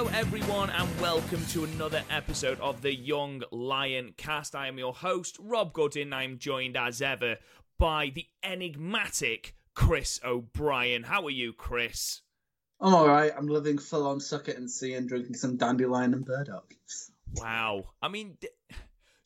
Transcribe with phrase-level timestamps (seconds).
[0.00, 4.54] Hello, everyone, and welcome to another episode of the Young Lion Cast.
[4.54, 6.14] I am your host, Rob Goodin.
[6.14, 7.36] I'm joined as ever
[7.76, 11.02] by the enigmatic Chris O'Brien.
[11.02, 12.22] How are you, Chris?
[12.80, 13.30] I'm all right.
[13.36, 16.74] I'm living full on suck it and see and drinking some dandelion and burdock.
[17.34, 17.84] Wow.
[18.00, 18.38] I mean,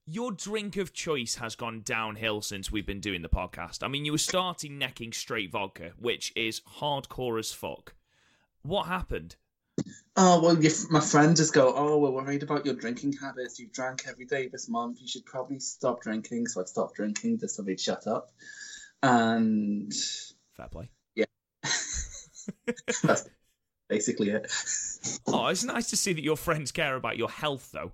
[0.06, 3.84] your drink of choice has gone downhill since we've been doing the podcast.
[3.84, 7.95] I mean, you were starting necking straight vodka, which is hardcore as fuck.
[8.62, 9.37] What happened?
[10.16, 13.59] Oh well, your, my friend just go, "Oh, we're worried about your drinking habits.
[13.59, 15.00] You've drank every day this month.
[15.00, 18.31] You should probably stop drinking." So I stopped drinking just so they'd shut up.
[19.03, 19.92] And
[20.56, 20.91] Fair play.
[23.03, 23.28] that's
[23.89, 24.50] basically it.
[25.27, 27.92] Oh, it's nice to see that your friends care about your health, though.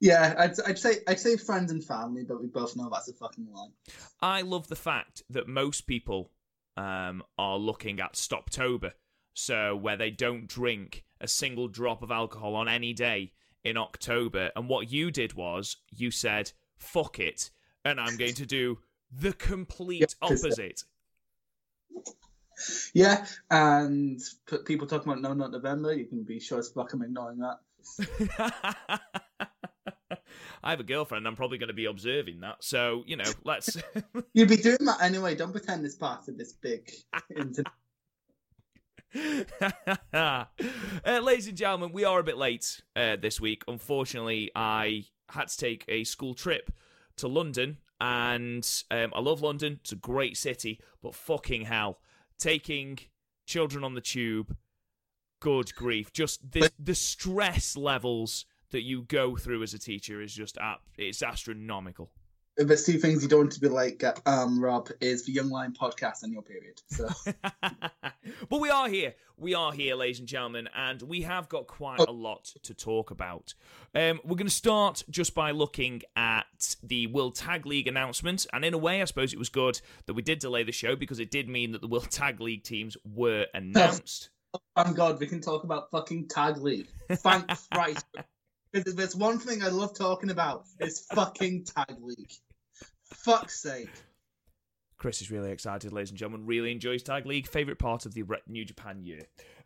[0.00, 3.14] Yeah, I'd, I'd say I'd say friends and family, but we both know that's a
[3.14, 3.68] fucking lie.
[4.20, 6.30] I love the fact that most people
[6.76, 8.92] um, are looking at Stoptober,
[9.34, 13.32] so where they don't drink a single drop of alcohol on any day
[13.64, 14.50] in October.
[14.56, 17.50] And what you did was you said, "Fuck it,"
[17.84, 18.78] and I'm going to do
[19.10, 20.84] the complete 'cause- uh, opposite.
[22.94, 24.18] Yeah, and
[24.64, 25.92] people talking about no, not November.
[25.92, 27.60] You can be sure as fuck I'm ignoring that.
[30.64, 31.26] I have a girlfriend.
[31.28, 32.64] I'm probably going to be observing that.
[32.64, 33.76] So you know, let's.
[34.32, 35.34] You'd be doing that anyway.
[35.34, 36.90] Don't pretend it's part of this big.
[40.12, 40.44] uh,
[41.04, 43.62] ladies and gentlemen, we are a bit late uh, this week.
[43.68, 46.70] Unfortunately, I had to take a school trip
[47.16, 49.78] to London, and um, I love London.
[49.80, 51.98] It's a great city, but fucking hell,
[52.38, 52.98] taking
[53.46, 54.56] children on the tube,
[55.40, 56.12] good grief!
[56.12, 60.82] Just the the stress levels that you go through as a teacher is just ap-
[60.98, 62.10] it's astronomical.
[62.56, 65.74] There's two things you don't want to be like, um, Rob, is the Young Lion
[65.78, 66.80] podcast and your period.
[66.88, 67.08] So
[68.48, 69.14] but we are here.
[69.36, 73.10] We are here, ladies and gentlemen, and we have got quite a lot to talk
[73.10, 73.52] about.
[73.94, 78.64] Um, we're going to start just by looking at the World Tag League announcement, and
[78.64, 81.20] in a way, I suppose it was good that we did delay the show because
[81.20, 84.30] it did mean that the World Tag League teams were announced.
[84.54, 86.88] Oh, thank God we can talk about fucking tag league.
[87.10, 88.06] Thank Christ.
[88.72, 92.32] Because if there's one thing I love talking about, it's fucking tag league.
[93.16, 93.90] Fuck's sake.
[94.98, 96.46] Chris is really excited, ladies and gentlemen.
[96.46, 97.46] Really enjoys Tag League.
[97.46, 99.22] Favorite part of the New Japan year.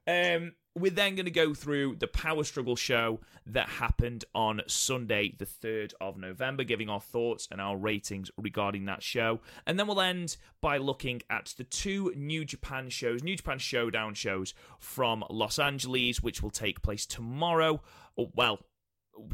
[0.06, 5.34] Um, we're then going to go through the Power Struggle show that happened on Sunday,
[5.36, 9.40] the 3rd of November, giving our thoughts and our ratings regarding that show.
[9.66, 14.14] And then we'll end by looking at the two New Japan shows, New Japan Showdown
[14.14, 17.82] shows from Los Angeles, which will take place tomorrow.
[18.16, 18.60] Well,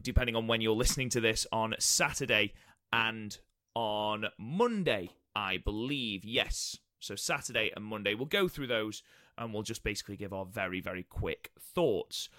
[0.02, 2.54] depending on when you're listening to this, on Saturday
[2.92, 3.38] and
[3.76, 6.24] on Monday, I believe.
[6.24, 6.78] Yes.
[6.98, 8.14] So Saturday and Monday.
[8.14, 9.02] We'll go through those
[9.36, 12.30] and we'll just basically give our very, very quick thoughts.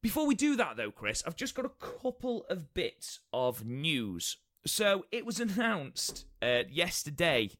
[0.00, 4.38] Before we do that, though, Chris, I've just got a couple of bits of news.
[4.66, 7.50] So it was announced uh, yesterday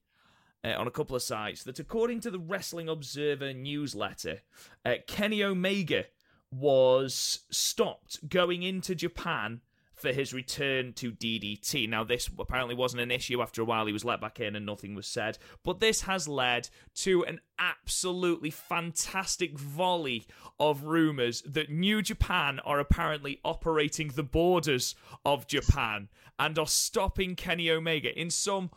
[0.65, 4.41] uh, on a couple of sites that according to the Wrestling Observer newsletter,
[4.87, 6.07] uh, Kenny Omega
[6.51, 9.61] was stopped going into Japan
[10.03, 11.89] for his return to DDT.
[11.89, 13.41] Now, this apparently wasn't an issue.
[13.41, 15.39] After a while, he was let back in and nothing was said.
[15.63, 20.27] But this has led to an absolutely fantastic volley
[20.59, 26.09] of rumours that New Japan are apparently operating the borders of Japan
[26.39, 28.71] and are stopping Kenny Omega in some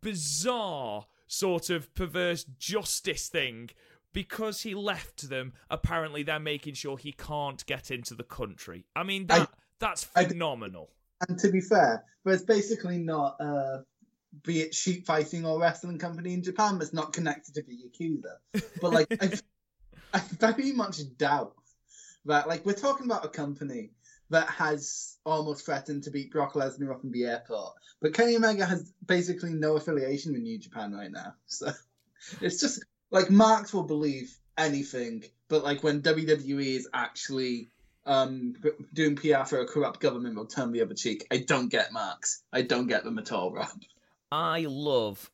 [0.00, 3.70] bizarre sort of perverse justice thing
[4.12, 9.04] because he left them apparently they're making sure he can't get into the country i
[9.04, 9.48] mean that
[9.80, 10.90] that's phenomenal
[11.28, 13.78] And to be fair, there's basically not, uh,
[14.44, 18.62] be it sheep fighting or wrestling company in Japan that's not connected to the Yakuza.
[18.80, 19.32] But like, I,
[20.14, 21.54] I very much doubt
[22.26, 23.90] that, like, we're talking about a company
[24.30, 27.74] that has almost threatened to beat Brock Lesnar up in the airport.
[28.00, 31.34] But Kenny Omega has basically no affiliation with New Japan right now.
[31.46, 31.72] So
[32.42, 37.70] it's just like Marks will believe anything, but like when WWE is actually
[38.06, 38.54] um
[38.92, 41.26] doing PR for a corrupt government, they'll turn the other cheek.
[41.30, 42.42] I don't get Marks.
[42.52, 43.68] I don't get them at all, Rob.
[44.32, 45.30] i love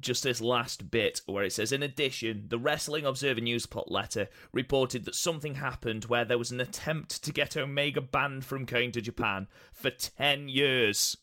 [0.00, 5.06] just this last bit where it says in addition the wrestling observer newsplot letter reported
[5.06, 9.00] that something happened where there was an attempt to get omega banned from going to
[9.00, 11.16] japan for 10 years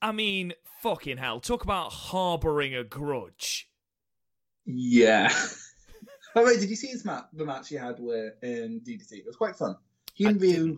[0.00, 3.68] i mean fucking hell talk about harboring a grudge
[4.64, 5.32] Yeah.
[6.38, 7.24] oh way, did you see his match?
[7.32, 9.12] The match he had with in DDT.
[9.12, 9.76] It was quite fun.
[10.14, 10.76] He and Ryu,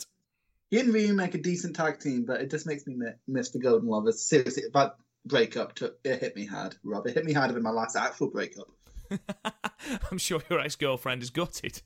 [0.70, 2.96] he and Ryu make a decent tag team, but it just makes me
[3.26, 4.22] miss the Golden Lovers.
[4.22, 7.06] Seriously, that breakup took it hit me hard, Rob.
[7.06, 8.68] It hit me harder than my last actual breakup.
[10.10, 11.82] I'm sure your ex girlfriend is gutted.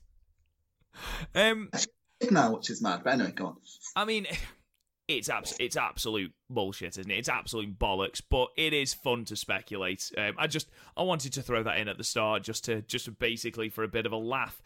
[1.33, 1.69] Um,
[2.31, 3.01] now, which is mad.
[3.03, 3.57] But anyway, go on.
[3.95, 4.27] I mean,
[5.07, 7.17] it's abs- it's absolute bullshit, isn't it?
[7.17, 8.21] It's absolute bollocks.
[8.27, 10.11] But it is fun to speculate.
[10.17, 13.17] Um, I just I wanted to throw that in at the start, just to just
[13.19, 14.61] basically for a bit of a laugh.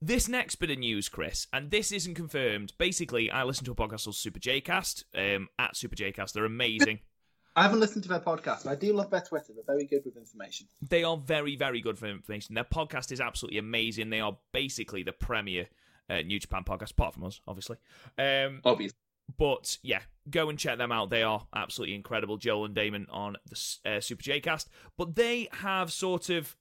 [0.00, 2.72] This next bit of news, Chris, and this isn't confirmed.
[2.76, 6.32] Basically, I listen to a podcast called Super Jcast um, at Super Jcast.
[6.32, 7.00] They're amazing.
[7.54, 9.52] I haven't listened to their podcast, but I do love their Twitter.
[9.54, 10.68] They're very good with information.
[10.88, 12.54] They are very, very good for information.
[12.54, 14.08] Their podcast is absolutely amazing.
[14.08, 15.66] They are basically the premier
[16.08, 17.76] uh, New Japan podcast, apart from us, obviously.
[18.18, 18.96] Um, Obviously.
[19.38, 20.00] But yeah,
[20.30, 21.10] go and check them out.
[21.10, 22.36] They are absolutely incredible.
[22.36, 24.68] Joel and Damon on the uh, Super Cast.
[24.96, 26.56] But they have sort of.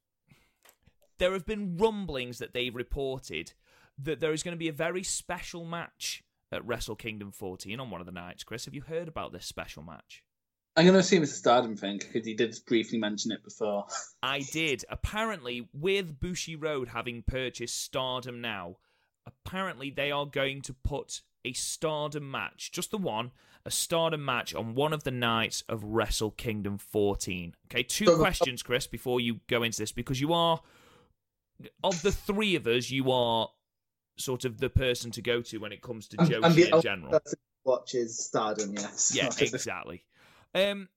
[1.18, 3.54] There have been rumblings that they've reported
[4.00, 7.90] that there is going to be a very special match at Wrestle Kingdom 14 on
[7.92, 8.44] one of the nights.
[8.44, 10.24] Chris, have you heard about this special match?
[10.76, 13.88] I'm going to assume it's a Stardom thing because he did briefly mention it before.
[14.24, 14.86] I did.
[14.90, 18.78] Apparently, with Bushiroad having purchased Stardom now,
[19.26, 23.32] apparently they are going to put a Stardom match, just the one,
[23.66, 27.56] a Stardom match on one of the nights of Wrestle Kingdom 14.
[27.68, 30.62] Okay, two So- questions, Chris, before you go into this, because you are,
[31.84, 33.50] of the three of us, you are
[34.18, 37.20] sort of the person to go to when it comes to Joshi the in general.
[37.64, 39.14] watches Stardom, yes.
[39.16, 40.04] Yeah, exactly.
[40.54, 40.90] Um,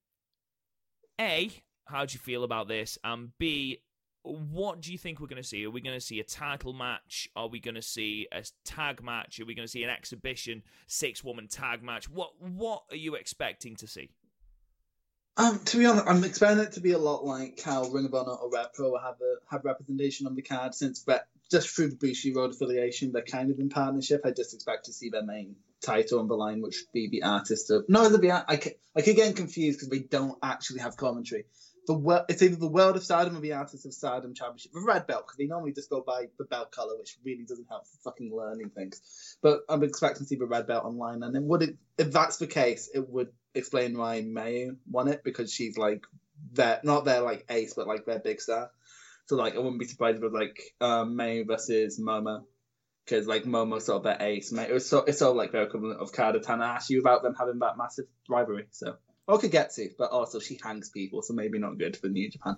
[1.19, 1.49] A,
[1.85, 2.97] how do you feel about this?
[3.03, 3.81] And B,
[4.25, 5.65] what do you think we're going to see?
[5.65, 7.29] Are we going to see a title match?
[7.35, 9.39] Are we going to see a tag match?
[9.39, 12.09] Are we going to see an exhibition six woman tag match?
[12.09, 14.09] What What are you expecting to see?
[15.37, 18.13] Um, to be honest, I'm expecting it to be a lot like how Ring of
[18.13, 21.05] Honor or Rev Pro have a, have representation on the card since
[21.51, 24.21] just through the Bushiroad affiliation, they're kind of in partnership.
[24.25, 27.23] I just expect to see their main title on the line, which would be the
[27.23, 27.85] artist of.
[27.87, 28.61] No, the I, I,
[28.95, 31.45] I keep getting confused because they don't actually have commentary.
[31.87, 34.71] The wo- it's either the World of Stardom or the Artist of Stardom Championship.
[34.73, 37.67] The red belt because they normally just go by the belt color, which really doesn't
[37.69, 39.37] help for fucking learning things.
[39.41, 42.37] But I'm expecting to see the red belt online, and then would it if that's
[42.37, 46.03] the case, it would explain why Mayu won it because she's like
[46.53, 48.71] their not their like ace, but like their big star.
[49.27, 52.43] So like I wouldn't be surprised if like um, Mayu versus Momo.
[53.05, 55.61] Because like Momo's sort of their ace, May- it was so it's of like their
[55.61, 58.65] equivalent of Kada Tanahashi without them having that massive rivalry.
[58.71, 58.95] So
[59.27, 62.57] Okagetsu, but also she hangs people, so maybe not good for New Japan.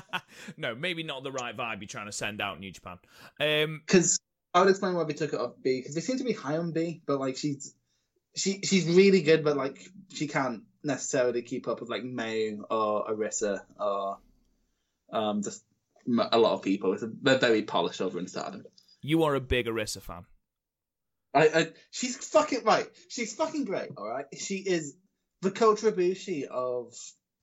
[0.56, 2.98] no, maybe not the right vibe you're trying to send out New Japan.
[3.40, 4.20] Um, Because
[4.52, 6.58] I would explain why we took it off Bea because they seem to be high
[6.58, 7.74] on Bea, but like she's
[8.36, 9.80] she she's really good, but like
[10.12, 14.18] she can't necessarily keep up with like May or Arisa or
[15.12, 15.64] um just
[16.06, 16.92] a lot of people.
[16.92, 18.64] It's a, they're very polished over in Stardom.
[19.00, 20.24] you are a big Arisa fan.
[21.32, 22.86] I, I she's fucking right.
[23.08, 23.90] She's fucking great.
[23.96, 24.94] All right, she is
[25.44, 26.94] the Kota Ibushi of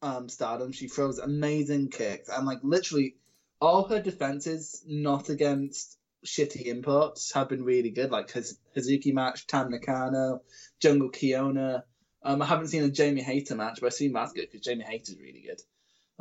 [0.01, 0.71] um Stardom.
[0.71, 3.15] She throws amazing kicks and like literally
[3.61, 8.11] all her defenses, not against shitty imports, have been really good.
[8.11, 10.41] Like Hazuki match, Tam Nakano,
[10.79, 11.83] Jungle Kyona.
[12.23, 14.83] Um, I haven't seen a Jamie Hayter match, but I've seen that's good because Jamie
[14.83, 15.61] Hayter's really good.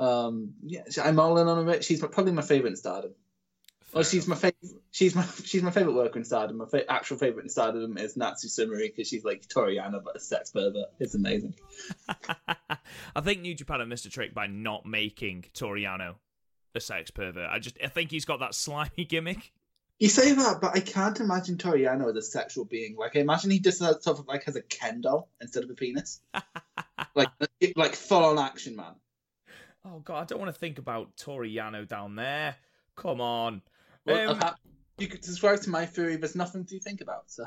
[0.02, 1.82] Um, yeah, I'm all in on her.
[1.82, 3.14] She's probably my favorite in Stardom.
[3.92, 4.56] Oh, well, she's my favorite.
[4.92, 6.58] She's my she's my favorite worker in Stardom.
[6.58, 10.16] My fa- actual favorite in Stardom is Natsu Sumire because she's like Toru Yano but
[10.16, 10.88] a sex pervert.
[11.00, 11.54] It's amazing.
[12.48, 16.14] I think New Japan have missed a trick by not making Toru Yano
[16.74, 17.48] a sex pervert.
[17.50, 19.52] I just I think he's got that slimy gimmick.
[19.98, 22.96] You say that, but I can't imagine Toru Yano as a sexual being.
[22.96, 25.68] Like, I imagine he just has, sort of like has a Ken doll instead of
[25.68, 26.20] a penis.
[27.14, 27.28] like,
[27.76, 28.94] like full on action man.
[29.84, 32.56] Oh god, I don't want to think about Toru Yano down there.
[32.96, 33.60] Come on.
[34.06, 34.54] Well, Um,
[34.98, 36.16] you could subscribe to my theory.
[36.16, 37.30] There's nothing to think about.
[37.30, 37.44] So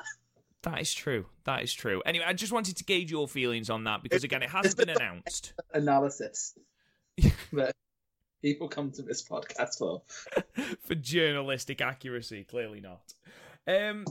[0.64, 1.26] That is true.
[1.44, 2.02] That is true.
[2.06, 4.90] Anyway, I just wanted to gauge your feelings on that because again, it hasn't been
[4.90, 5.54] announced.
[5.74, 6.58] analysis
[7.54, 7.76] that
[8.42, 10.02] people come to this podcast for.
[10.86, 12.44] for journalistic accuracy.
[12.46, 13.14] Clearly not.
[13.68, 14.06] Um,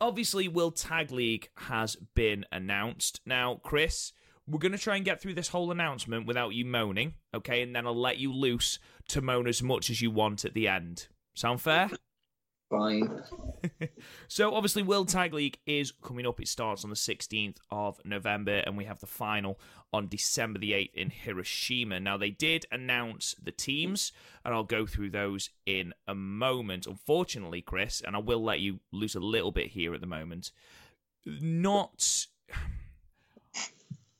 [0.00, 3.20] obviously, World Tag League has been announced.
[3.24, 4.12] Now, Chris,
[4.46, 7.62] we're going to try and get through this whole announcement without you moaning, okay?
[7.62, 8.78] And then I'll let you loose
[9.08, 11.08] to moan as much as you want at the end.
[11.36, 11.90] Sound fair?
[12.70, 13.22] Fine.
[14.28, 16.40] So obviously, World Tag League is coming up.
[16.40, 19.58] It starts on the 16th of November, and we have the final
[19.92, 22.00] on December the 8th in Hiroshima.
[22.00, 24.12] Now they did announce the teams,
[24.44, 26.86] and I'll go through those in a moment.
[26.86, 30.50] Unfortunately, Chris, and I will let you loose a little bit here at the moment.
[31.24, 32.26] Not,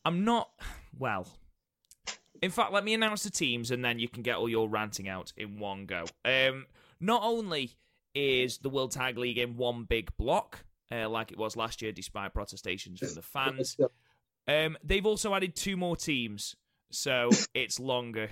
[0.04, 0.50] I'm not.
[0.98, 1.26] Well,
[2.42, 5.08] in fact, let me announce the teams, and then you can get all your ranting
[5.08, 6.04] out in one go.
[6.24, 6.66] Um,
[7.00, 7.76] not only
[8.14, 11.92] is the World Tag League in one big block, uh, like it was last year,
[11.92, 13.76] despite protestations from the fans.
[14.48, 16.56] Um, they've also added two more teams,
[16.90, 18.30] so it's longer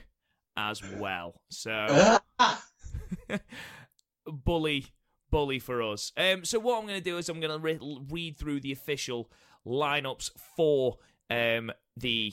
[0.57, 1.41] as well.
[1.51, 2.19] So
[4.27, 4.87] bully,
[5.31, 6.13] bully for us.
[6.17, 8.73] Um, so what I'm going to do is I'm going to re- read through the
[8.73, 9.31] official
[9.67, 10.99] lineups for
[11.31, 12.33] um, the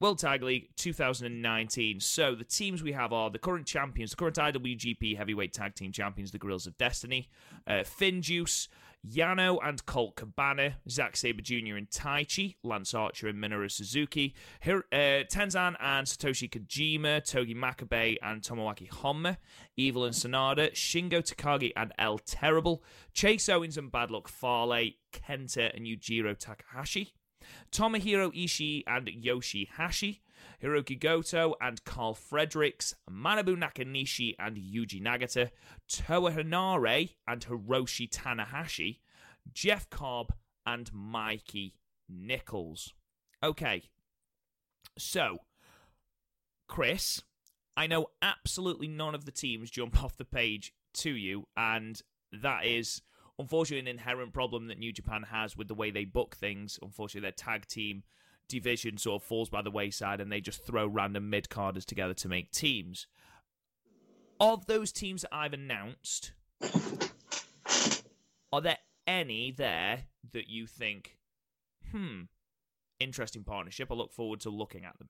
[0.00, 2.00] World Tag League 2019.
[2.00, 5.92] So the teams we have are the current champions, the current IWGP Heavyweight Tag Team
[5.92, 7.28] Champions, the Gorillas of Destiny,
[7.66, 8.68] uh, Finjuice,
[9.06, 11.76] Yano and Colt Cabana, Zack Sabre Jr.
[11.76, 18.40] and Taichi, Lance Archer and Minoru Suzuki, uh, Tenzan and Satoshi Kojima, Togi Makabe and
[18.40, 19.36] Tomoaki Honma,
[19.76, 25.74] Evil and Sanada, Shingo Takagi and El Terrible, Chase Owens and Bad Luck Fale, Kenta
[25.76, 27.12] and Yujiro Takahashi,
[27.72, 30.20] Tomohiro Ishii and Yoshi-Hashi,
[30.62, 35.50] Hiroki Goto and Karl Fredericks, Manabu Nakanishi and Yuji Nagata,
[35.88, 38.98] Toa Henare and Hiroshi Tanahashi,
[39.52, 40.32] Jeff Cobb
[40.66, 41.74] and Mikey
[42.08, 42.92] Nicholls.
[43.42, 43.84] Okay,
[44.98, 45.38] so,
[46.68, 47.22] Chris,
[47.76, 52.00] I know absolutely none of the teams jump off the page to you, and
[52.32, 53.02] that is
[53.40, 56.78] unfortunately an inherent problem that New Japan has with the way they book things.
[56.82, 58.02] Unfortunately, their tag team
[58.48, 62.14] division sort of falls by the wayside and they just throw random mid carders together
[62.14, 63.06] to make teams.
[64.38, 66.32] Of those teams that I've announced,
[68.52, 71.16] are there any there that you think,
[71.90, 72.22] hmm,
[72.98, 73.90] interesting partnership?
[73.90, 75.08] I look forward to looking at them.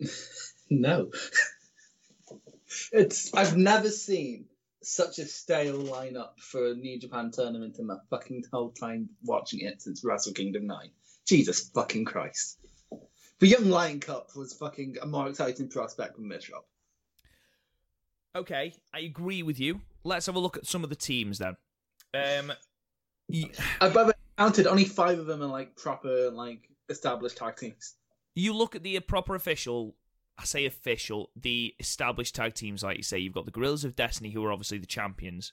[0.70, 1.10] no.
[2.92, 4.46] it's I've never seen
[4.86, 9.60] such a stale lineup for a New Japan tournament in my fucking whole time watching
[9.60, 10.90] it since Wrestle Kingdom 9.
[11.26, 12.60] Jesus fucking Christ.
[13.40, 16.64] The Young Lion Cup was fucking a more exciting prospect than Mishop.
[18.36, 19.80] Okay, I agree with you.
[20.04, 21.56] Let's have a look at some of the teams then.
[22.14, 22.52] Um,
[23.80, 27.94] I've counted only five of them are like proper, like established tag teams.
[28.36, 29.96] You look at the proper official
[30.38, 33.96] I say official, the established tag teams, like you say, you've got the Gorillas of
[33.96, 35.52] Destiny, who are obviously the champions.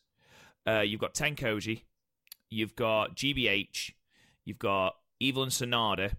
[0.68, 1.84] Uh, you've got Tenkoji,
[2.50, 3.92] you've got GBH,
[4.46, 6.16] you've got Evil and Sanada,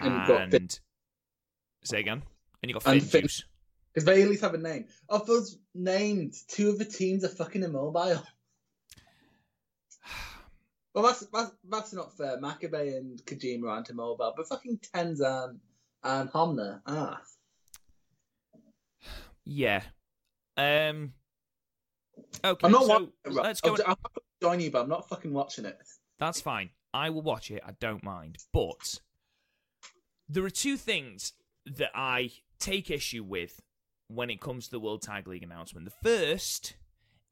[0.00, 0.80] and, and
[1.82, 2.22] say again,
[2.62, 3.44] and you got Finn Juice.
[3.94, 7.28] If they at least have a name, of those named, two of the teams are
[7.28, 8.22] fucking immobile.
[10.94, 12.38] well, that's, that's that's not fair.
[12.40, 15.58] Makabe and Kojima aren't immobile, but fucking Tenzan
[16.04, 16.80] and Honma.
[16.86, 17.20] Ah.
[19.44, 19.82] Yeah.
[20.56, 21.14] Um.
[22.44, 22.66] Okay.
[22.66, 23.76] I'm not so watching Let's go.
[23.86, 25.78] I'll, I'll join you, but I'm not fucking watching it.
[26.18, 26.70] That's fine.
[26.92, 27.62] I will watch it.
[27.66, 28.38] I don't mind.
[28.52, 29.00] But
[30.28, 31.32] there are two things
[31.66, 32.30] that I
[32.60, 33.60] take issue with
[34.08, 35.86] when it comes to the World Tag League announcement.
[35.86, 36.74] The first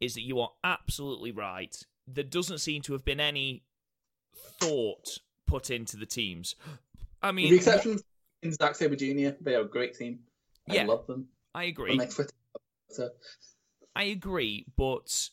[0.01, 1.77] is that you are absolutely right.
[2.09, 3.63] There doesn't seem to have been any
[4.61, 6.57] thought put into the teams.
[7.23, 8.01] I mean, the exception
[8.43, 9.37] in Zack Sabre Jr.
[9.41, 10.21] They are a great team.
[10.69, 11.29] I yeah, love them.
[11.55, 12.01] I agree.
[13.95, 15.29] I agree, but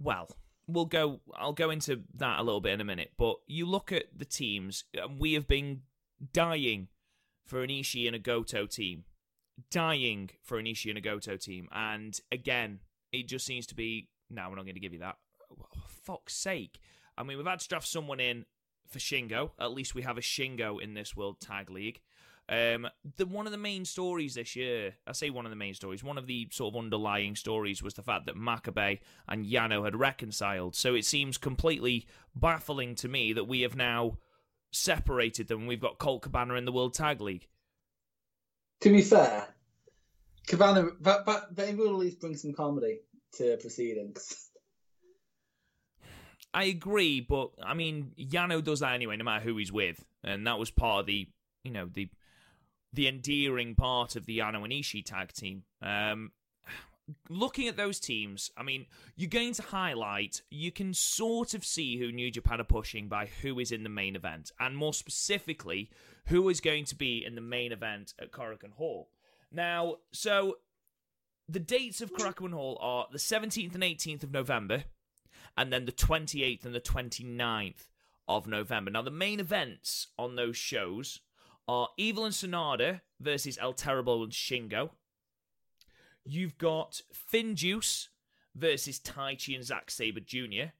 [0.00, 0.28] well,
[0.66, 1.20] we'll go.
[1.34, 3.12] I'll go into that a little bit in a minute.
[3.18, 4.84] But you look at the teams.
[5.18, 5.82] We have been
[6.32, 6.88] dying
[7.46, 9.04] for an Ishii and a Goto team,
[9.70, 12.80] dying for an Ishii and a Goto team, and again,
[13.12, 14.08] it just seems to be.
[14.30, 15.16] Now we're not going to give you that.
[15.50, 15.66] Oh,
[16.04, 16.80] fuck's sake!
[17.18, 18.46] I mean, we've had to draft someone in
[18.90, 19.50] for Shingo.
[19.58, 22.00] At least we have a Shingo in this World Tag League.
[22.48, 25.72] Um, the one of the main stories this year, I say one of the main
[25.72, 29.84] stories, one of the sort of underlying stories was the fact that Makabe and Yano
[29.84, 30.74] had reconciled.
[30.74, 34.18] So it seems completely baffling to me that we have now
[34.72, 35.68] separated them.
[35.68, 37.46] We've got Colt Cabana in the World Tag League.
[38.80, 39.46] To be fair,
[40.48, 42.98] Cabana, but, but they will at least bring some comedy
[43.34, 44.48] to proceedings.
[46.52, 50.46] I agree, but I mean, Yano does that anyway, no matter who he's with, and
[50.46, 51.28] that was part of the,
[51.62, 52.08] you know, the
[52.92, 55.62] the endearing part of the Yano and Ishii tag team.
[55.80, 56.32] Um,
[57.28, 61.98] looking at those teams, I mean, you're going to highlight, you can sort of see
[61.98, 65.90] who New Japan are pushing by who is in the main event, and more specifically,
[66.26, 69.08] who is going to be in the main event at Korakuen Hall.
[69.52, 70.58] Now, so
[71.48, 74.84] the dates of Korakuen Hall are the 17th and 18th of November,
[75.56, 77.88] and then the 28th and the 29th
[78.28, 78.90] of November.
[78.90, 81.20] Now, the main events on those shows
[81.66, 84.90] are Evil and Sanada versus El Terrible and Shingo.
[86.24, 87.02] You've got
[87.32, 88.08] Finjuice
[88.54, 90.72] versus Taichi and Zack Sabre Jr.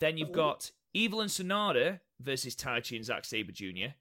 [0.00, 3.94] Then you've got Evil and Sanada versus Taichi and Zack Sabre Jr.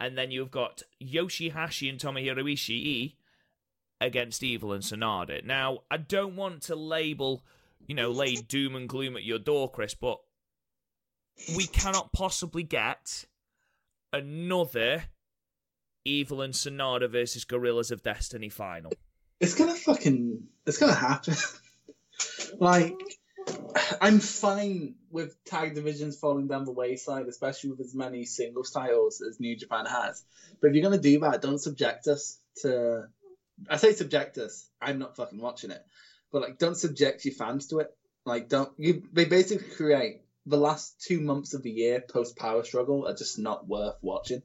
[0.00, 3.14] And then you've got Yoshi-Hashi and Tomohiro Ishii
[4.00, 5.44] against Evil and Sanada.
[5.44, 7.44] Now, I don't want to label
[7.88, 10.18] you know, lay doom and gloom at your door, Chris, but
[11.56, 13.24] we cannot possibly get
[14.12, 15.04] another
[16.04, 18.92] Evil and Sanada versus Gorillas of Destiny final.
[19.40, 20.44] It's gonna fucking.
[20.66, 21.34] It's gonna happen.
[22.58, 22.94] like
[24.00, 29.20] I'm fine with tag divisions falling down the wayside, especially with as many singles titles
[29.20, 30.24] as New Japan has.
[30.60, 33.08] But if you're gonna do that, don't subject us to.
[33.68, 34.68] I say subject us.
[34.80, 35.84] I'm not fucking watching it,
[36.32, 37.88] but like, don't subject your fans to it.
[38.24, 39.04] Like, don't you?
[39.12, 43.38] They basically create the last two months of the year post Power Struggle are just
[43.38, 44.42] not worth watching.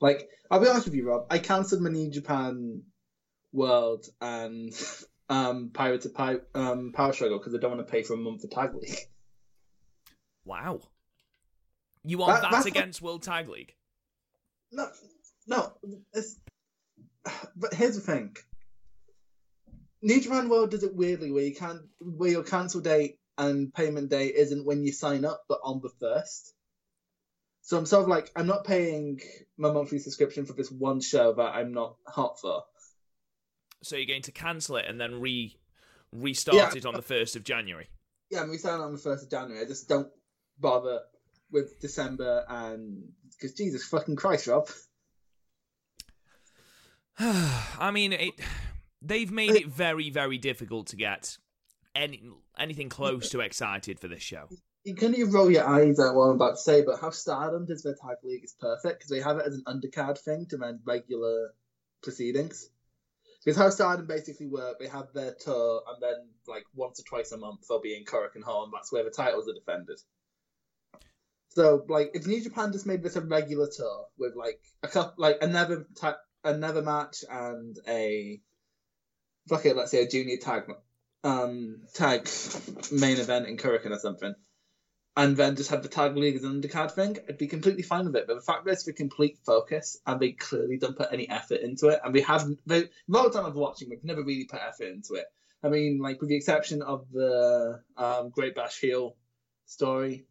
[0.00, 1.26] Like, I'll be honest with you, Rob.
[1.30, 2.82] I cancelled my New Japan
[3.52, 4.72] World and
[5.28, 8.18] um, Pirates of Pi- um, Power Struggle because I don't want to pay for a
[8.18, 8.98] month of Tag League.
[10.44, 10.80] Wow.
[12.04, 13.74] You are That- that, against World Tag League?
[14.72, 14.88] No,
[15.46, 15.72] no.
[16.12, 16.38] It's,
[17.56, 18.36] but here's the thing.
[20.00, 24.10] New Japan World does it weirdly, where you can't, where your cancel date and payment
[24.10, 26.54] date isn't when you sign up, but on the first.
[27.62, 29.20] So I'm sort of like, I'm not paying
[29.56, 32.62] my monthly subscription for this one show that I'm not hot for.
[33.82, 35.56] So you're going to cancel it and then re
[36.12, 36.72] restart Yeah.
[36.74, 37.88] it on the first of January.
[38.30, 39.62] Yeah, we sign on the first of January.
[39.62, 40.08] I just don't
[40.58, 41.00] bother
[41.50, 44.68] with December and because Jesus fucking Christ, Rob.
[47.18, 48.34] I mean, it,
[49.02, 51.38] they've made it very, very difficult to get
[51.94, 52.22] any
[52.58, 54.48] anything close to excited for this show.
[54.84, 57.66] You can you roll your eyes at what I'm about to say, but how Stardom
[57.66, 60.56] does their tag league is perfect because they have it as an undercard thing to
[60.56, 61.50] run regular
[62.02, 62.70] proceedings.
[63.44, 67.32] Because how Stardom basically work, they have their tour, and then like once or twice
[67.32, 69.98] a month they'll be in Korakuen Hall, and that's where the titles are defended.
[71.50, 75.14] So like, if New Japan just made this a regular tour with like a couple,
[75.18, 78.40] like another ta- another match and a
[79.48, 80.72] fuck it, let's say a junior tag
[81.24, 82.28] um tag
[82.92, 84.34] main event in Korakuen or something,
[85.16, 88.06] and then just have the tag league as an undercard thing, I'd be completely fine
[88.06, 88.26] with it.
[88.28, 91.60] But the fact that it's the complete focus and they clearly don't put any effort
[91.60, 94.88] into it, and we have the whole time I've watching, we've never really put effort
[94.88, 95.26] into it.
[95.60, 99.16] I mean, like with the exception of the um, Great Bash Heel
[99.66, 100.24] story,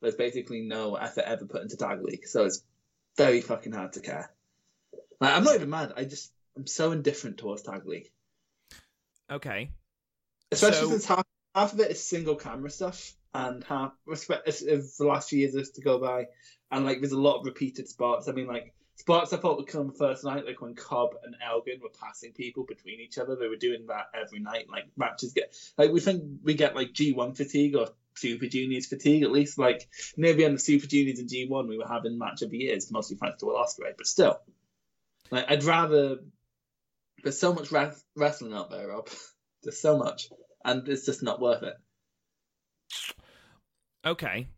[0.00, 2.64] there's basically no effort ever put into tag league, so it's
[3.18, 4.30] very fucking hard to care.
[5.20, 5.92] Like, I'm not even mad.
[5.96, 8.10] I just I'm so indifferent towards tag league,
[9.30, 9.70] Okay.
[10.52, 14.62] especially So- since half half of it is single camera stuff, and half respect if
[14.62, 16.26] if the last few years is to go by,
[16.70, 18.28] and like there's a lot of repeated spots.
[18.28, 21.80] I mean, like spots I thought would come first night, like when Cobb and Elgin
[21.82, 23.36] were passing people between each other.
[23.36, 24.66] They were doing that every night.
[24.70, 29.22] Like matches get like we think we get like G1 fatigue or Super Juniors fatigue
[29.24, 29.58] at least.
[29.58, 32.58] Like near the end of Super Juniors and G1, we were having match of the
[32.58, 34.40] years, mostly thanks to Will Ospreay, but still,
[35.30, 36.18] like I'd rather.
[37.22, 39.08] There's so much wrest- wrestling out there, Rob.
[39.62, 40.28] There's so much,
[40.64, 41.74] and it's just not worth it.
[44.04, 44.48] Okay.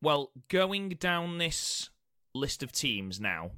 [0.00, 1.90] Well, going down this
[2.34, 3.50] list of teams now,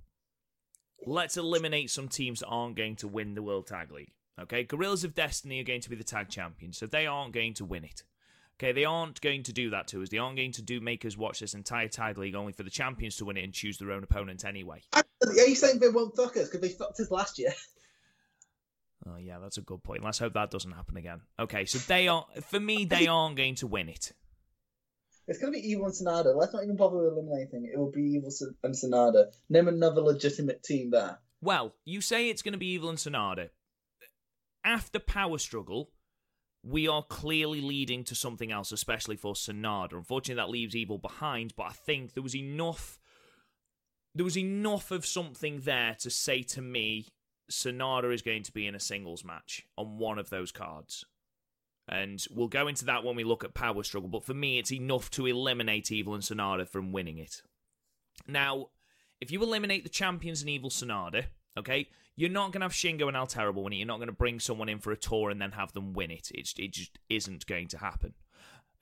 [1.06, 4.12] let's eliminate some teams that aren't going to win the World Tag League.
[4.40, 7.54] Okay, Gorillas of Destiny are going to be the tag champions, so they aren't going
[7.54, 8.04] to win it.
[8.60, 10.08] Okay, they aren't going to do that to us.
[10.08, 12.70] They aren't going to do make us watch this entire tag league only for the
[12.70, 14.82] champions to win it and choose their own opponent anyway.
[14.92, 17.52] Are you saying they won't fuck us because they fucked us last year?
[19.08, 20.04] Oh yeah, that's a good point.
[20.04, 21.20] Let's hope that doesn't happen again.
[21.38, 24.12] Okay, so they are for me they aren't going to win it.
[25.26, 26.34] It's gonna be Evil and Sanada.
[26.34, 27.70] Let's not even bother with eliminating.
[27.72, 28.30] It will be Evil
[28.62, 29.26] and Sanada.
[29.48, 31.18] Name another legitimate team there.
[31.40, 33.50] Well, you say it's going to be Evil and Sanada.
[34.64, 35.90] After Power Struggle,
[36.64, 39.92] we are clearly leading to something else, especially for Sanada.
[39.92, 42.98] Unfortunately, that leaves Evil behind, but I think there was enough.
[44.14, 47.06] There was enough of something there to say to me,
[47.50, 51.04] Sanada is going to be in a singles match on one of those cards.
[51.88, 54.72] And we'll go into that when we look at Power Struggle, but for me, it's
[54.72, 57.42] enough to eliminate Evil and Sanada from winning it.
[58.26, 58.68] Now,
[59.20, 61.24] if you eliminate the champions and Evil Sanada,
[61.56, 63.76] okay, you're not going to have Shingo and El Terrible win it.
[63.76, 66.10] You're not going to bring someone in for a tour and then have them win
[66.10, 66.30] it.
[66.34, 68.14] It's, it just isn't going to happen.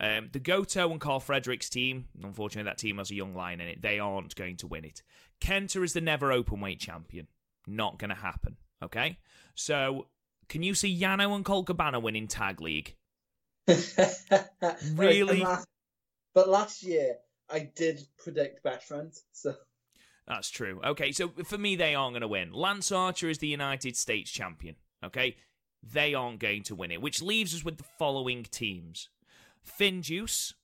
[0.00, 3.68] Um, the Goto and Karl Fredericks team, unfortunately, that team has a young lion in
[3.68, 3.82] it.
[3.82, 5.02] They aren't going to win it.
[5.40, 7.28] Kenta is the never open weight champion.
[7.66, 8.56] Not going to happen.
[8.82, 9.18] Okay?
[9.54, 10.06] So,
[10.48, 12.94] can you see Yano and Colt Cabana winning Tag League?
[14.94, 15.40] Really?
[15.40, 15.66] Last-
[16.34, 17.16] but last year
[17.50, 19.54] I did predict best friends, so
[20.26, 20.80] That's true.
[20.84, 22.52] Okay, so for me, they aren't going to win.
[22.52, 24.76] Lance Archer is the United States champion.
[25.04, 25.36] Okay,
[25.82, 29.08] they aren't going to win it, which leaves us with the following teams:
[29.62, 30.54] Finn Juice,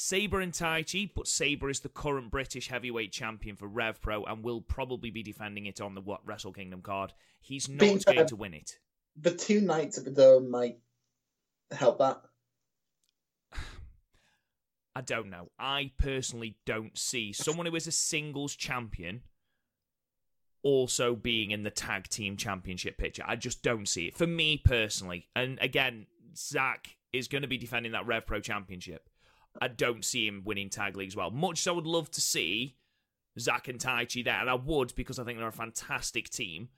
[0.00, 4.44] Sabre and Taichi, but Sabre is the current British heavyweight champion for Rev Pro and
[4.44, 7.12] will probably be defending it on the what Wrestle Kingdom card.
[7.40, 8.78] He's not Being going fair- to win it.
[9.16, 10.78] the two nights at the dome might
[11.72, 12.22] help that.
[14.94, 15.50] I don't know.
[15.58, 19.22] I personally don't see someone who is a singles champion
[20.62, 23.24] also being in the tag team championship picture.
[23.26, 24.16] I just don't see it.
[24.16, 26.06] For me personally, and again,
[26.36, 29.08] Zack, is going to be defending that Rev Pro Championship.
[29.60, 31.30] I don't see him winning tag league as well.
[31.30, 32.76] Much as I would love to see
[33.38, 36.68] Zack and Taichi there, and I would because I think they're a fantastic team.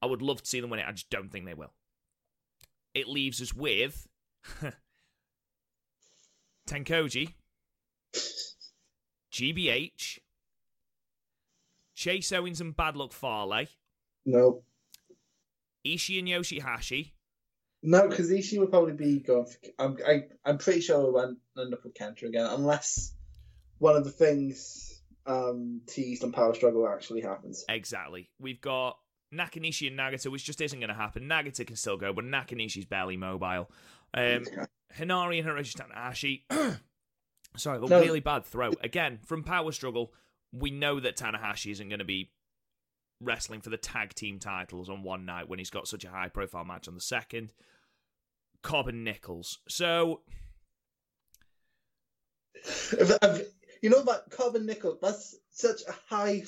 [0.00, 0.86] I would love to see them win it.
[0.88, 1.72] I just don't think they will.
[2.94, 4.08] It leaves us with
[6.68, 7.34] Tenkoji,
[9.32, 10.18] GBH,
[11.94, 13.66] Chase Owens and Bad Luck Fale,
[14.26, 14.62] No.
[15.86, 17.12] Ishii and Yoshihashi,
[17.82, 19.58] No, because Ishii would probably be going for.
[19.78, 23.12] I'm, I, I'm pretty sure we won't end up with Kenta again, unless
[23.78, 27.64] one of the things um, teased on Power Struggle actually happens.
[27.68, 28.30] Exactly.
[28.38, 28.98] We've got
[29.34, 31.24] Nakanishi and Nagata, which just isn't going to happen.
[31.24, 33.70] Nagata can still go, but Nakanishi's barely mobile.
[34.14, 34.44] Um,
[34.96, 36.42] Henare and Hiroshi Tanahashi.
[37.56, 38.00] Sorry, but No.
[38.00, 38.70] really bad throw.
[38.82, 40.12] Again, from Power Struggle,
[40.52, 42.30] we know that Tanahashi isn't going to be
[43.22, 46.28] wrestling for the tag team titles on one night when he's got such a high
[46.28, 47.50] profile match on the second.
[48.62, 49.58] Cobb and Nicholls.
[49.68, 50.20] So,
[53.82, 56.44] you know that Cobb and Nickel, that's such a high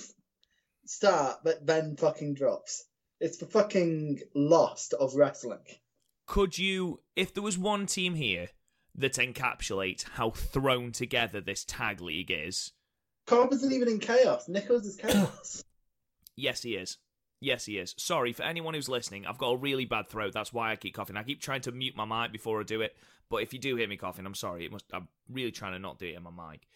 [0.87, 2.85] start, but then fucking drops.
[3.21, 5.65] It's the fucking lost of wrestling.
[6.27, 8.49] could you, if there was one team here
[8.95, 12.73] that encapsulates how thrown together this tag league is,
[13.27, 14.49] Cobb isn't even in chaos.
[14.49, 15.65] Nicholls is chaos.
[16.37, 16.99] Yes, he is.
[17.41, 17.95] Yes, he is.
[17.99, 19.27] Sorry for anyone who's listening.
[19.27, 20.33] I've got a really bad throat.
[20.33, 21.17] That's why I keep coughing.
[21.17, 22.97] I keep trying to mute my mic before I do it.
[23.29, 24.65] But if you do hear me coughing, I'm sorry.
[24.65, 24.85] It must.
[24.93, 26.67] I'm really trying to not do it in my mic.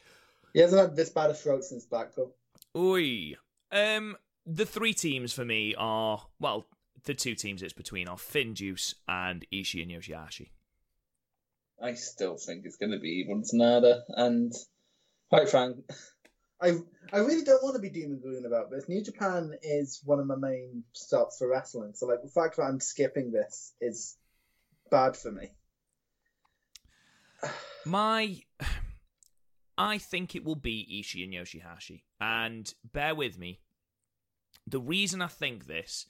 [0.53, 2.35] he hasn't had this bad a throat since Blackpool.
[2.77, 3.37] Oi.
[3.71, 4.17] Um,
[4.47, 6.67] the three teams for me are well,
[7.05, 10.49] the two teams it's between are Finjuice and Ishii and Yoshihashi.
[11.81, 14.53] I still think it's going to be even Sanada, and
[15.29, 15.77] quite frank,
[16.61, 16.79] I
[17.13, 18.89] I really don't want to be doom and gloom about this.
[18.89, 22.63] New Japan is one of my main stops for wrestling, so like the fact that
[22.63, 24.17] I'm skipping this is
[24.91, 25.51] bad for me.
[27.87, 28.43] My,
[29.79, 32.03] I think it will be Ishii and Yoshihashi.
[32.21, 33.61] And bear with me.
[34.67, 36.07] The reason I think this,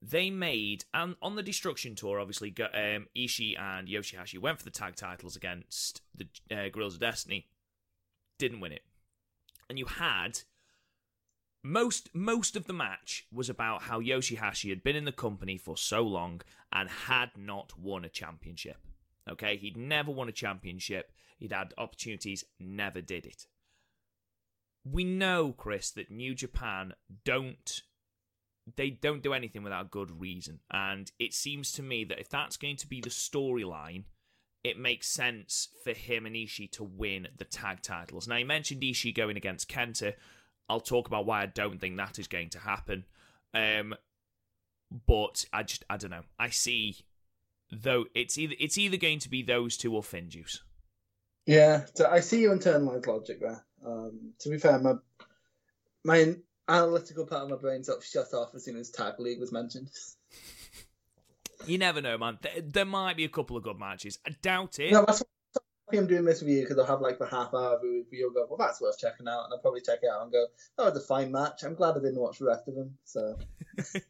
[0.00, 4.70] they made and on the Destruction Tour, obviously, um, Ishii and Yoshihashi went for the
[4.70, 7.48] tag titles against the uh, of Destiny,
[8.38, 8.82] didn't win it,
[9.68, 10.40] and you had
[11.62, 15.76] most most of the match was about how Yoshihashi had been in the company for
[15.76, 16.40] so long
[16.72, 18.78] and had not won a championship.
[19.28, 21.12] Okay, he'd never won a championship.
[21.38, 23.46] He'd had opportunities, never did it.
[24.84, 27.82] We know, Chris, that New Japan don't
[28.76, 30.60] they don't do anything without good reason.
[30.70, 34.04] And it seems to me that if that's going to be the storyline,
[34.64, 38.26] it makes sense for him and Ishii to win the tag titles.
[38.26, 40.14] Now, you mentioned Ishii going against Kenta.
[40.68, 43.04] I'll talk about why I don't think that is going to happen.
[43.54, 43.94] Um,
[45.06, 46.24] but I just I don't know.
[46.38, 46.98] I see
[47.70, 50.58] though it's either it's either going to be those two or Finjuice.
[51.46, 53.64] Yeah, so I see your internalized logic there.
[53.84, 54.94] Um, to be fair, my
[56.04, 56.34] my
[56.68, 59.90] analytical part of my brain of shut off as soon as Tag League was mentioned.
[61.66, 62.38] You never know, man.
[62.40, 64.18] There, there might be a couple of good matches.
[64.26, 64.92] I doubt it.
[64.92, 65.22] No, that's
[65.86, 68.04] why I'm doing this with you because I'll have like the half hour review.
[68.10, 70.46] You'll go, well, that's worth checking out, and I'll probably check it out and go,
[70.78, 71.62] oh, it's a fine match.
[71.64, 72.96] I'm glad I didn't watch the rest of them.
[73.04, 73.38] So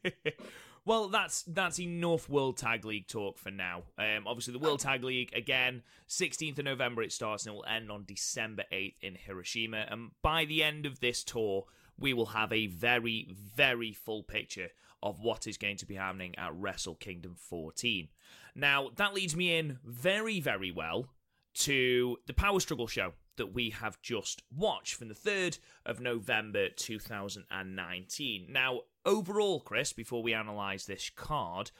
[0.85, 3.83] well, that's that's enough World Tag League talk for now.
[3.97, 7.65] Um, obviously, the World Tag League again, 16th of November it starts and it will
[7.65, 9.85] end on December 8th in Hiroshima.
[9.89, 11.65] And by the end of this tour,
[11.97, 14.69] we will have a very very full picture
[15.01, 18.09] of what is going to be happening at Wrestle Kingdom 14.
[18.55, 21.09] Now that leads me in very very well
[21.55, 26.67] to the Power Struggle show that we have just watched from the 3rd of November
[26.69, 28.47] 2019.
[28.49, 31.71] Now, overall, Chris, before we analyse this card,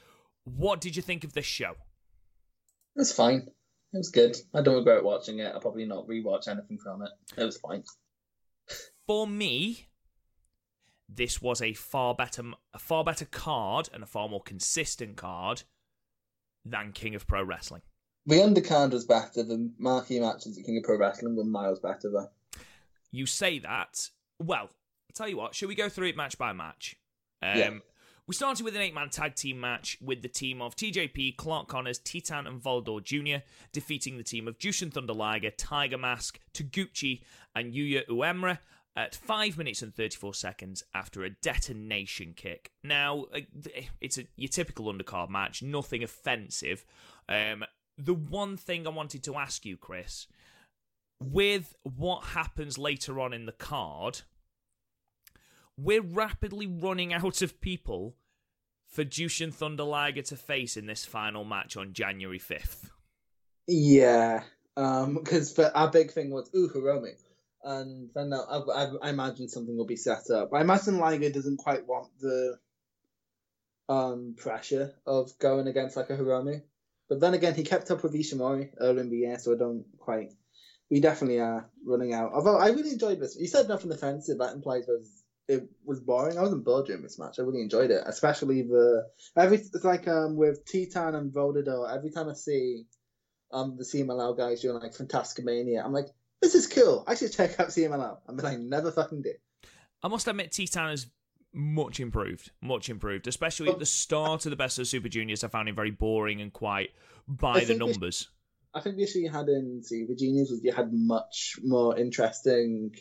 [0.46, 1.76] what did you think of this show?
[2.96, 3.48] it was fine.
[3.94, 4.38] It was good.
[4.54, 5.52] I don't regret watching it.
[5.54, 7.10] I'll probably not rewatch anything from it.
[7.38, 7.84] It was fine.
[9.06, 9.89] For me,
[11.14, 12.44] this was a far better
[12.74, 15.64] a far better card and a far more consistent card
[16.64, 17.82] than King of Pro Wrestling.
[18.26, 19.44] The undercard was better.
[19.44, 22.30] The marquee matches at King of Pro Wrestling were miles better, though.
[23.12, 24.10] You say that.
[24.40, 26.96] Well, I'll tell you what, shall we go through it match by match?
[27.42, 27.70] Um, Yeah.
[28.28, 31.68] We started with an eight man tag team match with the team of TJP, Clark
[31.68, 37.24] Connors, Titan, and Volador Jr., defeating the team of Jushin Thunder Liger, Tiger Mask, Taguchi,
[37.56, 38.60] and Yuya Uemura
[38.96, 42.72] at 5 minutes and 34 seconds after a detonation kick.
[42.84, 43.42] Now, uh,
[44.02, 46.86] it's a your typical undercard match, nothing offensive.
[47.28, 47.64] Um,
[47.98, 50.28] the one thing I wanted to ask you, Chris,
[51.22, 54.22] with what happens later on in the card,
[55.78, 58.16] we're rapidly running out of people
[58.88, 62.90] for Jushin Thunder Liger to face in this final match on January 5th.
[63.68, 64.44] Yeah,
[64.76, 67.14] um, because our big thing was ooh Hiromu,
[67.64, 70.54] and then I, I, I imagine something will be set up.
[70.54, 72.58] I imagine Liger doesn't quite want the
[73.88, 76.62] um pressure of going against like a Hiromu,
[77.10, 79.86] but then again he kept up with Ishimori earlier in the year, so I don't
[79.98, 80.32] quite.
[80.92, 82.32] We definitely are running out.
[82.34, 83.38] Although I really enjoyed this.
[83.40, 84.40] You said nothing offensive.
[84.40, 86.38] That implies was it was boring.
[86.38, 87.40] I wasn't bored during this match.
[87.40, 89.58] I really enjoyed it, especially the every.
[89.58, 91.92] It's like um with Titan and Volador.
[91.92, 92.86] Every time I see
[93.52, 96.08] um the CMLL guys doing like Fantastica Mania, I'm like,
[96.42, 97.04] this is cool.
[97.08, 99.38] I should check out CMLL, and then I never fucking did.
[100.02, 101.08] I must admit, Titan is
[101.54, 103.28] much improved, much improved.
[103.28, 106.42] Especially at the start of the Best of Super Juniors, I found him very boring
[106.42, 106.92] and quite
[107.28, 108.30] by I the numbers.
[108.74, 112.96] I think the issue you had in Super Juniors was you had much more interesting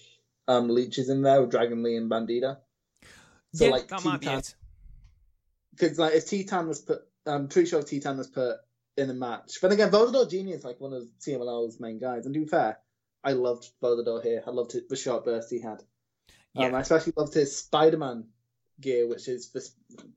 [0.49, 2.57] um leeches in there with Dragon Lee and Bandido.
[3.55, 4.55] So yeah, like that might be it.
[5.71, 8.57] because like if Titan was put, um, pretty sure Titan was put
[8.97, 9.59] in a match.
[9.63, 12.27] But again, Volador Junior is like one of CMLL's main guys.
[12.27, 12.79] And to be fair,
[13.25, 14.43] I loved Volador here.
[14.47, 15.83] I loved it, the short burst he had.
[16.57, 16.77] Um, Yeah.
[16.77, 18.25] I especially loved his Spider-Man
[18.81, 19.69] gear, which is the,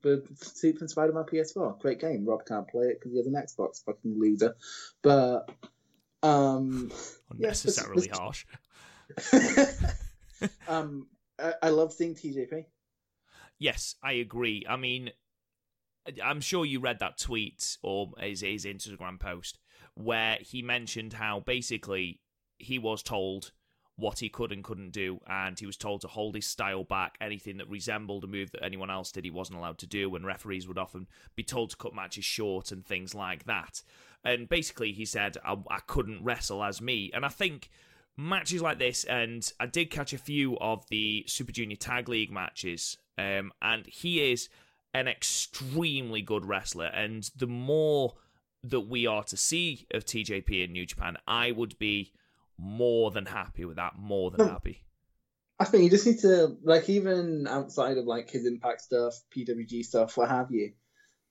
[0.02, 1.80] the suit from Spider-Man PS4.
[1.80, 2.24] Great game.
[2.24, 3.84] Rob can't play it because he has an Xbox.
[3.84, 4.54] Fucking loser.
[5.02, 5.50] But
[6.22, 6.92] um,
[7.30, 8.46] Unnecessarily this- harsh.
[10.68, 11.06] um,
[11.38, 12.64] I, I love seeing TJP.
[13.58, 14.64] Yes, I agree.
[14.68, 15.10] I mean,
[16.22, 19.58] I'm sure you read that tweet or his, his Instagram post
[19.94, 22.20] where he mentioned how basically
[22.62, 23.52] he was told
[23.96, 27.16] what he could and couldn't do, and he was told to hold his style back.
[27.20, 30.26] Anything that resembled a move that anyone else did, he wasn't allowed to do, and
[30.26, 33.82] referees would often be told to cut matches short and things like that.
[34.24, 37.10] And basically, he said, I, I couldn't wrestle as me.
[37.12, 37.68] And I think
[38.16, 42.32] matches like this, and I did catch a few of the Super Junior Tag League
[42.32, 44.48] matches, um, and he is
[44.94, 46.86] an extremely good wrestler.
[46.86, 48.14] And the more
[48.64, 52.12] that we are to see of TJP in New Japan, I would be
[52.62, 53.98] more than happy with that.
[53.98, 54.84] More than happy.
[55.58, 59.84] I think you just need to like even outside of like his impact stuff, PWG
[59.84, 60.72] stuff, what have you.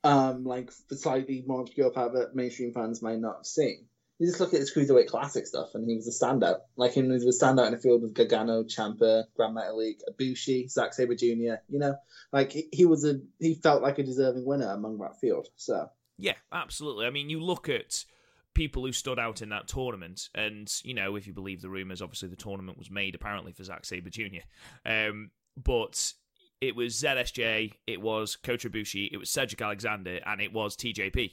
[0.04, 3.86] Um, like the slightly more obscure part that mainstream fans might not have seen.
[4.20, 6.60] You just look at his cruiserweight classic stuff, and he was a standout.
[6.76, 10.70] Like him, he was a standout in the field with Gargano, Ciampa, Grand Metalik, Ibushi,
[10.70, 11.62] Zack Sabre Jr.
[11.70, 11.96] You know,
[12.32, 15.48] like he, he was a he felt like a deserving winner among that field.
[15.56, 17.06] So Yeah, absolutely.
[17.06, 18.06] I mean, you look at
[18.54, 22.02] people who stood out in that tournament, and you know, if you believe the rumors,
[22.02, 24.42] obviously the tournament was made apparently for Zack Sabre Jr.
[24.86, 26.14] Um, but
[26.60, 31.32] it was ZSJ, it was Kota Ibushi, it was Cedric Alexander, and it was TJP.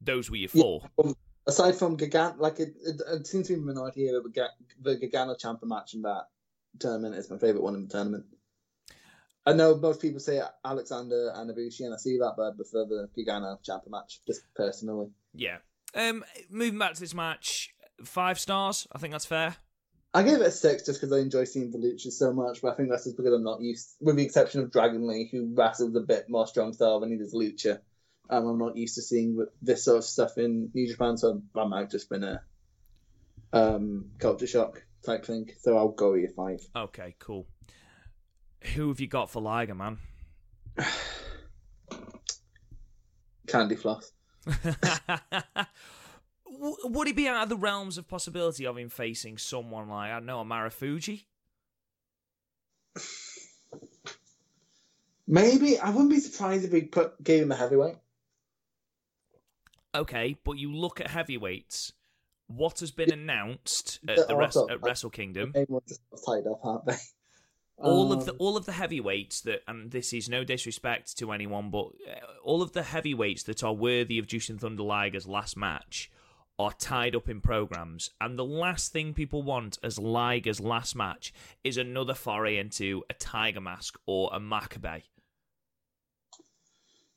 [0.00, 0.62] Those were your Yeah.
[0.62, 1.14] four.
[1.46, 4.34] aside from Gargano, like it, it, it seems to be a minority here, but
[4.82, 6.24] the Gargano Ciampa match in that
[6.78, 8.26] tournament is my favorite one in the tournament.
[9.46, 12.84] I know most people say Alexander and Ibushi, and I see that, but I prefer
[12.84, 15.06] the Gargano Ciampa match, just personally.
[15.34, 15.58] Yeah.
[15.96, 18.86] Um, moving back to this match, five stars.
[18.92, 19.56] I think that's fair.
[20.12, 22.72] I gave it a six just because I enjoy seeing the luchas so much, but
[22.72, 25.52] I think that's just because I'm not used, with the exception of Dragon Lee, who
[25.54, 27.80] wrestles a bit more strong style than he does lucha.
[28.28, 31.66] Um, I'm not used to seeing this sort of stuff in New Japan, so that
[31.66, 32.42] might have just been a
[33.52, 35.50] um, culture shock type thing.
[35.60, 36.60] So I'll go with a five.
[36.74, 37.46] Okay, cool.
[38.74, 39.98] Who have you got for Liger, man?
[43.46, 44.12] Candy floss.
[46.84, 50.14] Would he be out of the realms of possibility of him facing someone like I
[50.14, 51.24] don't know, a Marufuji?
[55.26, 57.96] Maybe I wouldn't be surprised if we put gave him a heavyweight.
[59.94, 61.92] Okay, but you look at heavyweights.
[62.48, 65.52] What has been announced at the Wres- also- at Wrestle Kingdom?
[65.54, 66.94] Everyone's just tied up, aren't they?
[67.78, 71.30] All of the Um, all of the heavyweights that and this is no disrespect to
[71.32, 75.56] anyone but uh, all of the heavyweights that are worthy of Jushin Thunder Liger's last
[75.56, 76.10] match
[76.58, 81.34] are tied up in programs and the last thing people want as Liger's last match
[81.62, 85.02] is another foray into a Tiger Mask or a Makabe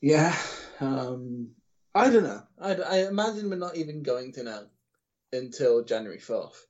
[0.01, 0.35] Yeah,
[0.81, 1.51] um,
[1.95, 2.43] I don't know.
[2.59, 4.65] I, I imagine we're not even going to know
[5.31, 6.65] until January fourth.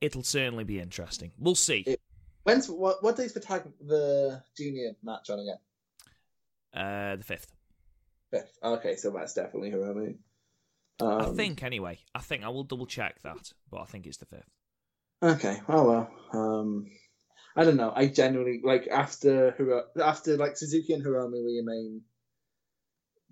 [0.00, 2.00] It'll certainly be interesting we'll see It-
[2.44, 3.02] When's what?
[3.02, 5.58] What day's the tag the junior match on again?
[6.72, 7.46] uh the 5th
[8.30, 8.58] Fifth.
[8.62, 10.16] Okay, so that's definitely Hiromu.
[11.00, 14.16] Um, I think anyway I think I will double check that but I think it's
[14.18, 14.44] the 5th
[15.20, 15.60] Okay.
[15.68, 16.10] Oh well.
[16.32, 16.86] Um,
[17.56, 17.92] I don't know.
[17.94, 22.02] I genuinely like after Hiro- after like Suzuki and Hiromu were your main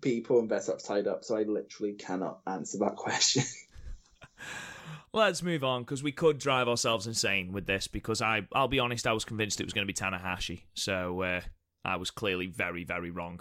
[0.02, 3.44] people and Vesop's tied up, so I literally cannot answer that question.
[5.12, 7.88] Let's move on because we could drive ourselves insane with this.
[7.88, 11.22] Because I, I'll be honest, I was convinced it was going to be Tanahashi, so
[11.22, 11.40] uh,
[11.84, 13.40] I was clearly very, very wrong.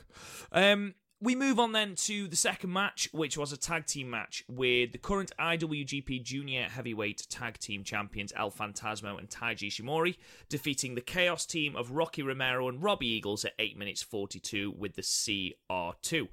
[0.52, 4.44] Um, we move on then to the second match, which was a tag team match
[4.50, 10.18] with the current IWGP Junior Heavyweight Tag Team Champions El Phantasmo and Taiji Ishimori,
[10.50, 14.96] defeating the Chaos team of Rocky Romero and Robbie Eagles at 8 minutes 42 with
[14.96, 16.28] the CR2.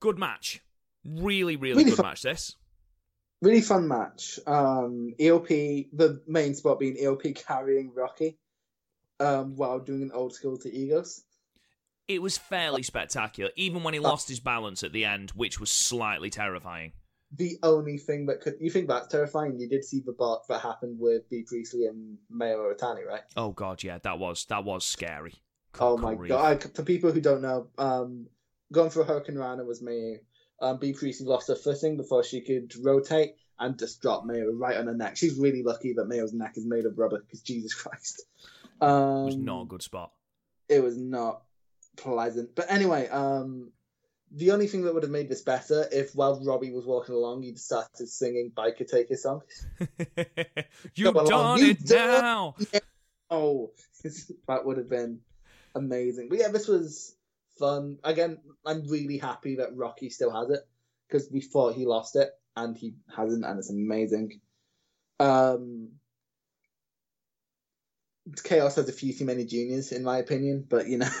[0.00, 0.60] Good match.
[1.04, 2.06] Really, really, Really good fun.
[2.06, 2.56] match, this.
[3.42, 4.38] Really fun match.
[4.46, 8.38] Um, ELP, the main spot being ELP carrying Rocky,
[9.20, 11.22] um, while doing an old school to Egos.
[12.08, 15.72] It was fairly spectacular, even when he lost his balance at the end, which was
[15.72, 16.92] slightly terrifying.
[17.36, 19.58] The only thing that could you think that's terrifying.
[19.58, 23.22] You did see the bot that happened with Bea Priestley and Mayu Otani, right?
[23.36, 25.34] Oh god, yeah, that was that was scary.
[25.80, 26.64] Oh my god!
[26.64, 28.28] I, for people who don't know, um,
[28.72, 30.18] going through Hurricane Rana was Mayu.
[30.60, 34.76] Um, Bea Priestley lost her footing before she could rotate and just dropped Mayu right
[34.76, 35.16] on her neck.
[35.16, 38.22] She's really lucky that Mayu's neck is made of rubber because Jesus Christ,
[38.80, 40.12] um, It was not a good spot.
[40.68, 41.42] it was not
[41.96, 42.54] pleasant.
[42.54, 43.70] But anyway, um,
[44.32, 47.42] the only thing that would have made this better if while Robbie was walking along,
[47.42, 49.42] he'd started singing Biker Take his song.
[50.94, 52.22] you Come along, done you it done it.
[52.22, 52.54] now.
[53.28, 53.72] Oh,
[54.46, 55.18] that would have been
[55.74, 56.28] amazing.
[56.28, 57.15] But yeah, this was
[57.58, 57.98] fun.
[58.04, 60.60] Again, I'm really happy that Rocky still has it
[61.08, 64.40] because we thought he lost it and he hasn't, and it's amazing.
[65.20, 65.90] Um,
[68.42, 71.10] Chaos has a few too many juniors, in my opinion, but you know.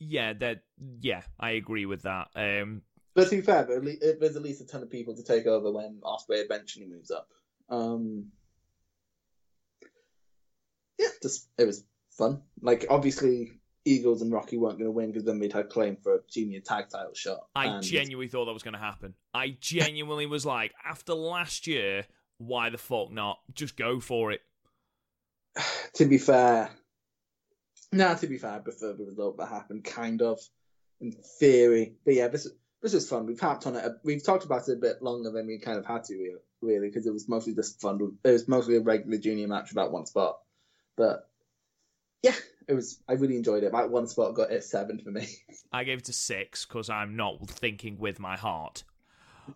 [0.00, 0.62] Yeah, that.
[1.00, 2.28] Yeah, I agree with that.
[2.34, 2.82] Um,
[3.14, 6.00] But to be fair, there's at least a ton of people to take over when
[6.02, 7.28] Ospreay eventually moves up.
[7.70, 8.32] Um,
[10.98, 12.42] yeah, just it was fun.
[12.60, 13.52] Like obviously,
[13.84, 16.60] Eagles and Rocky weren't going to win because then they'd had claim for a junior
[16.60, 17.46] tag title shot.
[17.54, 19.14] I And genuinely thought that was going to happen.
[19.34, 22.06] I genuinely was like, after last year,
[22.38, 23.38] why the fuck not?
[23.54, 24.40] Just go for it.
[25.94, 26.70] to be fair,
[27.92, 29.84] nah, to be fair, I prefer the result that happened.
[29.84, 30.40] Kind of,
[31.00, 32.48] in theory, but yeah, this
[32.82, 33.26] this was fun.
[33.26, 33.84] We've harped on it.
[33.84, 36.88] a- We've talked about it a bit longer than we kind of had to, really,
[36.88, 38.16] because it was mostly just fun.
[38.24, 40.38] It was mostly a regular junior match without one spot,
[40.96, 41.28] but
[42.22, 42.34] yeah,
[42.68, 43.00] it was.
[43.08, 43.72] I really enjoyed it.
[43.72, 45.26] My one spot got a seven for me.
[45.72, 48.84] I gave it a six because I'm not thinking with my heart,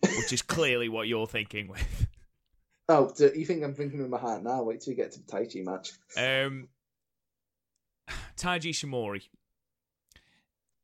[0.03, 2.07] which is clearly what you're thinking with.
[2.91, 4.63] Oh, do you think I'm thinking with my heart now?
[4.63, 5.93] Wait till we get to the Taichi match.
[6.17, 6.69] Um,
[8.39, 9.23] Taiji Ishimori.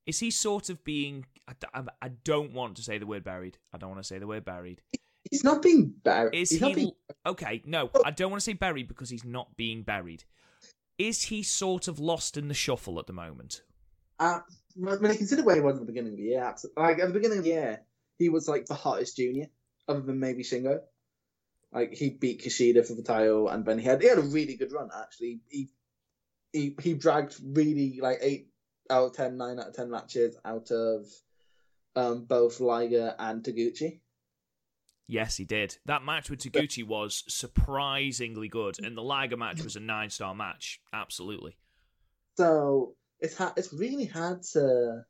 [0.07, 1.25] Is he sort of being?
[1.75, 3.59] I, don't want to say the word buried.
[3.73, 4.83] I don't want to say the word buried.
[5.31, 6.35] He's not being buried.
[6.35, 6.93] Is He's he being
[7.27, 7.63] okay?
[7.65, 10.25] No, I don't want to say buried because he's not being buried.
[10.99, 13.63] Is he sort of lost in the shuffle at the moment?
[14.19, 14.41] Uh,
[14.77, 17.15] when I consider where he was at the beginning of the year, like at the
[17.15, 17.81] beginning of the year,
[18.19, 19.47] he was like the hottest junior,
[19.89, 20.81] other than maybe Shingo.
[21.73, 24.57] Like he beat Kushida for the title, and then he had he had a really
[24.57, 25.41] good run actually.
[25.49, 25.71] He
[26.53, 28.51] he he dragged really like eight
[28.89, 31.07] out of ten, nine out of ten matches out of
[31.97, 34.01] um, both Liger and Taguchi.
[35.07, 35.77] Yes, he did.
[35.85, 40.35] That match with Taguchi was surprisingly good, and the Liger match was a nine star
[40.35, 40.81] match.
[40.93, 41.57] Absolutely.
[42.37, 45.05] So it's ha- it's really hard to.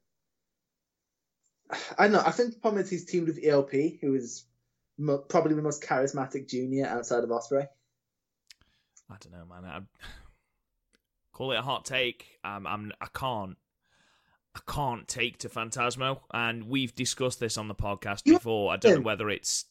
[1.98, 2.22] I don't know.
[2.24, 4.44] I think the problem is he's teamed with ELP, who is
[4.98, 7.68] mo- probably the most charismatic junior outside of Ospreay.
[9.10, 9.64] I don't know, man.
[9.64, 9.80] I
[11.32, 12.38] call it a hot take.
[12.42, 12.92] Um, I'm.
[13.00, 13.56] I can't.
[14.56, 18.72] I can't take to Phantasmo, and we've discussed this on the podcast before.
[18.72, 19.64] I don't know whether it's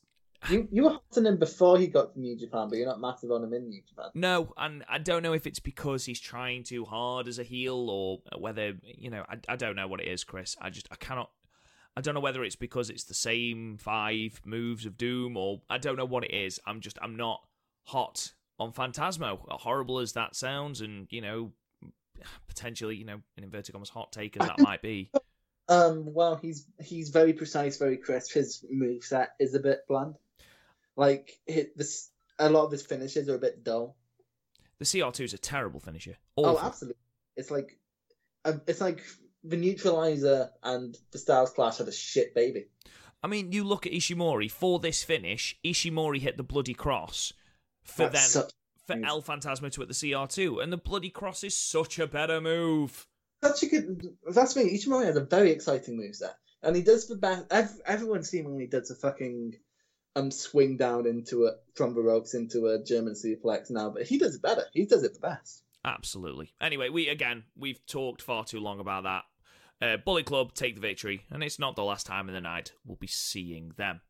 [0.50, 3.00] You you were hot on him before he got to New Japan, but you're not
[3.00, 4.10] massive on him in New Japan.
[4.14, 7.90] no, and I don't know if it's because he's trying too hard as a heel,
[7.90, 9.24] or whether you know.
[9.30, 10.56] I, I don't know what it is, Chris.
[10.62, 11.30] I just I cannot.
[11.96, 15.78] I don't know whether it's because it's the same five moves of doom, or I
[15.78, 16.60] don't know what it is.
[16.66, 17.42] I'm just I'm not
[17.84, 19.40] hot on Phantasmo.
[19.50, 21.52] Horrible as that sounds, and you know,
[22.48, 25.10] potentially you know, an inverted commas hot take as that might be.
[25.70, 28.34] Um, well, he's he's very precise, very crisp.
[28.34, 30.16] His moveset is a bit bland.
[30.96, 33.96] Like hit this, a lot of his finishes are a bit dull.
[34.80, 36.18] The CR2 is a terrible finisher.
[36.38, 37.00] Oh, absolutely.
[37.36, 37.78] It's like,
[38.46, 39.02] um, it's like
[39.44, 42.68] the neutralizer and the Styles Clash had a shit baby.
[43.24, 45.58] I mean, you look at Ishimori for this finish.
[45.64, 47.34] Ishimori hit the bloody cross
[47.84, 48.44] for That's them
[48.86, 49.06] for move.
[49.06, 53.08] El Phantasmo to hit the CR2, and the bloody cross is such a better move.
[53.42, 54.18] Such a good.
[54.30, 54.78] That's me.
[54.78, 57.46] Ishimori has a very exciting moveset, and he does the best.
[57.50, 59.56] Ev- everyone seemingly does a fucking
[60.16, 64.18] um swing down into a from the ropes into a German suplex now, but he
[64.18, 64.64] does it better.
[64.74, 65.64] He does it the best.
[65.86, 66.54] Absolutely.
[66.62, 69.24] Anyway, we again we've talked far too long about that.
[69.82, 72.72] Uh, Bullet Club take the victory, and it's not the last time in the night
[72.86, 74.02] we'll be seeing them.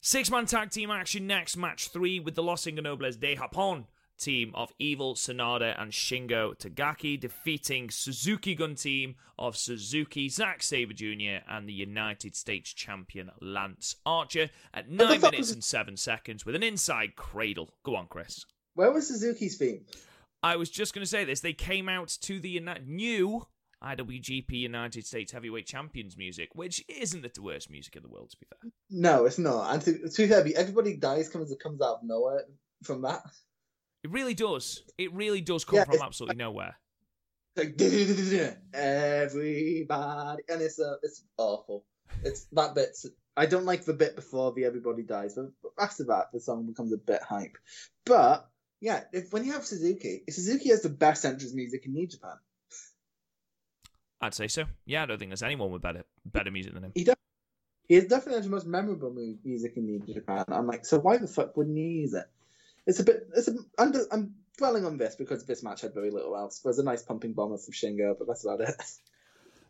[0.00, 3.84] Six man tag team action next, match three with the Los Ingobernables de Japón
[4.18, 10.94] team of Evil, Sanada, and Shingo Takagi, defeating Suzuki Gun team of Suzuki, Zack Sabre
[10.94, 16.54] Jr., and the United States champion Lance Archer at 9 minutes and 7 seconds with
[16.54, 17.70] an inside cradle.
[17.82, 18.44] Go on, Chris.
[18.74, 19.84] Where was Suzuki's theme?
[20.42, 21.40] I was just going to say this.
[21.40, 23.46] They came out to the new
[23.82, 28.36] IWGP United States Heavyweight Champions music, which isn't the worst music in the world, to
[28.38, 28.70] be fair.
[28.90, 29.72] No, it's not.
[29.72, 32.44] And to, to be fair, everybody dies comes comes out of nowhere
[32.82, 33.22] from that.
[34.04, 34.82] It really does.
[34.98, 36.76] It really does come yeah, from absolutely nowhere.
[37.56, 37.80] Like
[38.74, 41.84] everybody, and it's uh, it's awful.
[42.24, 42.96] It's that bit.
[43.36, 46.92] I don't like the bit before the everybody dies, but after that, the song becomes
[46.92, 47.56] a bit hype.
[48.04, 48.48] But
[48.80, 52.36] yeah, if when you have Suzuki, Suzuki has the best entrance music in New Japan.
[54.20, 54.64] I'd say so.
[54.84, 56.92] Yeah, I don't think there's anyone with better better music than him.
[56.94, 57.16] He does.
[57.88, 60.44] He definitely the most memorable music in New Japan.
[60.48, 62.24] I'm like, so why the fuck wouldn't you use it?
[62.86, 63.28] It's a bit.
[63.34, 63.54] It's a.
[63.78, 66.60] I'm, I'm dwelling on this because this match had very little else.
[66.60, 68.74] There's a nice pumping bomber from Shingo, but that's about it.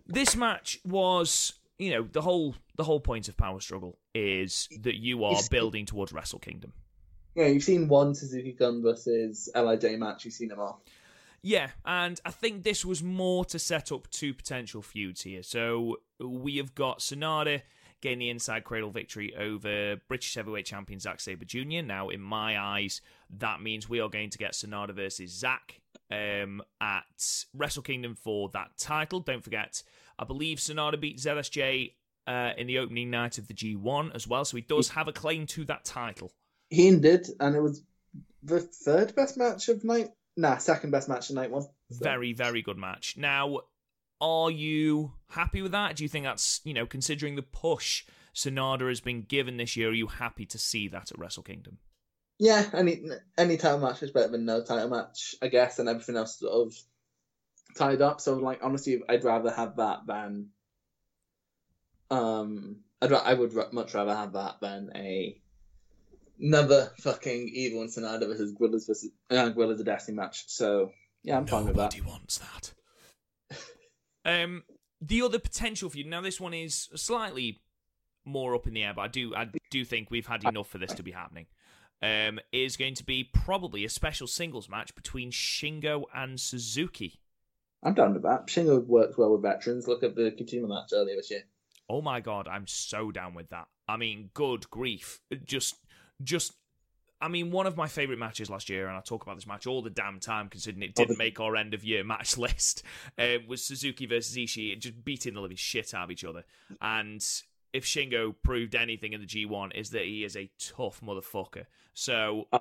[0.04, 4.96] This match was, you know, the whole the whole point of Power Struggle is that
[4.96, 6.72] you are building towards Wrestle Kingdom.
[7.36, 10.24] Yeah, you've seen one Suzuki Gun versus Lij match.
[10.24, 10.82] You've seen them all.
[11.42, 15.42] Yeah, and I think this was more to set up two potential feuds here.
[15.42, 17.62] So we have got Sanada
[18.02, 21.82] getting the inside cradle victory over British heavyweight champion Zack Sabre Jr.
[21.82, 23.00] Now, in my eyes,
[23.38, 25.80] that means we are going to get Sanada versus Zack
[26.10, 29.20] um, at Wrestle Kingdom for that title.
[29.20, 29.82] Don't forget,
[30.18, 31.94] I believe Sanada beat ZSJ
[32.26, 35.12] uh, in the opening night of the G1 as well, so he does have a
[35.12, 36.32] claim to that title.
[36.68, 37.82] He did, and it was
[38.42, 41.62] the third best match of night Nah, second best match of night one.
[41.62, 41.68] So.
[41.90, 43.16] Very, very good match.
[43.18, 43.60] Now,
[44.22, 45.96] are you happy with that?
[45.96, 48.04] Do you think that's, you know, considering the push
[48.34, 51.78] Sanada has been given this year, are you happy to see that at Wrestle Kingdom?
[52.38, 53.02] Yeah, any
[53.36, 56.66] any title match is better than no title match, I guess, and everything else sort
[56.66, 56.74] of
[57.76, 58.20] tied up.
[58.20, 60.48] So, like, honestly, I'd rather have that than.
[62.10, 65.36] Um, I'd I would much rather have that than a
[66.40, 70.44] another fucking evil and versus Guerrillas versus uh, Guerrillas a Destiny match.
[70.48, 70.92] So
[71.22, 71.94] yeah, I'm fine with that.
[71.94, 72.72] Nobody wants that.
[74.24, 74.64] Um,
[75.00, 77.60] the other potential for you now, this one is slightly
[78.24, 80.78] more up in the air, but I do I do think we've had enough for
[80.78, 81.46] this to be happening.
[82.02, 87.20] Um, is going to be probably a special singles match between Shingo and Suzuki.
[87.82, 88.46] I'm down with that.
[88.48, 89.86] Shingo works well with veterans.
[89.86, 91.44] Look at the Kojima match earlier this year.
[91.88, 93.66] Oh my god, I'm so down with that.
[93.88, 95.20] I mean, good grief.
[95.44, 95.76] Just
[96.22, 96.54] just
[97.22, 99.68] I mean, one of my favourite matches last year, and I talk about this match
[99.68, 102.82] all the damn time, considering it didn't make our end of year match list,
[103.16, 106.44] uh, was Suzuki versus Ishii, just beating the living shit out of each other.
[106.80, 107.24] And
[107.72, 111.66] if Shingo proved anything in the G1, is that he is a tough motherfucker.
[111.94, 112.48] So.
[112.52, 112.58] Uh,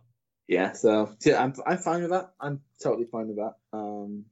[0.48, 2.34] yeah, so yeah, I'm, I'm fine with that.
[2.40, 3.56] I'm totally fine with that.
[3.74, 4.26] Um,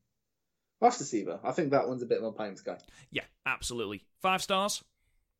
[0.79, 1.39] we'll have to see, though.
[1.43, 2.77] I think that one's a bit more pie in the sky.
[3.09, 4.03] Yeah, absolutely.
[4.21, 4.83] Five stars?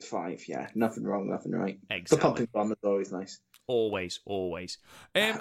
[0.01, 0.69] Five, yeah.
[0.73, 1.77] Nothing wrong, nothing right.
[1.89, 2.17] Exactly.
[2.17, 3.39] The pumping bomb is always nice.
[3.70, 4.80] Always, always.
[5.13, 5.39] Um,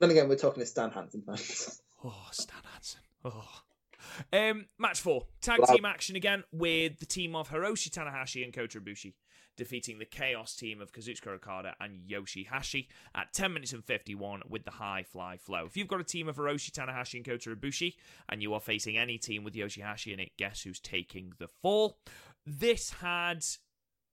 [0.00, 1.82] then again, we're talking to Stan Hansen fans.
[2.04, 3.00] oh, Stan Hansen.
[3.26, 3.62] Oh.
[4.32, 5.26] Um, match four.
[5.42, 9.12] Tag team action again with the team of Hiroshi Tanahashi and Kota Ibushi
[9.58, 14.64] defeating the Chaos team of Kazuchika Okada and Yoshihashi at 10 minutes and 51 with
[14.64, 15.66] the high fly flow.
[15.66, 17.96] If you've got a team of Hiroshi Tanahashi and Kota Ibushi
[18.30, 21.98] and you are facing any team with Yoshihashi in it, guess who's taking the fall?
[22.46, 23.44] This had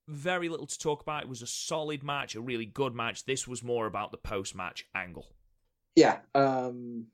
[0.08, 1.24] very little to talk about.
[1.24, 3.26] It was a solid match, a really good match.
[3.26, 5.28] This was more about the post match angle.
[5.96, 6.20] Yeah.
[6.34, 7.08] Um,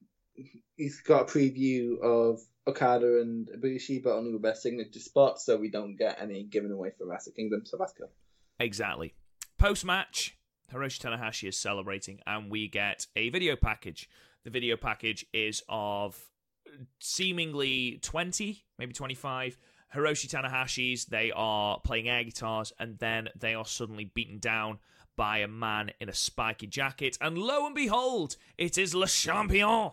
[0.76, 5.58] he's got a preview of Okada and Ibushi, but only with their signature spots, so
[5.58, 7.66] we don't get any given away for Wrestle Kingdom.
[7.66, 8.10] So that's good.
[8.60, 9.14] Exactly.
[9.58, 10.38] Post match,
[10.74, 14.10] Hiroshi Tanahashi is celebrating, and we get a video package.
[14.44, 16.20] The video package is of
[17.00, 19.58] seemingly 20, maybe 25
[19.96, 24.80] Hiroshi Tanahashi's, they are playing air guitars, and then they are suddenly beaten down
[25.18, 27.18] by a man in a spiky jacket.
[27.20, 29.92] And lo and behold, it is Le Champion,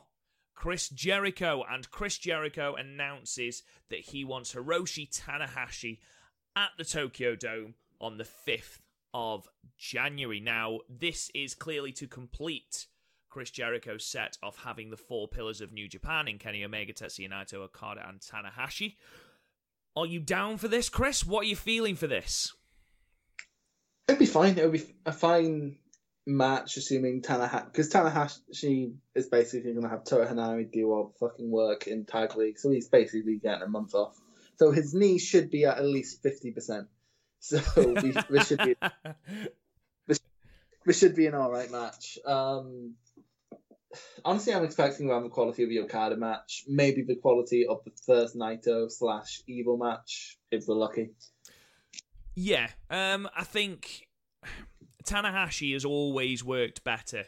[0.55, 1.65] Chris Jericho.
[1.69, 5.99] And Chris Jericho announces that he wants Hiroshi Tanahashi
[6.55, 8.79] at the Tokyo Dome on the 5th
[9.13, 10.41] of January.
[10.41, 12.87] Now, this is clearly to complete
[13.29, 17.31] Chris Jericho's set of having the four pillars of New Japan in Kenny Omega, Tetsuya
[17.31, 18.95] Naito, Okada, and Tanahashi.
[19.99, 21.27] Are you down for this, Chris?
[21.27, 22.55] What are you feeling for this?
[24.07, 24.57] It'd be fine.
[24.57, 25.79] It would be a fine
[26.25, 31.27] match, assuming Tanahashi, because Tanahashi is basically going to have Toa Henare do all the
[31.27, 34.17] fucking work in tag league, so he's basically getting a month off.
[34.57, 36.87] So his knee should be at at least fifty percent.
[37.41, 38.77] So we, we, should be
[40.07, 40.21] this,
[40.87, 42.19] this should be an all right match.
[42.25, 42.95] Um,
[44.25, 47.93] honestly, I'm expecting around the quality of the Okada match, maybe the quality of the
[48.07, 51.11] first Naito slash Evil match, if we're lucky.
[52.35, 54.07] Yeah, um, I think
[55.05, 57.25] Tanahashi has always worked better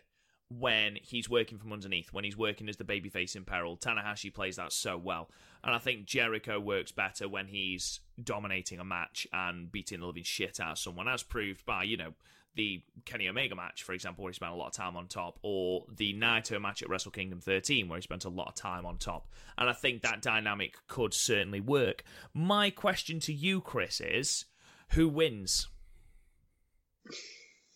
[0.48, 3.76] when he's working from underneath, when he's working as the babyface in peril.
[3.76, 5.30] Tanahashi plays that so well.
[5.62, 10.24] And I think Jericho works better when he's dominating a match and beating the living
[10.24, 12.14] shit out of someone, as proved by, you know,
[12.54, 15.38] the Kenny Omega match, for example, where he spent a lot of time on top,
[15.42, 18.84] or the Naito match at Wrestle Kingdom 13, where he spent a lot of time
[18.86, 19.28] on top.
[19.56, 22.04] And I think that dynamic could certainly work.
[22.34, 24.46] My question to you, Chris, is
[24.90, 25.68] who wins?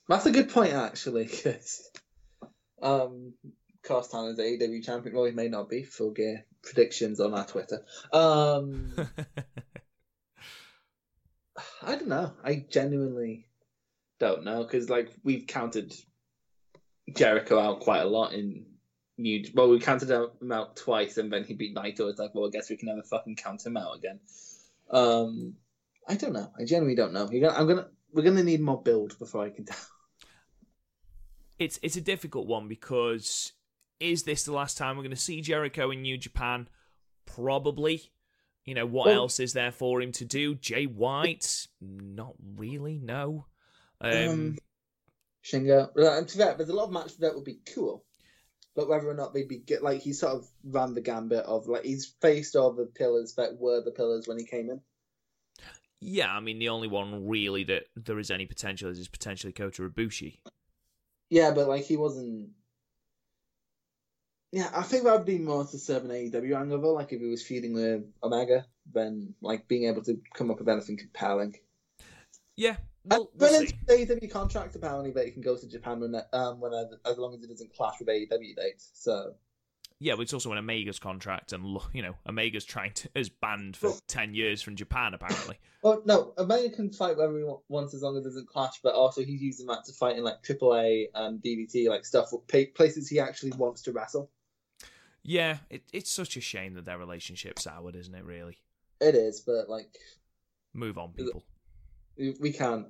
[0.08, 1.90] That's a good point, actually, because
[2.82, 3.34] um,
[3.82, 5.14] Carsten is AEW champion.
[5.14, 5.84] Well, he may not be.
[5.84, 7.84] Full gear predictions on our Twitter.
[8.12, 8.92] Um,
[11.82, 12.32] I don't know.
[12.42, 13.46] I genuinely
[14.26, 15.94] don't know because, like, we've counted
[17.14, 18.66] Jericho out quite a lot in
[19.18, 19.44] New.
[19.54, 22.08] Well, we counted him out twice, and then he beat Naito.
[22.10, 24.20] It's like, well, I guess we can never fucking count him out again.
[24.90, 25.54] Um,
[26.08, 26.50] I don't know.
[26.58, 27.26] I genuinely don't know.
[27.26, 27.88] Gonna, I'm gonna.
[28.12, 29.76] We're gonna need more build before I can tell.
[31.58, 33.52] It's it's a difficult one because
[34.00, 36.68] is this the last time we're going to see Jericho in New Japan?
[37.26, 38.10] Probably.
[38.64, 40.54] You know, what well, else is there for him to do?
[40.54, 41.68] Jay White?
[41.80, 43.46] Not really, no.
[44.00, 44.58] Um, um
[45.44, 45.90] Shingo.
[45.96, 48.04] And to that, there's a lot of matches that would be cool.
[48.74, 51.68] But whether or not they'd be get like he sort of ran the gambit of
[51.68, 54.80] like he's faced all the pillars that were the pillars when he came in.
[56.00, 59.52] Yeah, I mean the only one really that there is any potential is, is potentially
[59.52, 60.38] Kota Ibushi.
[61.30, 62.50] Yeah, but like he wasn't
[64.54, 67.26] yeah, I think that would be more to serve an AEW angle, like if he
[67.26, 71.56] was feuding with Omega, than like being able to come up with anything compelling.
[72.54, 76.60] Yeah, well, we'll into AEW contract apparently that he can go to Japan when, um,
[76.60, 78.90] when as long as it doesn't clash with AEW dates.
[78.94, 79.34] So
[80.00, 83.76] yeah, but it's also an Omega's contract, and you know, Omega's trying to is banned
[83.76, 85.58] for well, ten years from Japan apparently.
[85.82, 88.80] Well, no, Omega can fight wherever he wants as long as it doesn't clash.
[88.82, 92.32] But also, he's using that to fight in like AAA and DDT, like stuff
[92.74, 94.30] places he actually wants to wrestle.
[95.22, 98.24] Yeah, it, it's such a shame that their relationship's soured, isn't it?
[98.24, 98.56] Really,
[98.98, 99.40] it is.
[99.40, 99.94] But like,
[100.72, 101.44] move on, people.
[102.16, 102.86] We can't.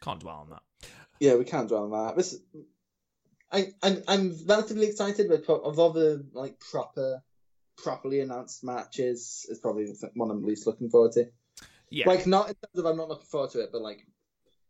[0.00, 0.62] Can't dwell on that.
[1.20, 2.16] Yeah, we can't dwell on that.
[2.16, 2.38] This
[3.54, 7.22] I, I'm, I'm relatively excited with of other like proper,
[7.76, 9.46] properly announced matches.
[9.48, 11.26] Is probably one I'm least looking forward to.
[11.88, 12.08] Yeah.
[12.08, 14.04] Like not in terms of I'm not looking forward to it, but like,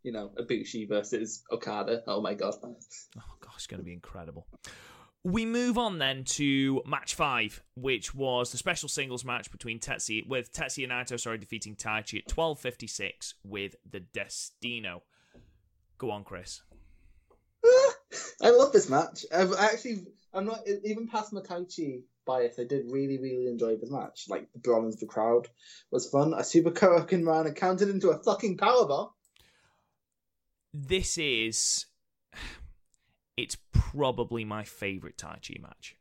[0.02, 2.02] you know, Ibushi versus Okada.
[2.06, 2.56] Oh my god.
[2.62, 4.46] Oh gosh, it's going to be incredible.
[5.24, 10.26] We move on then to match five, which was the special singles match between Tetsuya
[10.28, 15.02] with Tetsuya Naito, sorry, defeating Taichi at twelve fifty six with the Destino.
[15.96, 16.60] Go on, Chris.
[18.42, 19.24] I love this match.
[19.34, 22.58] I've actually, I'm not even past my Taichi bias.
[22.58, 24.26] I did really, really enjoy this match.
[24.28, 25.48] Like the into the crowd
[25.90, 26.34] was fun.
[26.34, 29.10] A super Korakuen ran and counted into a fucking powerbomb.
[30.72, 31.86] This is,
[33.36, 35.96] it's probably my favorite Taichi match.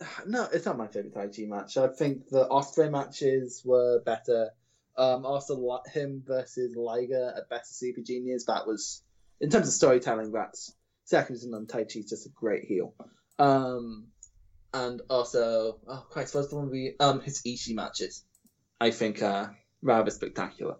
[0.26, 1.76] No, it's not my favorite Taichi match.
[1.76, 4.50] I think the Ospreay matches were better.
[4.96, 8.46] Um, also, him versus Liger at Best of Super Juniors.
[8.46, 9.02] That was,
[9.40, 10.74] in terms of storytelling, that's
[11.04, 11.66] second to none.
[11.66, 12.94] Taichi's just a great heel.
[13.38, 14.08] Um,
[14.72, 18.24] and also, oh Christ, what's the one we um his Ishii matches?
[18.80, 19.22] I think
[19.82, 20.76] rather spectacular.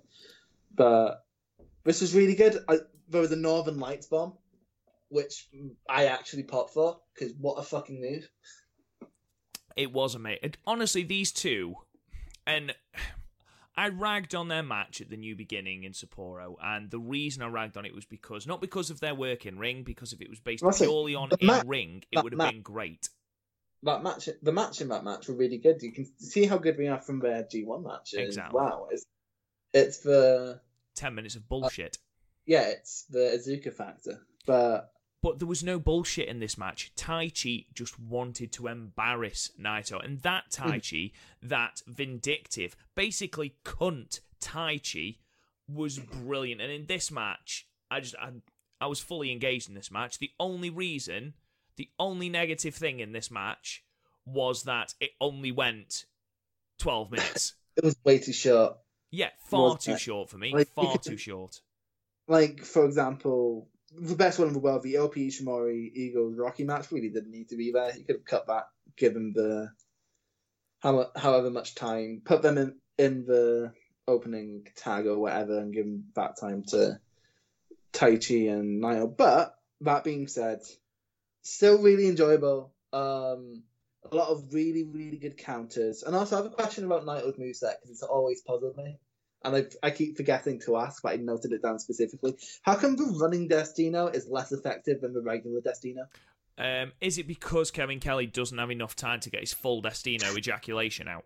[0.74, 1.24] But
[1.84, 2.58] this was really good.
[2.68, 4.34] I, there was a Northern Lights bomb,
[5.16, 5.48] which
[5.88, 8.28] I actually popped for because what a fucking move!
[9.74, 10.54] It was amazing.
[10.66, 11.74] Honestly, these two,
[12.46, 12.74] and
[13.76, 17.46] I ragged on their match at the New Beginning in Sapporo, and the reason I
[17.46, 20.28] ragged on it was because not because of their work in ring, because if it
[20.28, 23.08] was based purely on in ring, it would have ma- been great.
[23.82, 25.82] That match, the match in that match were really good.
[25.82, 28.18] You can see how good we are from their G1 matches.
[28.18, 28.60] Exactly.
[28.60, 29.06] Wow, it's
[29.72, 30.60] it's the
[30.94, 31.96] ten minutes of bullshit.
[31.96, 32.04] Uh,
[32.46, 34.90] yeah, it's the Azuka factor, but
[35.26, 36.92] but there was no bullshit in this match.
[36.96, 39.98] Taichi just wanted to embarrass Naito.
[40.04, 40.78] And that Tai hmm.
[40.78, 41.10] Chi,
[41.42, 45.16] that vindictive, basically cunt Taichi,
[45.66, 46.60] was brilliant.
[46.60, 48.28] And in this match, I just I,
[48.80, 50.20] I was fully engaged in this match.
[50.20, 51.34] The only reason,
[51.74, 53.82] the only negative thing in this match
[54.24, 56.04] was that it only went
[56.78, 57.54] 12 minutes.
[57.76, 58.76] it was way too short.
[59.10, 60.54] Yeah, far too short for me.
[60.54, 61.62] Like, far too short.
[62.28, 63.66] Like, for example,
[63.98, 67.48] the best one in the world, the OP Ishimori Eagles Rocky match really didn't need
[67.50, 67.96] to be there.
[67.96, 68.64] You could have cut back,
[68.96, 69.70] given the
[70.80, 73.72] how, however much time, put them in in the
[74.06, 76.98] opening tag or whatever, and give them that time to
[77.92, 79.16] Taichi and Naito.
[79.16, 80.60] But that being said,
[81.42, 82.72] still really enjoyable.
[82.92, 83.62] Um,
[84.10, 86.02] a lot of really, really good counters.
[86.02, 88.98] And also, I have a question about Naito's moveset because it's always puzzled me.
[89.46, 92.36] And I, I keep forgetting to ask, but I noted it down specifically.
[92.62, 96.08] How come the running Destino is less effective than the regular Destino?
[96.58, 100.36] Um, is it because Kevin Kelly doesn't have enough time to get his full Destino
[100.36, 101.24] ejaculation out?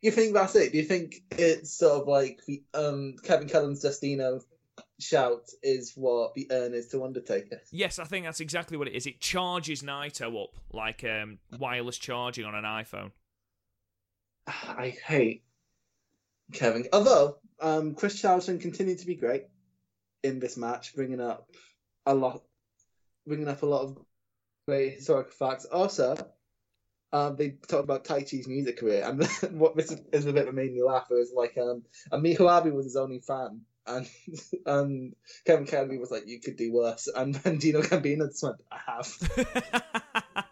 [0.00, 0.72] You think that's it?
[0.72, 4.40] Do you think it's sort of like the um, Kevin Kelly's Destino
[4.98, 7.60] shout is what the earn is to Undertaker?
[7.70, 9.06] Yes, I think that's exactly what it is.
[9.06, 13.10] It charges Naito up like um, wireless charging on an iPhone.
[14.46, 15.44] I hate
[16.52, 16.86] Kevin.
[16.92, 19.44] Although um, Chris Charlton continued to be great
[20.22, 21.48] in this match, bringing up
[22.06, 22.42] a lot,
[23.26, 23.98] bringing up a lot of
[24.66, 25.64] great historical facts.
[25.64, 26.16] Also,
[27.12, 29.24] um, they talked about Taichi's music career, and
[29.58, 32.72] what this is a bit that made me laugh it was like um, Amiho Abe
[32.72, 34.08] was his only fan, and
[34.66, 35.14] and
[35.46, 38.78] Kevin Kelly was like, "You could do worse," and then Gino Gambino just went, "I
[38.86, 40.46] have."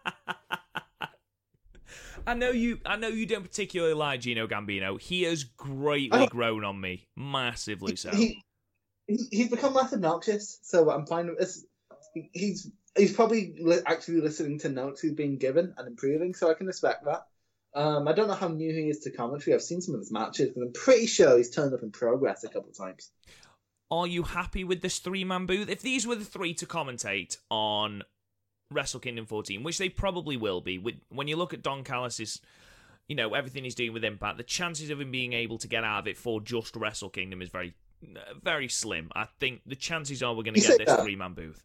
[2.27, 2.79] I know you.
[2.85, 5.01] I know you don't particularly like Gino Gambino.
[5.01, 8.11] He has greatly grown on me, massively so.
[8.11, 8.43] He,
[9.07, 11.65] he he's become less obnoxious, so I'm fine with this.
[12.33, 16.55] He's he's probably li- actually listening to notes he's being given and improving, so I
[16.55, 17.27] can respect that.
[17.75, 19.55] Um, I don't know how new he is to commentary.
[19.55, 22.43] I've seen some of his matches, but I'm pretty sure he's turned up in progress
[22.43, 23.11] a couple of times.
[23.93, 25.69] Are you happy with this three man booth?
[25.69, 28.03] If these were the three to commentate on
[28.71, 32.41] Wrestle Kingdom 14, which they probably will be, when you look at Don Callis's,
[33.09, 35.83] you know, everything he's doing with Impact, the chances of him being able to get
[35.83, 37.75] out of it for just Wrestle Kingdom is very,
[38.43, 39.11] very slim.
[39.15, 41.63] I think the chances are we're going to get this three man booth.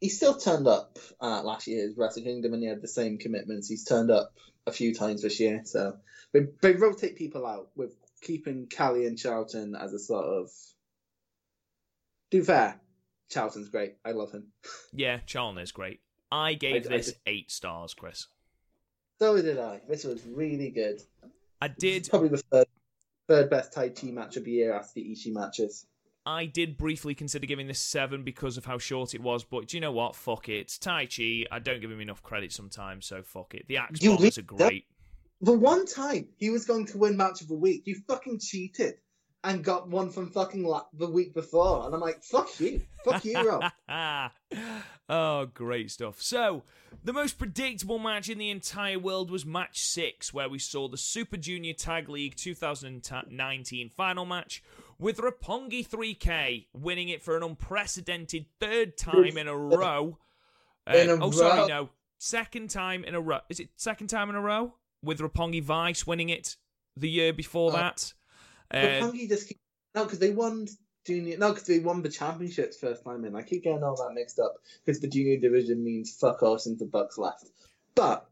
[0.00, 3.68] He still turned up uh, last year's Wrestle Kingdom, and he had the same commitments.
[3.68, 4.32] He's turned up
[4.66, 5.96] a few times this year, so
[6.32, 10.50] they, they rotate people out with keeping Kelly and Charlton as a sort of.
[12.30, 12.78] Do fair,
[13.30, 13.94] Charlton's great.
[14.04, 14.48] I love him.
[14.92, 16.00] Yeah, Charlton is great.
[16.30, 18.26] I gave I- I this just- eight stars, Chris.
[19.18, 19.80] So did I.
[19.88, 21.02] This was really good.
[21.60, 22.08] I did.
[22.08, 22.66] Probably the third,
[23.26, 25.86] third best Taichi match of the year after the Ishii matches.
[26.24, 29.76] I did briefly consider giving this seven because of how short it was, but do
[29.76, 30.14] you know what?
[30.14, 30.58] Fuck it.
[30.58, 31.46] It's Taichi.
[31.50, 33.66] I don't give him enough credit sometimes, so fuck it.
[33.66, 34.84] The axe bombers are great.
[35.40, 38.98] The one time he was going to win match of the week, you fucking cheated
[39.44, 43.24] and got one from fucking la- the week before, and I'm like, fuck you, fuck
[43.24, 43.72] you, Rob.
[45.08, 46.20] oh, great stuff.
[46.20, 46.64] So,
[47.04, 50.96] the most predictable match in the entire world was match six, where we saw the
[50.96, 54.62] Super Junior Tag League 2019 final match
[54.98, 60.18] with Roppongi 3K winning it for an unprecedented third time in a row.
[60.92, 61.90] In Um, a oh, sorry, no.
[62.18, 63.38] Second time in a row.
[63.48, 64.74] Is it second time in a row?
[65.02, 66.56] With Roppongi Vice winning it
[66.96, 67.76] the year before Oh.
[67.76, 68.12] that.
[68.70, 69.58] But Uh, just keep...
[69.94, 70.66] no, because they won
[71.06, 73.34] junior, no, because they won the championships first time in.
[73.34, 76.78] I keep getting all that mixed up because the junior division means fuck all since
[76.78, 77.46] the Bucks left.
[77.94, 78.28] But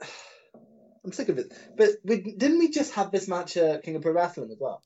[1.04, 1.52] I'm sick of it.
[1.76, 4.82] But we, didn't we just have this match at King of Pro Wrestling as well?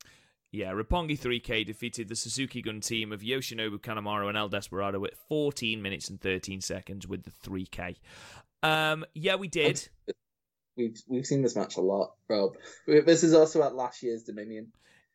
[0.52, 5.16] Yeah, Roppongi 3K defeated the Suzuki Gun team of Yoshinobu Kanemaru and El Desperado at
[5.28, 7.96] 14 minutes and 13 seconds with the 3K.
[8.62, 9.88] Um, yeah, we did.
[10.76, 12.54] We've we've seen this match a lot, Rob.
[12.86, 14.72] This is also at last year's Dominion.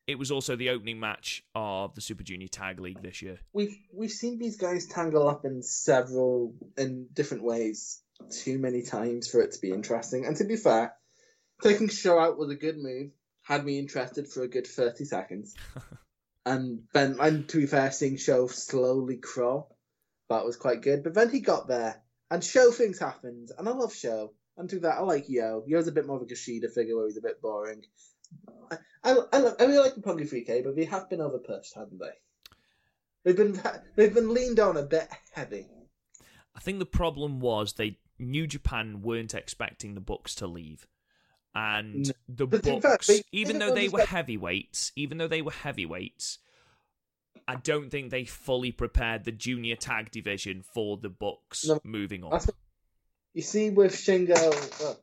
[0.07, 3.37] It was also the opening match of the Super Junior Tag League this year.
[3.53, 8.01] We've we've seen these guys tangle up in several in different ways
[8.31, 10.25] too many times for it to be interesting.
[10.25, 10.93] And to be fair,
[11.61, 13.11] taking Show out was a good move.
[13.43, 15.55] Had me interested for a good thirty seconds.
[16.45, 19.77] and then and to be fair, seeing Show slowly crawl,
[20.29, 21.03] that was quite good.
[21.03, 22.01] But then he got there
[22.31, 24.33] and Show things happened, and I love Show.
[24.59, 25.63] And to that, I like Yo.
[25.65, 27.81] Yo's a bit more of a Kushida figure where he's a bit boring.
[28.69, 31.73] I I, I, love, I really like the Punky 3K, but they have been overpushed,
[31.75, 32.11] haven't they?
[33.23, 33.59] They've been
[33.95, 35.67] they've been leaned on a bit heavy.
[36.55, 40.85] I think the problem was they New Japan weren't expecting the Bucks to leave.
[41.55, 42.13] And No.
[42.27, 45.51] the But Bucks, fact, they- even though they were understand- heavyweights, even though they were
[45.51, 46.39] heavyweights,
[47.47, 52.23] I don't think they fully prepared the junior tag division for the Bucks No, moving
[52.25, 52.31] on.
[52.31, 52.55] That's what,
[53.33, 54.35] you see with Shingo.
[54.81, 54.97] Oh,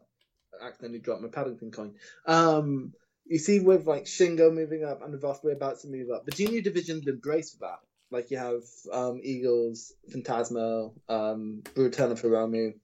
[0.62, 1.95] I accidentally dropped my Paddington coin.
[2.27, 2.93] Um,
[3.27, 6.33] you see with like Shingo moving up and the Ospreay about to move up, the
[6.33, 7.79] junior division's for that.
[8.11, 8.62] Like you have
[8.93, 12.74] um, Eagles, Phantasmo, um, Brutana Hiromu.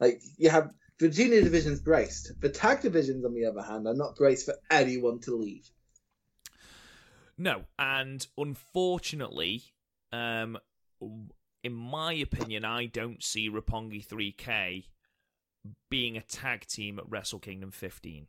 [0.00, 2.32] Like you have the junior division's braced.
[2.40, 5.70] The tag divisions, on the other hand, are not braced for anyone to leave.
[7.38, 9.62] No, and unfortunately,
[10.12, 10.58] um,
[11.64, 14.84] in my opinion, I don't see Roppongi 3K
[15.90, 18.26] being a tag team at Wrestle Kingdom 15.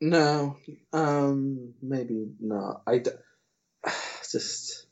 [0.00, 0.56] No,
[0.92, 2.82] um, maybe not.
[2.86, 3.10] I d-
[4.30, 4.86] just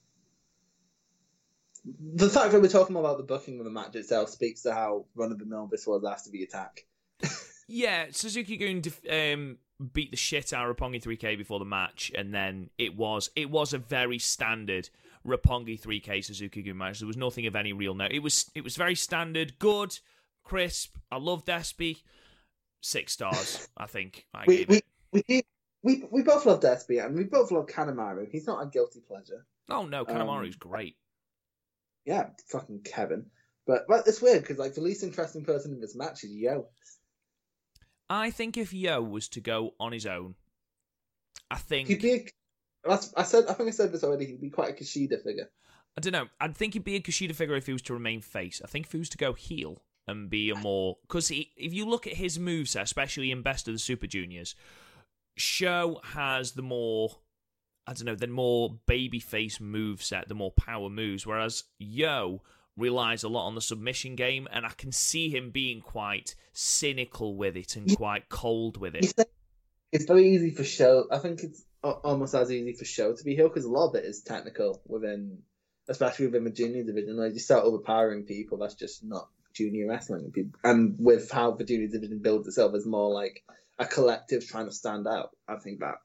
[1.85, 5.05] the fact that we're talking about the booking of the match itself speaks to how
[5.15, 6.85] run of the mill this was after the attack.
[7.69, 9.59] Yeah, Suzuki Gun um,
[9.93, 13.51] beat the shit out of Roppongi 3K before the match, and then it was it
[13.51, 14.89] was a very standard
[15.27, 17.01] Roppongi 3K Suzuki Gun match.
[17.01, 18.13] There was nothing of any real note.
[18.13, 19.99] It was it was very standard, good,
[20.47, 20.97] crisp.
[21.11, 21.99] I love Despy.
[22.81, 24.27] Six stars, I think.
[24.33, 24.81] I We we,
[25.13, 25.43] we
[25.83, 28.29] we we both love Despy and we both love Kanemaru.
[28.31, 29.45] He's not a guilty pleasure.
[29.69, 30.97] Oh no, Kanemaru's um, great.
[32.05, 33.27] Yeah, fucking Kevin.
[33.67, 36.69] But but it's weird because like the least interesting person in this match is Yo.
[38.09, 40.37] I think if Yo was to go on his own,
[41.51, 42.29] I think He'd be.
[42.85, 43.47] A, I said.
[43.49, 44.27] I think I said this already.
[44.27, 45.51] He'd be quite a Kushida figure.
[45.97, 46.29] I don't know.
[46.41, 48.61] I'd think he'd be a Kushida figure if he was to remain face.
[48.63, 51.87] I think if he was to go heel and be a more because if you
[51.87, 54.55] look at his moveset, especially in Best of the Super Juniors,
[55.37, 57.19] Show has the more
[57.87, 62.43] I don't know the more babyface moveset, the more power moves, whereas Yo
[62.77, 67.37] relies a lot on the submission game, and I can see him being quite cynical
[67.37, 69.15] with it and quite cold with it.
[69.93, 71.07] It's very easy for show.
[71.11, 73.95] I think it's almost as easy for show to be heel because a lot of
[73.95, 75.39] it is technical within,
[75.89, 77.17] especially within the junior division.
[77.17, 80.33] Like you start overpowering people, that's just not junior wrestling.
[80.63, 83.43] And with how the junior division builds itself as more like
[83.79, 85.97] a collective trying to stand out, I think that,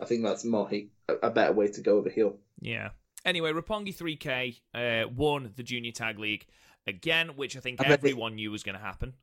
[0.00, 2.38] I think that's more he, a, better way to go over heel.
[2.60, 2.90] Yeah.
[3.24, 6.46] Anyway, Roppongi 3K uh, won the Junior Tag League
[6.86, 9.14] again, which I think I bet they- everyone knew was going to happen.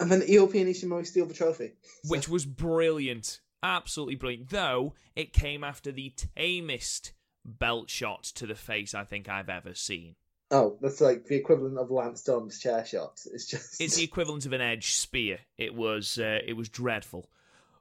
[0.00, 1.74] And then ELP and Ishimori steal the trophy.
[2.08, 3.40] which was brilliant.
[3.62, 4.48] Absolutely brilliant.
[4.50, 7.12] Though it came after the tamest
[7.44, 10.16] belt shot to the face I think I've ever seen.
[10.52, 13.20] Oh, that's like the equivalent of Lance Storm's chair shot.
[13.32, 15.38] It's just It's the equivalent of an edge spear.
[15.56, 17.30] It was uh, it was dreadful.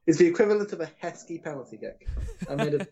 [0.08, 2.08] It's the equivalent of a Heskey penalty kick.
[2.50, 2.88] I made a,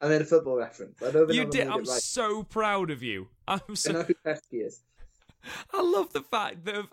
[0.00, 1.00] I made a football reference.
[1.00, 1.68] I don't You did.
[1.68, 1.86] I'm right.
[1.86, 3.28] so proud of you.
[3.46, 3.92] I'm I so.
[3.92, 4.80] know who Heskey is.
[5.72, 6.86] I love the fact that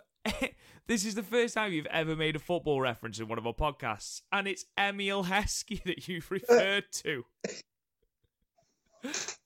[0.87, 3.53] this is the first time you've ever made a football reference in one of our
[3.53, 7.25] podcasts, and it's Emile Heskey that you've referred to.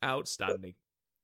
[0.04, 0.74] Outstanding.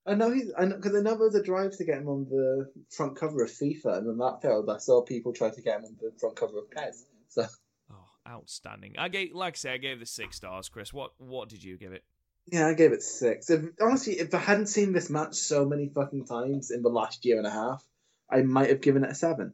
[0.05, 0.51] I know he's.
[0.57, 3.15] I know because I know there was a drive to get him on the front
[3.17, 5.95] cover of FIFA, and when that failed, I saw people try to get him on
[6.01, 7.03] the front cover of Pez.
[7.27, 7.45] So
[7.91, 8.95] Oh, outstanding.
[8.97, 10.69] I gave, like I say, I gave this six stars.
[10.69, 12.03] Chris, what what did you give it?
[12.51, 13.49] yeah, I gave it six.
[13.51, 17.23] If, honestly, if I hadn't seen this match so many fucking times in the last
[17.23, 17.83] year and a half,
[18.31, 19.53] I might have given it a seven.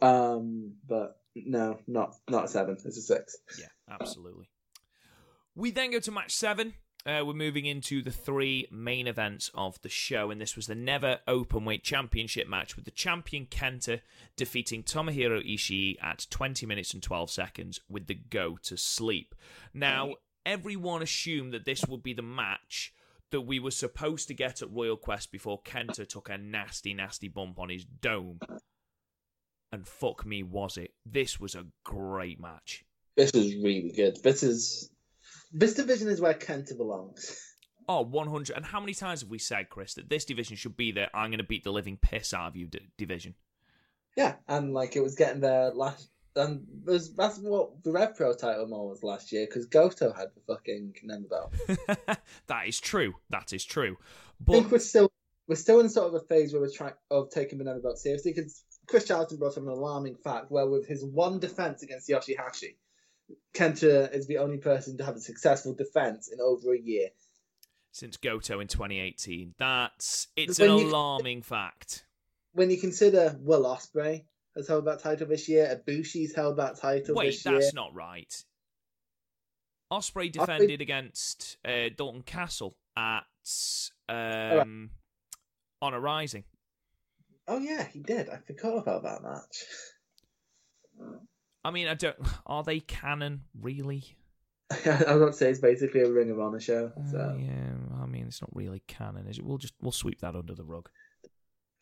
[0.00, 2.76] Um, but no, not not a seven.
[2.84, 3.36] It's a six.
[3.60, 4.48] Yeah, absolutely.
[5.54, 6.74] We then go to match seven.
[7.04, 10.74] Uh, we're moving into the three main events of the show, and this was the
[10.74, 14.02] Never Openweight Championship match with the champion Kenta
[14.36, 19.34] defeating Tomohiro Ishii at 20 minutes and 12 seconds with the go to sleep.
[19.74, 20.14] Now,
[20.46, 22.94] everyone assumed that this would be the match
[23.32, 27.26] that we were supposed to get at Royal Quest before Kenta took a nasty, nasty
[27.26, 28.38] bump on his dome.
[29.72, 30.92] And fuck me, was it?
[31.04, 32.84] This was a great match.
[33.16, 34.22] This is really good.
[34.22, 34.91] This is
[35.52, 37.52] this division is where Kenta belongs.
[37.88, 38.56] Oh, 100.
[38.56, 41.30] And how many times have we said, Chris, that this division should be the I'm
[41.30, 43.34] going to beat the living piss out of you d- division?
[44.16, 46.08] Yeah, and like it was getting there last.
[46.34, 50.28] And there's, that's what the Rev Pro title more was last year because Goto had
[50.34, 51.52] the fucking Nemo belt.
[52.46, 53.14] that is true.
[53.28, 53.96] That is true.
[54.48, 55.12] I think But we're still
[55.46, 58.32] we're still in sort of a phase where we're trying of taking the belt seriously
[58.32, 62.76] because Chris Charlton brought up an alarming fact where with his one defense against Yoshihashi,
[63.54, 67.08] Kenta is the only person to have a successful defense in over a year.
[67.94, 72.06] since Goto in 2018, that's it's When an you- alarming fact.
[72.54, 74.24] When you consider Will Ospreay
[74.56, 77.54] has held that title this year, Ibushi's held that title Wait, this year.
[77.60, 78.32] that's not right.
[79.90, 83.24] Ospreay defended against uh, Dalton Castle at
[84.08, 84.90] um,
[85.82, 86.44] Honor Rising.
[87.48, 88.28] Oh yeah, he did.
[88.30, 89.64] I forgot about that match.
[91.64, 92.16] I mean, I don't.
[92.46, 94.16] Are they canon really?
[94.70, 96.92] I to say it's basically a Ring of Honor show.
[97.10, 99.44] So Uh, yeah, I mean, it's not really canon, is it?
[99.44, 100.88] We'll just we'll sweep that under the rug.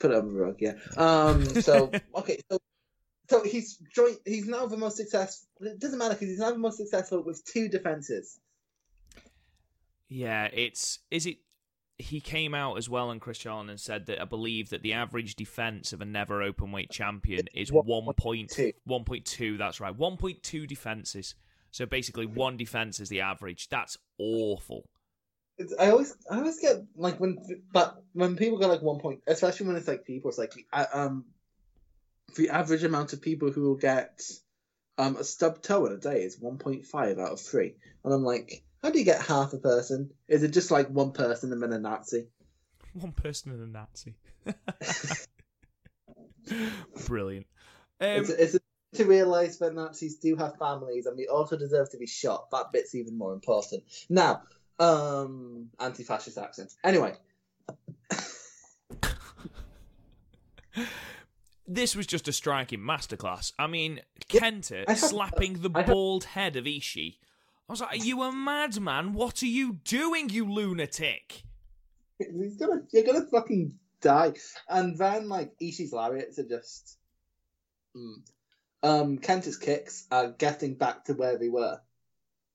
[0.00, 0.74] put it on the rug, yeah.
[0.96, 1.44] Um.
[1.62, 2.58] So okay, so
[3.28, 4.18] so he's joint.
[4.24, 5.46] He's now the most successful.
[5.60, 8.40] It doesn't matter because he's now the most successful with two defenses.
[10.08, 11.38] Yeah, it's is it.
[12.01, 14.94] He came out as well and Chris Charlton and said that I believe that the
[14.94, 18.72] average defense of a never open weight champion is One one point two.
[18.84, 19.57] one point two.
[19.57, 21.34] That's right, one point two defenses.
[21.70, 23.68] So basically, one defense is the average.
[23.68, 24.88] That's awful.
[25.57, 27.36] It's, I always, I always get like when,
[27.72, 30.98] but when people get like one point, especially when it's like people, it's like the
[30.98, 31.26] um,
[32.36, 34.20] the average amount of people who will get
[34.98, 37.74] um a stub toe in a day is one point five out of three,
[38.05, 40.10] and I'm like, how do you get half a person?
[40.28, 42.26] Is it just like one person and then a Nazi?
[42.94, 44.14] one person and a Nazi.
[47.06, 47.46] Brilliant.
[48.00, 48.58] Um, it's, it's
[48.94, 52.50] to realise that Nazis do have families and we also deserve to be shot.
[52.50, 53.84] That bit's even more important.
[54.08, 54.42] Now,
[54.78, 56.72] um, anti-fascist accent.
[56.82, 57.14] Anyway,
[61.66, 63.52] this was just a striking masterclass.
[63.58, 67.16] I mean, Kenta slapping the I have- bald head of Ishii.
[67.70, 69.12] I was like, "Are you a madman?
[69.12, 71.44] What are you doing, you lunatic?"
[72.18, 74.32] he's gonna, you're gonna fucking die.
[74.68, 76.98] And then like Ishii's lariats are just,
[77.96, 78.14] mm.
[78.82, 81.80] um, Kenta's kicks are getting back to where they were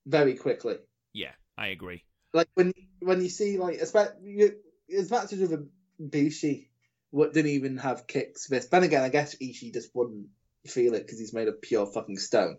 [0.06, 0.76] very quickly.
[1.14, 2.04] Yeah, I agree.
[2.34, 4.52] Like when when you see like especially
[4.94, 6.72] as much as with Bushi,
[7.12, 8.48] what didn't even have kicks.
[8.48, 10.28] This, then again, I guess Ishii just wouldn't
[10.68, 12.58] feel it because he's made of pure fucking stone.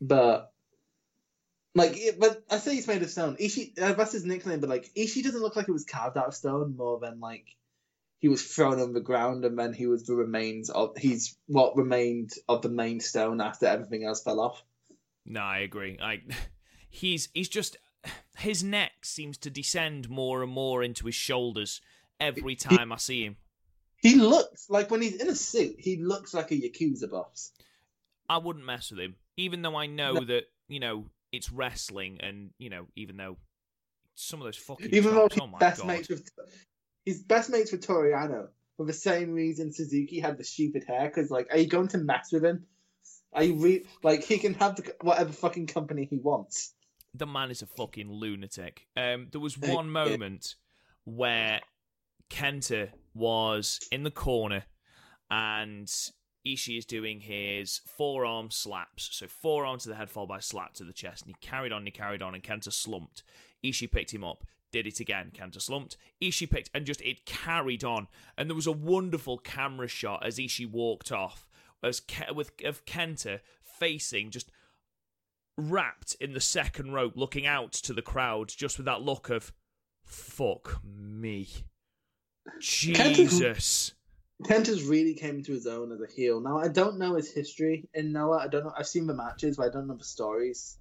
[0.00, 0.50] But
[1.74, 3.36] like, it, but I say he's made of stone.
[3.36, 4.60] Ishii, uh, that's his nickname.
[4.60, 7.46] But like, Ishii doesn't look like it was carved out of stone more than like
[8.18, 11.76] he was thrown on the ground and then he was the remains of he's what
[11.76, 14.62] remained of the main stone after everything else fell off.
[15.26, 15.98] No, I agree.
[16.00, 16.22] I
[16.88, 17.76] he's he's just
[18.38, 21.80] his neck seems to descend more and more into his shoulders
[22.20, 23.36] every time I see him.
[23.96, 27.52] He looks like when he's in a suit, he looks like a yakuza boss.
[28.28, 30.24] I wouldn't mess with him, even though I know No.
[30.24, 31.06] that you know
[31.36, 33.36] it's wrestling, and you know even though
[34.14, 36.28] some of those fucking Even though he's oh best god, mates with
[37.04, 41.08] he's best mates with Toru Yano for the same reason Suzuki had the stupid hair.
[41.08, 42.66] Because like, are you going to mess with him?
[43.32, 46.72] Are you re- like he can have the, whatever fucking company he wants?
[47.14, 48.86] the man is a fucking lunatic.
[48.96, 50.56] Um, there was one moment
[51.04, 51.60] where
[52.28, 54.64] Kenta was in the corner
[55.30, 55.90] and
[56.46, 59.08] Ishii is doing his forearm slaps.
[59.12, 61.24] So forearm to the head followed by slap to the chest.
[61.24, 63.22] And he carried on, and he carried on, and Kenta slumped.
[63.64, 65.32] Ishii picked him up, did it again.
[65.34, 65.96] Kenta slumped.
[66.20, 68.08] Ishii picked, and just it carried on.
[68.36, 71.48] And there was a wonderful camera shot as Ishii walked off,
[71.82, 74.50] as Ke- with of Kenta facing just
[75.56, 79.52] wrapped in the second rope, looking out to the crowd, just with that look of
[80.02, 81.48] "fuck me,
[82.60, 83.94] Jesus."
[84.42, 86.40] Kenta's really came into his own as a heel.
[86.40, 88.38] Now I don't know his history in Noah.
[88.38, 88.72] I don't know.
[88.76, 90.76] I've seen the matches, but I don't know the stories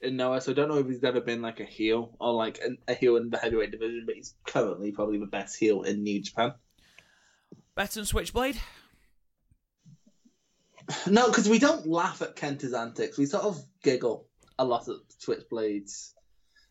[0.00, 0.40] in Noah.
[0.40, 2.94] So I don't know if he's ever been like a heel or like an, a
[2.94, 4.04] heel in the heavyweight division.
[4.06, 6.54] But he's currently probably the best heel in New Japan.
[7.74, 8.60] Better than Switchblade?
[11.06, 13.16] No, because we don't laugh at Kenta's antics.
[13.16, 14.26] We sort of giggle
[14.58, 16.14] a lot at Switchblade's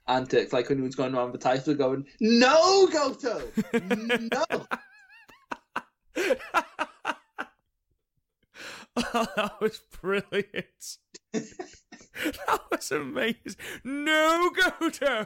[0.08, 0.54] antics.
[0.54, 3.42] Like when he was going around the title going, No, Goto!
[3.74, 4.68] No!
[8.96, 10.98] Oh, that was brilliant.
[11.34, 13.56] that was amazing.
[13.84, 15.26] No, Goto.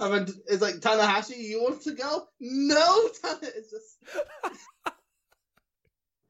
[0.00, 2.26] I mean, it's like, Tanahashi, you want to go?
[2.40, 3.42] No, Tanahashi.
[3.56, 3.98] It's just.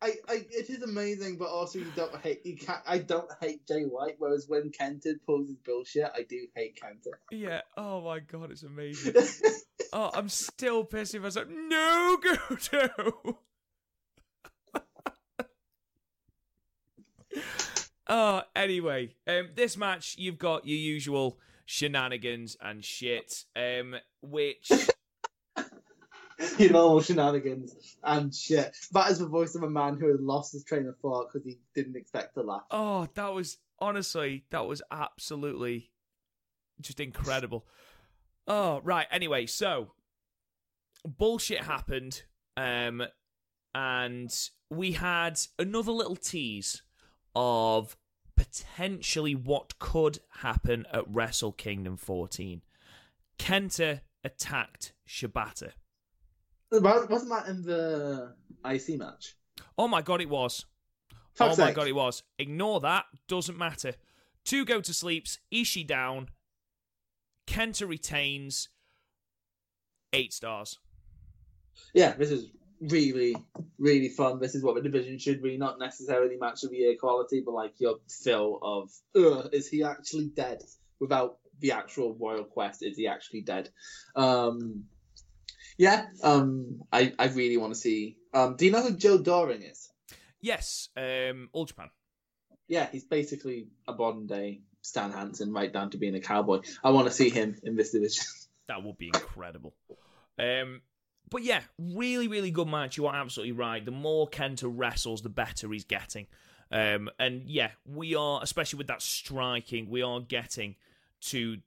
[0.02, 2.82] I, I, it is amazing, but also you don't hate you can't.
[2.86, 7.12] I don't hate Jay White, whereas when Kenta pulls his bullshit, I do hate Kenta.
[7.30, 7.62] Yeah.
[7.76, 9.14] Oh my god, it's amazing.
[9.92, 11.22] Oh, I'm still pissed myself.
[11.22, 13.38] I was like, no, Goto.
[18.08, 24.70] oh, anyway, um, this match you've got your usual shenanigans and shit, um, which
[26.58, 28.76] you know, shenanigans and shit.
[28.92, 31.46] That is the voice of a man who had lost his train of thought because
[31.46, 32.62] he didn't expect to laugh.
[32.70, 35.90] oh, that was honestly that was absolutely
[36.80, 37.66] just incredible.
[38.46, 39.06] Oh, right.
[39.10, 39.92] Anyway, so
[41.04, 42.22] bullshit happened,
[42.56, 43.02] um,
[43.74, 44.32] and
[44.70, 46.82] we had another little tease
[47.34, 47.96] of
[48.36, 52.62] potentially what could happen at Wrestle Kingdom 14.
[53.38, 55.72] Kenta attacked Shibata.
[56.72, 59.36] Wa- Wasn't that in the IC match?
[59.78, 60.64] Oh my god, it was.
[61.34, 62.22] Fuck's oh my god, it was.
[62.38, 63.04] Ignore that.
[63.28, 63.94] Doesn't matter.
[64.44, 65.38] Two go to sleeps.
[65.52, 66.28] Ishii down.
[67.46, 68.68] Kenta retains.
[70.12, 70.78] Eight stars.
[71.92, 72.50] Yeah, this is
[72.80, 73.36] really,
[73.78, 74.40] really fun.
[74.40, 75.58] This is what the division should be.
[75.58, 79.82] Not necessarily match of the year quality, but like your fill of, Ugh, is he
[79.82, 80.62] actually dead?
[81.00, 83.68] Without the actual Royal Quest, is he actually dead?
[84.14, 84.84] Um,
[85.76, 88.16] yeah, um, I, I really want to see.
[88.32, 89.90] Um, do you know who Joe Doering is?
[90.40, 91.90] Yes, um, All Japan.
[92.68, 96.60] Yeah, he's basically a modern day Stan Hansen, right down to being a cowboy.
[96.82, 98.24] I want to see him in this division.
[98.68, 99.76] That would be incredible.
[100.40, 100.82] Um,
[101.30, 102.96] but yeah, really, really good match.
[102.96, 103.84] You are absolutely right.
[103.84, 106.26] The more Kenta wrestles, the better he's getting.
[106.72, 110.74] Um, and yeah, we are, especially with that striking, we are getting
[111.26, 111.58] to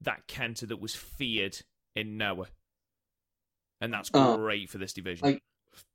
[0.00, 1.56] that Kenta that was feared
[1.94, 2.48] in Noah.
[3.80, 4.36] And that's Oh.
[4.36, 5.26] great for this division.
[5.26, 5.42] Like-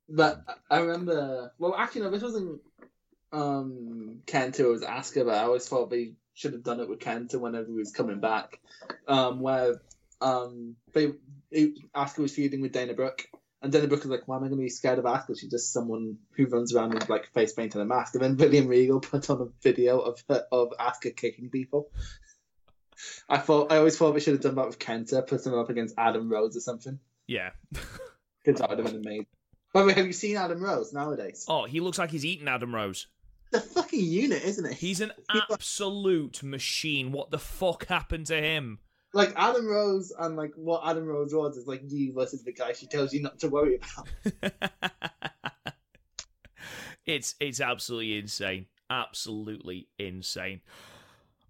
[0.08, 2.60] But I remember, well, actually, no, this wasn't
[3.32, 7.00] um, Kenta, it was Asuka, but I always thought they should have done it with
[7.00, 8.60] Kenta whenever he was coming back,
[9.08, 9.80] um, where
[10.20, 11.12] um, they
[11.50, 13.26] it, Asuka was feuding with Dana Brooke,
[13.60, 15.38] and Dana Brooke was like, "Why am I going to be scared of Asuka?
[15.38, 18.36] She's just someone who runs around with like face paint and a mask." And then
[18.36, 21.90] William Regal put on a video of her, of Asuka kicking people.
[23.28, 25.68] I thought I always thought they should have done that with Kenta, put him up
[25.68, 27.00] against Adam Rose or something.
[27.26, 27.50] Yeah.
[28.44, 29.26] Because that would have been amazing.
[29.72, 31.44] By the way, have you seen Adam Rose nowadays?
[31.48, 33.08] Oh, he looks like he's eating Adam Rose.
[33.52, 34.72] The fucking unit, isn't it?
[34.74, 35.12] He's an
[35.50, 37.12] absolute machine.
[37.12, 38.78] What the fuck happened to him?
[39.16, 42.72] like Adam Rose and like what Adam Rose was is like you versus the guy
[42.72, 44.52] she tells you not to worry about.
[47.06, 48.66] it's it's absolutely insane.
[48.90, 50.60] Absolutely insane.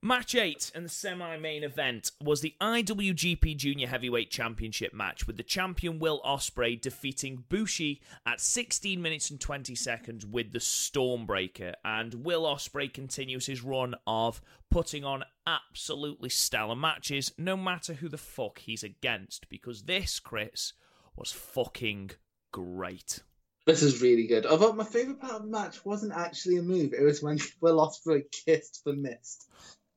[0.06, 5.36] Match 8 and the semi main event was the IWGP Junior Heavyweight Championship match with
[5.36, 11.74] the champion Will Ospreay defeating Bushi at 16 minutes and 20 seconds with the Stormbreaker.
[11.84, 14.40] And Will Ospreay continues his run of
[14.70, 20.72] putting on absolutely stellar matches no matter who the fuck he's against because this, Chris,
[21.16, 22.12] was fucking
[22.52, 23.24] great.
[23.66, 24.46] This is really good.
[24.46, 27.84] Although my favorite part of the match wasn't actually a move; it was when Will
[27.84, 29.48] Ospreay kissed the mist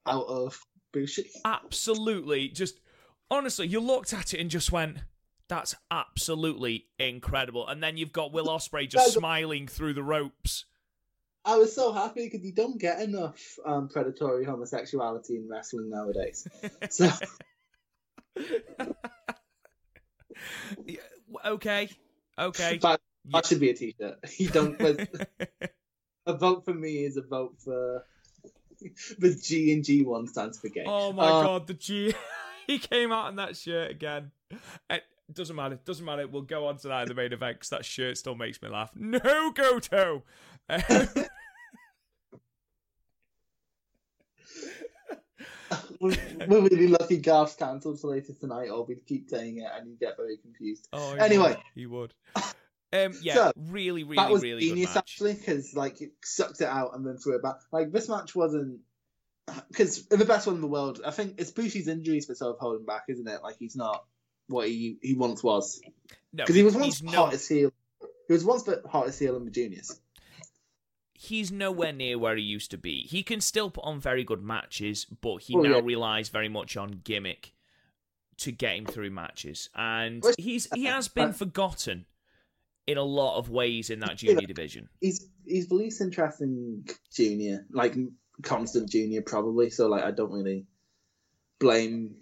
[0.07, 0.59] out of
[0.91, 1.29] Bushi.
[1.45, 2.79] absolutely just
[3.29, 4.99] honestly you looked at it and just went
[5.47, 10.65] that's absolutely incredible and then you've got will ospreay just smiling through the ropes
[11.45, 16.45] I was so happy because you don't get enough um, predatory homosexuality in wrestling nowadays.
[16.89, 17.09] So
[21.45, 21.89] okay
[22.37, 23.31] okay that, Yeah.
[23.33, 24.17] that should be a t-shirt.
[24.37, 24.79] You don't.
[26.25, 28.03] a vote for me is a vote for
[29.19, 30.83] the G and G one stands for gay.
[30.87, 32.13] oh my Uh, god the g
[32.67, 34.31] he came out in that shirt again
[34.89, 35.03] it
[35.33, 37.85] doesn't matter doesn't matter we'll go on to that in the main event because that
[37.85, 40.23] shirt still makes me laugh no goto
[45.99, 46.15] we're,
[46.47, 49.99] we're really lucky Garth's cancelled for later tonight, or we'd keep saying it and you'd
[49.99, 50.87] get very confused.
[50.93, 51.49] oh Anyway.
[51.49, 51.57] would.
[51.75, 52.13] he would
[52.91, 56.67] um yeah So, really really that was really genius actually, because like it sucked it
[56.67, 57.57] out and then threw it back.
[57.71, 58.79] Like this match wasn't
[59.67, 61.01] because the best one in the world.
[61.05, 63.41] I think it's Bushi's injuries that sort of holding back, isn't it?
[63.43, 64.05] Like he's not
[64.47, 65.81] what he he once was
[66.33, 67.71] no because he was once he's no hottest heel.
[68.27, 69.99] He was once the hottest heel in the juniors.
[71.13, 73.01] he's nowhere near where he used to be.
[73.01, 75.81] He can still put on very good matches, but he Oh, now yeah.
[75.83, 77.53] relies very much on gimmick
[78.37, 82.05] to get him through matches, and he's he has been uh, forgotten
[82.89, 84.47] in a lot of ways in that junior Yeah.
[84.47, 84.89] division.
[84.99, 87.95] He's he's the least interesting junior, like
[88.41, 89.69] constant junior probably.
[89.69, 90.65] So like I don't really
[91.59, 92.15] blame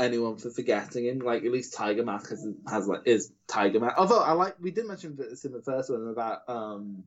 [0.00, 1.18] anyone for forgetting him.
[1.18, 3.96] Like at least Tiger Mask has, has like is Tiger Mask.
[3.98, 7.04] Although I like we did mention this in the first one about um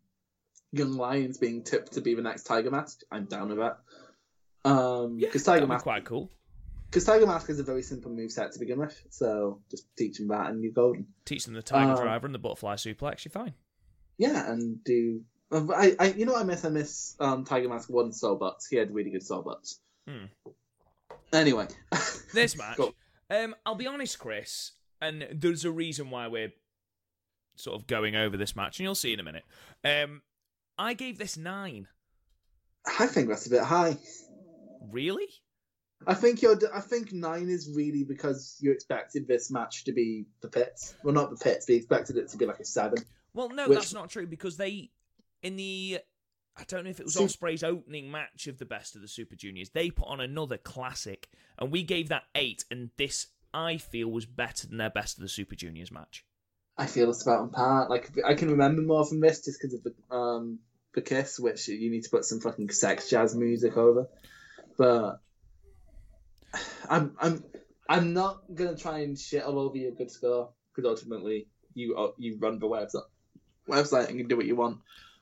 [0.72, 3.02] Young Lions being tipped to be the next Tiger Mask.
[3.12, 3.80] I'm down with that.
[4.64, 6.30] Um, because that'd Tiger Mask, quite cool.
[6.92, 9.02] Because Tiger Mask is a very simple move set to begin with.
[9.10, 11.08] So just teach him that and you're golden.
[11.24, 13.24] Teach them the tiger Um, driver and the butterfly suplex.
[13.24, 13.54] You're fine.
[14.18, 15.22] Yeah, and do.
[15.54, 16.66] I, I, you know, what I miss.
[16.66, 18.68] I miss um, Tiger Mask one soul butts.
[18.68, 19.80] He had really good soul butts.
[20.08, 20.26] Hmm.
[21.34, 21.68] Anyway,
[22.34, 22.94] This match, Go.
[23.30, 26.52] um, I'll be honest, Chris, and there's a reason why we're
[27.56, 29.44] sort of going over this match, and you'll see in a minute.
[29.84, 30.22] Um,
[30.78, 31.88] I gave this nine.
[33.00, 33.98] I think that's a bit high.
[34.92, 35.28] Really?
[36.08, 36.60] I think you're.
[36.74, 40.96] I think nine is really because you expected this match to be the pits.
[41.04, 41.66] Well, not the pits.
[41.66, 43.04] They expected it to be like a seven.
[43.34, 44.90] Well, no, Which- that's not true because they,
[45.42, 46.00] in the,
[46.58, 49.36] I don't know if it was Ospreay's opening match of the best of the Super
[49.36, 54.10] Juniors, they put on another classic, and we gave that eight, and this I feel
[54.10, 56.26] was better than their best of the Super Juniors match.
[56.78, 57.88] I feel it's about on par.
[57.90, 60.60] Like I can remember more from this just because of the um
[60.94, 64.08] the kiss, which you need to put some fucking sex jazz music over.
[64.78, 65.20] But
[66.90, 67.44] I'm I'm
[67.90, 72.12] I'm not gonna try and shit all over your good score because ultimately you uh,
[72.18, 73.04] you run the website
[73.68, 74.80] website and can do what you want.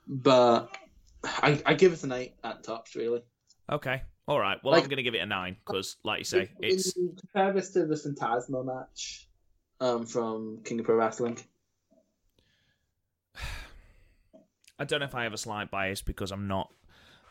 [0.07, 0.75] But
[1.23, 3.23] I I give it an eight at tops really.
[3.71, 4.57] Okay, all right.
[4.63, 7.53] Well, Like- I'm going to give it a nine because, like you say, it's compare
[7.53, 9.27] this to the Phantasmo match
[9.79, 11.37] um from King of Pro Wrestling.
[14.79, 16.71] I don't know if I have a slight bias because I'm not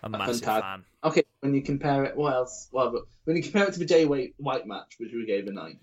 [0.02, 0.64] a massive Fantastic.
[0.64, 0.84] fan.
[1.04, 2.68] Okay, when you compare it, what else?
[2.72, 5.52] Well, when you compare it to the Jay White, White match, which we gave a
[5.52, 5.80] nine.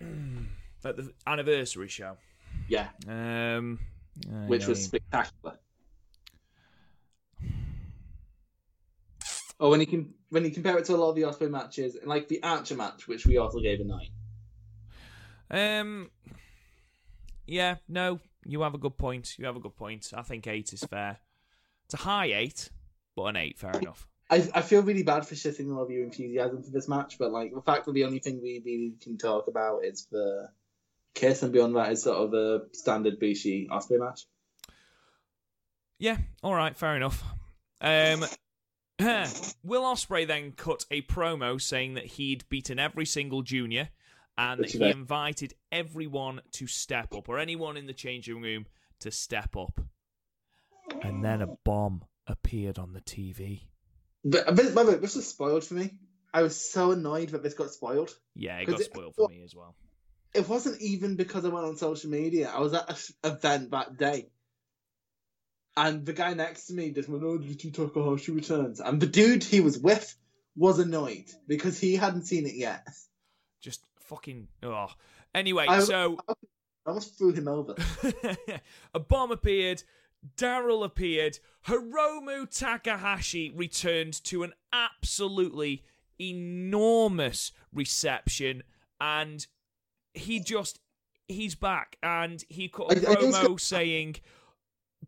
[0.84, 2.18] At the anniversary show,
[2.68, 3.78] Yeah, um,
[4.46, 5.58] which was spectacular.
[9.60, 11.96] Oh, when you can when you compare it to a lot of the Ospreay matches,
[12.04, 14.10] like the Archer match, which we also gave a nine.
[15.50, 16.10] Um,
[17.46, 19.38] Yeah, no, you have a good point.
[19.38, 20.12] You have a good point.
[20.14, 21.18] I think eight is fair.
[21.94, 22.70] It's a high eight,
[23.14, 24.08] but an eight, fair enough.
[24.28, 27.30] I, I feel really bad for shitting all of your enthusiasm for this match, but
[27.30, 30.48] like the fact that the only thing we really can talk about is the
[31.14, 34.26] kiss, and beyond that is sort of a standard Bushi Ospreay match.
[36.00, 37.22] Yeah, all right, fair enough.
[37.80, 38.24] Um,
[39.62, 43.90] Will Ospreay then cut a promo saying that he'd beaten every single junior
[44.36, 48.66] and that he invited everyone to step up, or anyone in the changing room
[48.98, 49.80] to step up.
[51.02, 53.62] And then a bomb appeared on the TV.
[54.24, 55.90] But, but by the way, this was spoiled for me.
[56.32, 58.10] I was so annoyed that this got spoiled.
[58.34, 59.74] Yeah, it got it- spoiled for me as well.
[60.34, 62.50] It wasn't even because I went on social media.
[62.52, 64.30] I was at an event that day.
[65.76, 68.80] And the guy next to me just went, Oh, did you Takahashi returns?
[68.80, 70.16] And the dude he was with
[70.56, 72.86] was annoyed because he hadn't seen it yet.
[73.60, 74.48] Just fucking.
[74.62, 74.88] Oh.
[75.34, 76.34] Anyway, I- so I
[76.86, 77.76] almost threw him over.
[78.94, 79.82] a bomb appeared.
[80.36, 81.38] Daryl appeared.
[81.66, 85.84] Hiromu Takahashi returned to an absolutely
[86.20, 88.62] enormous reception,
[89.00, 89.46] and
[90.12, 90.78] he just
[91.26, 94.16] he's back and he cut a I- I promo got- saying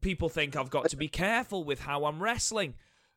[0.01, 2.75] people think I've got to be careful with how I'm wrestling.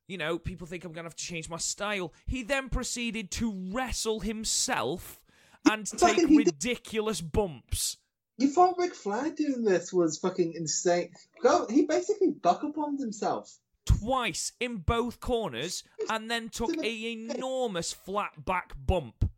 [0.08, 2.14] You know, people think I'm going to have to change my style.
[2.26, 5.22] He then proceeded to wrestle himself
[5.70, 7.98] and take fucking he did- ridiculous bumps.
[8.40, 11.12] You thought Ric Flair doing this was fucking insane.
[11.44, 13.58] Go, he basically buckle bombed himself.
[13.86, 19.30] twice in both corners and then took a enormous flat back bump.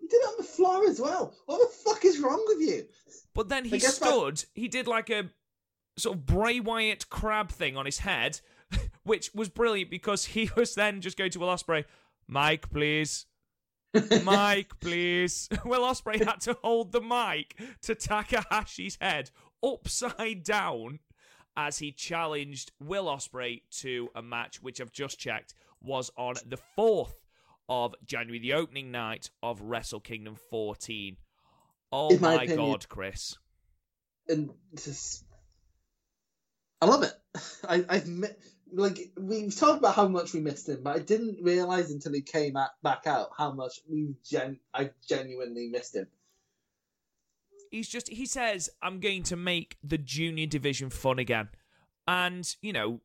[0.00, 1.34] He did it on the floor as well.
[1.44, 2.86] What the fuck is wrong with you?
[3.34, 5.28] But then he I stood, he did like a
[5.98, 8.40] sort of Bray Wyatt crab thing on his head,
[9.02, 11.84] which was brilliant because he was then just going to Will Ospreay,
[12.26, 13.26] Mike, please.
[14.24, 15.48] Mike, please.
[15.64, 19.30] Will Ospreay had to hold the mic to Takahashi's head
[19.64, 21.00] upside down
[21.56, 26.58] as he challenged Will Ospreay to a match which I've just checked was on the
[26.76, 27.14] 4th
[27.68, 31.16] of January, the opening night of Wrestle Kingdom 14.
[31.92, 33.36] Oh my my opinion- god, Chris.
[34.28, 35.24] and just
[36.80, 37.12] I love it.
[37.68, 38.28] I I've mi-
[38.72, 42.20] like we've talked about how much we missed him, but I didn't realize until he
[42.22, 46.06] came at, back out how much we gen I genuinely missed him.
[47.70, 51.48] he's just he says i'm going to make the junior division fun again.
[52.06, 53.00] And you know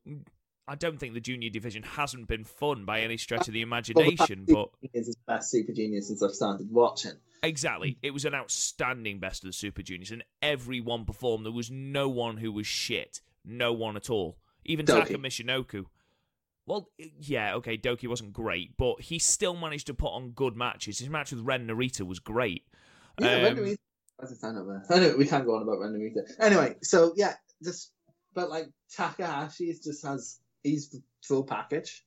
[0.66, 4.46] i don't think the junior division hasn't been fun by any stretch of the imagination
[4.48, 7.12] but He is his best Super Junior since I've started watching.
[7.42, 7.98] exactly.
[8.02, 11.44] It was an outstanding best of the super juniors and everyone performed.
[11.44, 13.20] There was no one who was shit.
[13.44, 15.00] No one at all even Douki.
[15.08, 15.86] taka michinoku
[16.66, 16.88] well,
[17.20, 20.98] yeah, okay, Douki wasn't great, but he still managed to put on good matches.
[20.98, 22.64] His match with Ren Narita was great.
[23.20, 23.76] Yeah, Um, Ren Narita-
[24.18, 25.12] That's a up there.
[25.12, 26.22] I we can't go on about Ren Narita.
[26.40, 27.92] Anyway, so yeah, just
[28.32, 32.02] but like Takahashi just has he's the full package.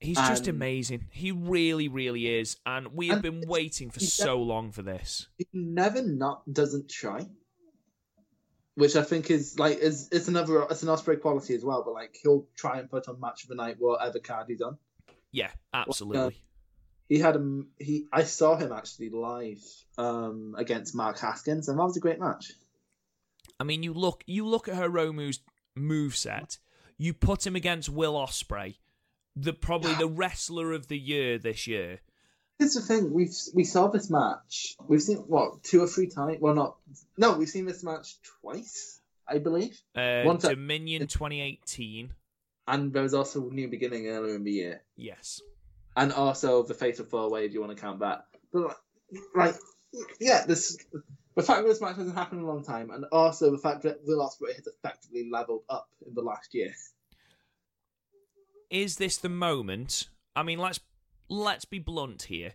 [0.00, 1.06] He's just amazing.
[1.10, 2.56] He really, really is.
[2.64, 5.28] And we have And been waiting for so long for this.
[5.36, 7.26] he never not doesn't try,
[8.80, 11.82] which I think is like is it's another it's an Ospreay quality as well.
[11.84, 14.78] But like he'll try and put on match of the night whatever card he's on.
[15.30, 16.42] Yeah, absolutely.
[17.08, 17.68] He had him.
[17.78, 19.62] He I saw him actually live
[19.98, 22.52] um against Mark Haskins, and that was a great match.
[23.60, 25.40] I mean, you look you look at Hiromu's
[25.78, 26.58] moveset,
[26.96, 28.76] you put him against Will Ospreay,
[29.36, 32.00] the probably the wrestler of the year this year.
[32.60, 34.76] Here's the thing: we've we saw this match.
[34.86, 36.38] We've seen what two or three times.
[36.40, 36.76] Well, not
[37.16, 37.36] no.
[37.36, 39.80] We've seen this match twice, I believe.
[39.96, 42.12] Uh, time- Dominion 2018.
[42.68, 44.82] And there was also New Beginning earlier in the year.
[44.94, 45.40] Yes.
[45.96, 48.26] and also the Fatal Four Way if you want to count that.
[48.52, 48.76] But
[49.34, 49.54] like, like,
[50.20, 50.76] yeah, this
[51.34, 53.82] the fact that this match hasn't happened in a long time, and also the fact
[53.84, 56.74] that Will Ospreay has effectively leveled up in the last year.
[58.68, 60.08] Is this the moment?
[60.36, 60.78] I mean, let's
[61.30, 62.52] let's be blunt here.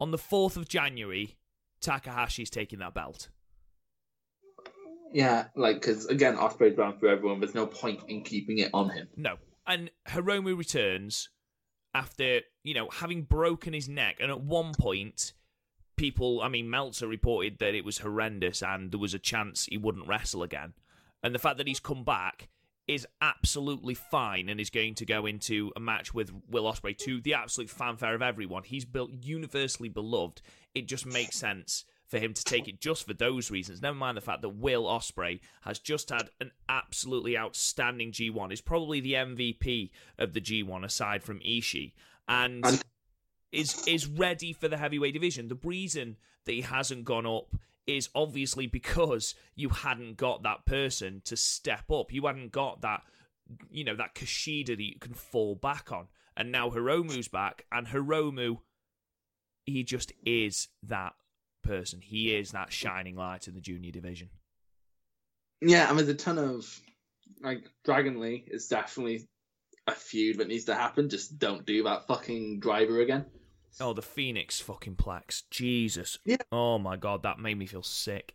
[0.00, 1.36] On the 4th of January,
[1.80, 3.28] Takahashi's taking that belt.
[5.12, 7.40] Yeah, like because again, Ospreay's round for everyone.
[7.40, 9.08] There's no point in keeping it on him.
[9.16, 9.36] No.
[9.66, 11.28] And Hiromu returns
[11.92, 14.18] after, you know, having broken his neck.
[14.20, 15.32] And at one point,
[15.96, 19.76] people, I mean, Meltzer reported that it was horrendous and there was a chance he
[19.76, 20.74] wouldn't wrestle again.
[21.22, 22.48] And the fact that he's come back
[22.90, 27.20] is absolutely fine and is going to go into a match with Will Ospreay to
[27.20, 28.64] the absolute fanfare of everyone.
[28.64, 30.42] He's built universally beloved.
[30.74, 33.80] It just makes sense for him to take it just for those reasons.
[33.80, 38.52] Never mind the fact that Will Ospreay has just had an absolutely outstanding G1.
[38.52, 41.92] Is probably the MVP of the G1 aside from Ishii,
[42.26, 42.82] and And-
[43.52, 45.46] is is ready for the heavyweight division.
[45.46, 47.54] The reason that he hasn't gone up
[47.96, 52.12] is obviously because you hadn't got that person to step up.
[52.12, 53.02] You hadn't got that,
[53.70, 56.08] you know, that Kushida that you can fall back on.
[56.36, 58.58] And now Hiromu's back, and Hiromu,
[59.66, 61.12] he just is that
[61.62, 62.00] person.
[62.00, 64.30] He is that shining light in the junior division.
[65.60, 66.80] Yeah, I mean, a ton of
[67.42, 69.28] like Dragon Lee is definitely
[69.86, 71.08] a feud that needs to happen.
[71.08, 73.26] Just don't do that fucking driver again.
[73.78, 75.42] Oh, the Phoenix fucking plex.
[75.50, 76.18] Jesus.
[76.24, 76.38] Yeah.
[76.50, 78.34] Oh my god, that made me feel sick.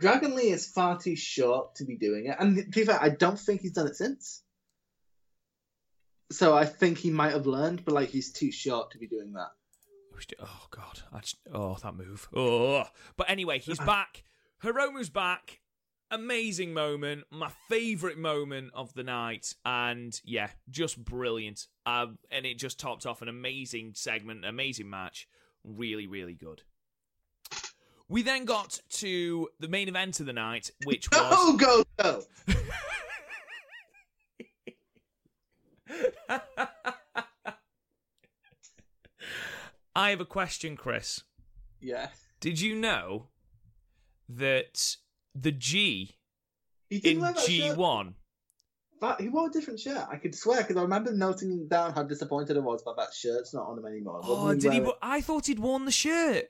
[0.00, 3.08] Dragon Lee is far too short to be doing it, and to be fair, I
[3.08, 4.42] don't think he's done it since.
[6.30, 9.32] So I think he might have learned, but like he's too short to be doing
[9.34, 9.50] that.
[10.40, 12.28] Oh god, I just, oh that move.
[12.34, 12.84] Oh,
[13.16, 13.86] but anyway, he's uh-huh.
[13.86, 14.24] back.
[14.58, 15.60] Hiromu's back.
[16.12, 21.68] Amazing moment, my favorite moment of the night, and yeah, just brilliant.
[21.86, 25.26] Um, and it just topped off an amazing segment, amazing match.
[25.64, 26.64] Really, really good.
[28.10, 32.22] We then got to the main event of the night, which was Oh, go go!
[39.96, 41.22] I have a question, Chris.
[41.80, 42.08] Yeah,
[42.38, 43.28] Did you know
[44.28, 44.96] that
[45.34, 46.16] the G
[46.90, 47.76] in that shirt.
[47.76, 48.14] G1
[49.00, 50.06] But he wore a different shirt.
[50.10, 53.54] I could swear because I remember noting down how disappointed I was about that shirt's
[53.54, 54.20] not on him anymore.
[54.22, 54.86] Oh, did he?
[55.00, 56.46] I thought he'd worn the shirt.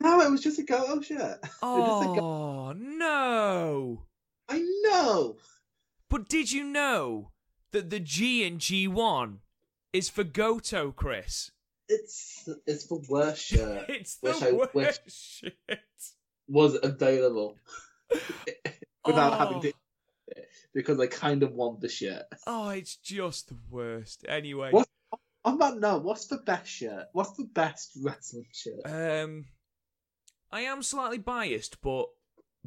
[0.00, 1.38] No, it was just a Goto shirt.
[1.42, 4.02] just a go- Oh no!
[4.48, 5.36] I know.
[6.10, 7.30] But did you know
[7.72, 9.38] that the G in G1
[9.92, 11.50] is for Goto, Chris?
[11.88, 15.56] It's it's the worst shirt It's the worst shit.
[16.48, 17.56] was available
[19.06, 19.72] without oh, having to
[20.74, 22.24] because I kind of want the shirt.
[22.46, 24.24] Oh, it's just the worst.
[24.28, 24.88] Anyway, What?
[25.44, 27.06] On that note, what's the best shirt?
[27.12, 28.80] What's the best wrestling shirt?
[28.84, 29.46] um,
[30.50, 32.06] I am slightly biased, but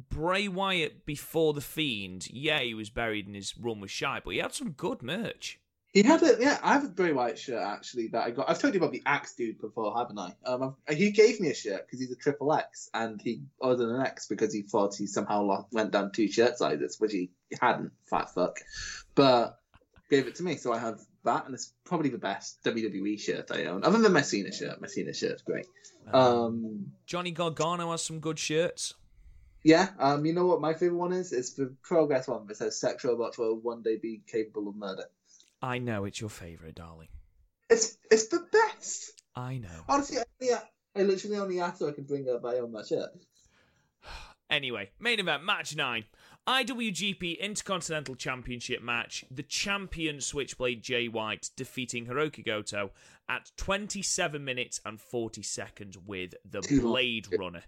[0.08, 4.30] Bray Wyatt before the Fiend, yeah, he was buried in his run with Shy, but
[4.30, 5.59] he had some good merch.
[5.92, 6.58] He had a yeah.
[6.62, 8.48] I have a Bray Wyatt shirt actually that I got.
[8.48, 10.34] I've told you about the Axe dude before, haven't I?
[10.46, 13.88] Um, I've, he gave me a shirt because he's a triple X, and he ordered
[13.88, 17.30] an X because he thought he somehow lost, went down two shirt sizes, which he
[17.60, 17.90] hadn't.
[18.08, 18.60] Fat fuck,
[19.16, 19.58] but
[20.10, 23.50] gave it to me, so I have that, and it's probably the best WWE shirt
[23.50, 24.80] I own, other than Messina shirt.
[24.80, 25.66] Messina shirt's great.
[26.12, 28.94] Um, Johnny Gargano has some good shirts.
[29.64, 29.88] yeah.
[29.98, 31.32] Um, you know what my favorite one is?
[31.32, 35.06] It's the Progress one that says "Sex robots will one day be capable of murder."
[35.62, 37.08] I know it's your favourite, darling.
[37.68, 39.12] It's it's the best.
[39.36, 39.84] I know.
[39.88, 40.60] Honestly, I,
[40.96, 43.10] I literally only asked so I could bring up my own that shirt.
[44.50, 46.02] Anyway, main event, match nine.
[46.44, 49.24] IWGP Intercontinental Championship match.
[49.30, 52.90] The champion Switchblade Jay White defeating Hiroki Goto
[53.28, 56.92] at 27 minutes and 40 seconds with the Too long.
[56.92, 57.62] Blade Runner.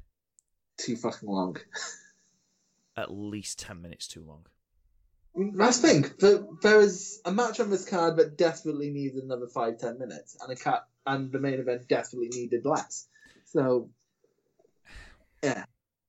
[0.76, 1.58] Too fucking long.
[2.96, 4.46] At least 10 minutes too long.
[5.34, 6.10] That's the thing.
[6.18, 10.36] There, there is a match on this card that desperately needs another five ten minutes,
[10.40, 13.06] and a cat and the main event desperately needed less.
[13.46, 13.90] So,
[15.42, 15.64] yeah,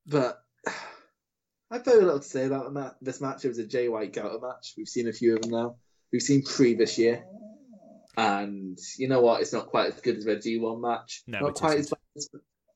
[0.06, 0.44] but
[1.72, 3.46] I've very little to say about the ma- this match.
[3.46, 4.74] It was a Jay White Goto match.
[4.78, 5.76] We've seen a few of them now.
[6.12, 7.24] We've seen three this year,
[8.18, 9.42] and you know what?
[9.42, 11.24] It's not quite as good as their G1 match.
[11.28, 11.98] No, not quite as isn't.
[11.98, 12.30] bad as,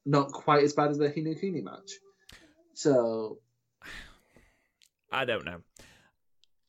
[0.06, 1.91] not quite as bad as the match.
[2.74, 3.40] So
[5.11, 5.60] I don't know.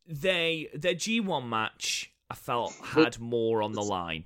[0.09, 4.25] They their G1 match I felt had more on the line.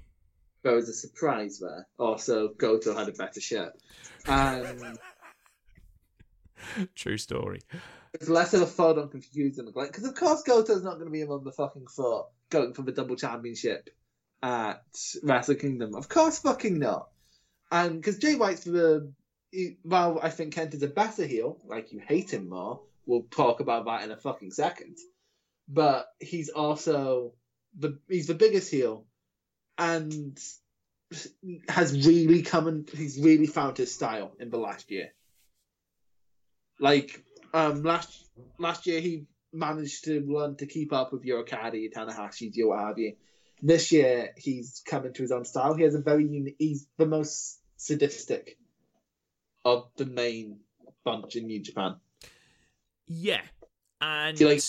[0.63, 1.87] there was a surprise there.
[1.99, 3.73] Also, Goto had a better shirt.
[4.29, 4.99] Um, and
[6.95, 7.61] True story.
[8.15, 11.11] it's less of a fun and confusing like because of course Goto's not going to
[11.11, 13.91] be on the fucking foot going for the double championship
[14.43, 14.85] at
[15.23, 15.95] Wrestle Kingdom.
[15.95, 17.09] Of course, fucking not.
[17.71, 19.13] And because Jay White's the
[19.51, 21.59] he- well, I think Kent is a better heel.
[21.67, 22.81] Like you hate him more.
[23.07, 24.97] We'll talk about that in a fucking second.
[25.73, 27.33] But he's also
[27.79, 29.07] the he's the biggest heel,
[29.79, 30.39] and
[31.69, 35.09] has really come and he's really found his style in the last year.
[36.79, 37.25] Like
[37.55, 38.29] um last
[38.59, 42.81] last year he managed to learn to keep up with your Okada, Tanahashi, Joe what
[42.81, 43.15] have you.
[43.63, 45.75] This year he's come into his own style.
[45.75, 46.57] He has a very unique.
[46.59, 48.59] He's the most sadistic
[49.65, 50.61] of the main
[51.05, 51.97] bunch in New Japan.
[53.07, 53.43] Yeah.
[54.01, 54.63] And He, like,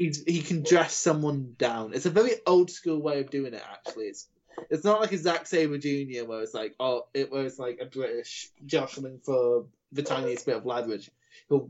[0.00, 1.92] He's, he can dress someone down.
[1.92, 3.62] It's a very old school way of doing it.
[3.70, 4.28] Actually, it's
[4.70, 6.24] it's not like a Zack Sabre Jr.
[6.24, 10.64] where it's like oh it it's like a British jostling for the tiniest bit of
[10.64, 11.10] leverage.
[11.50, 11.68] He'll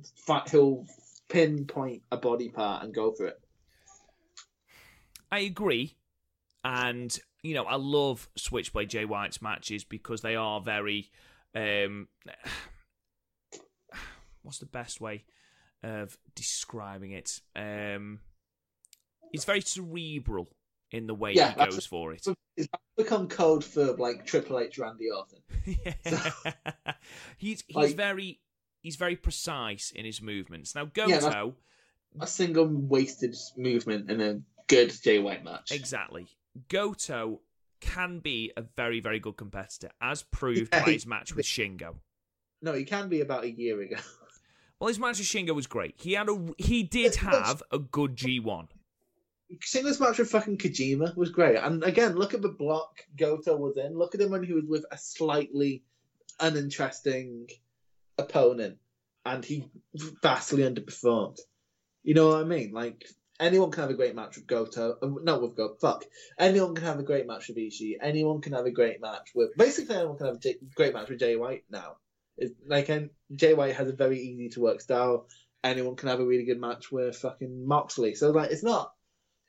[0.49, 0.87] he'll
[1.29, 3.41] pinpoint a body part and go for it.
[5.33, 5.97] I agree.
[6.63, 11.11] And, you know, I love Switchblade Jay White's matches because they are very
[11.53, 12.07] um
[14.43, 15.25] what's the best way
[15.83, 17.41] of describing it?
[17.57, 18.21] Um,
[19.33, 20.49] he's very cerebral
[20.91, 22.27] in the way Yeah, he goes for it.
[22.57, 25.39] It's become code for like Triple H Randy Orton.
[25.85, 26.33] Yeah.
[27.39, 28.41] he's he's Like- very
[28.83, 30.75] he's very precise in his movements.
[30.75, 31.55] Now Goto,
[32.15, 35.71] Yeah, A single wasted movement in a good Jay White match.
[35.73, 36.27] exactly.
[36.69, 37.41] Goto
[37.81, 41.95] can be a very very good competitor, as proved Yeah, by his match with Shingo.
[42.61, 43.97] No, he can be about a year ago.
[44.81, 45.95] Well, his match with Shingo was great.
[45.99, 48.69] He had a he did have a good G one.
[49.61, 51.57] Singles match with fucking Kojima was great.
[51.57, 53.99] And again, look at the block Goto was in.
[53.99, 55.83] Look at him when he was with a slightly
[56.39, 57.49] uninteresting
[58.17, 58.79] opponent
[59.27, 59.69] and he
[60.23, 61.39] vastly underperformed.
[62.05, 62.73] You know what I mean?
[62.73, 63.05] Like,
[63.41, 64.97] anyone can have a great match with Goto.
[65.03, 66.05] uh, Not with Goto, fuck.
[66.39, 67.97] Anyone can have a great match with Ishii.
[68.01, 69.51] Anyone can have a great match with.
[69.57, 71.97] Basically, anyone can have a great match with Jay White now.
[72.41, 75.29] It's, like, and Jay White has a very easy to work style.
[75.63, 78.15] Anyone can have a really good match with fucking Moxley.
[78.15, 78.93] So, like, it's not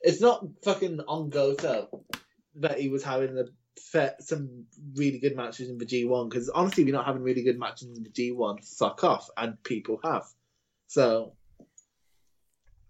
[0.02, 2.04] it's not fucking on Goto
[2.56, 3.46] that he was having a
[4.20, 4.66] some
[4.96, 8.04] really good matches in the G1 because honestly, you're not having really good matches in
[8.04, 10.26] the G1, fuck off, and people have.
[10.88, 11.34] So,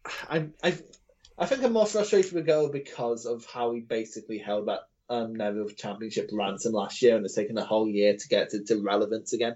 [0.29, 0.77] I I
[1.37, 5.35] I think I'm more frustrated with Go because of how he basically held that um
[5.35, 8.81] NEVER Championship ransom last year, and it's taken a whole year to get to, to
[8.81, 9.55] relevance again.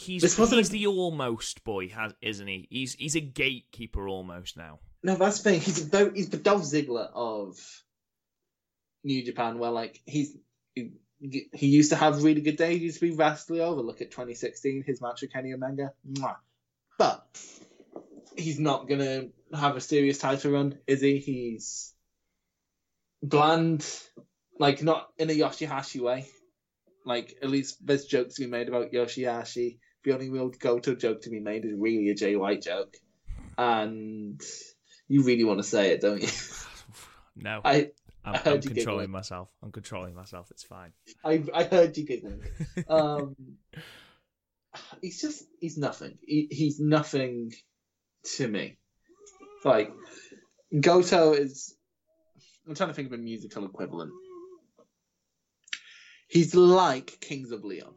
[0.00, 2.66] He's This wasn't he's a- the almost boy, has isn't he?
[2.70, 4.80] He's he's a gatekeeper almost now.
[5.02, 5.60] No, that's the thing.
[5.60, 7.58] He's very, he's the Dolph Ziggler of
[9.04, 10.34] New Japan, where like he's
[10.74, 10.92] he,
[11.52, 12.78] he used to have really good days.
[12.78, 13.82] He used to be vastly over.
[13.82, 15.92] Look at 2016, his match with Kenny Omega.
[16.10, 16.36] Mwah.
[16.98, 17.26] But
[18.36, 21.18] he's not gonna have a serious title run, is he?
[21.18, 21.92] He's
[23.22, 23.86] bland,
[24.58, 26.26] like not in a Yoshihashi way.
[27.04, 29.78] Like at least there's jokes to be made about Yoshihashi.
[30.04, 32.96] The only real Goto joke to be made is really a Jay White joke,
[33.58, 34.40] and
[35.08, 36.28] you really want to say it, don't you?
[37.36, 37.90] No, I
[38.24, 39.10] I'm, I heard I'm you controlling giggling.
[39.12, 39.48] myself.
[39.62, 40.50] I'm controlling myself.
[40.50, 40.92] It's fine.
[41.24, 42.42] I I heard you giggling.
[42.88, 43.36] Um,
[45.00, 46.18] he's just he's nothing.
[46.26, 47.52] He, he's nothing
[48.36, 48.76] to me.
[49.64, 49.90] Like
[50.78, 51.74] Goto is.
[52.68, 54.12] I'm trying to think of a musical equivalent.
[56.28, 57.94] He's like Kings of Leon.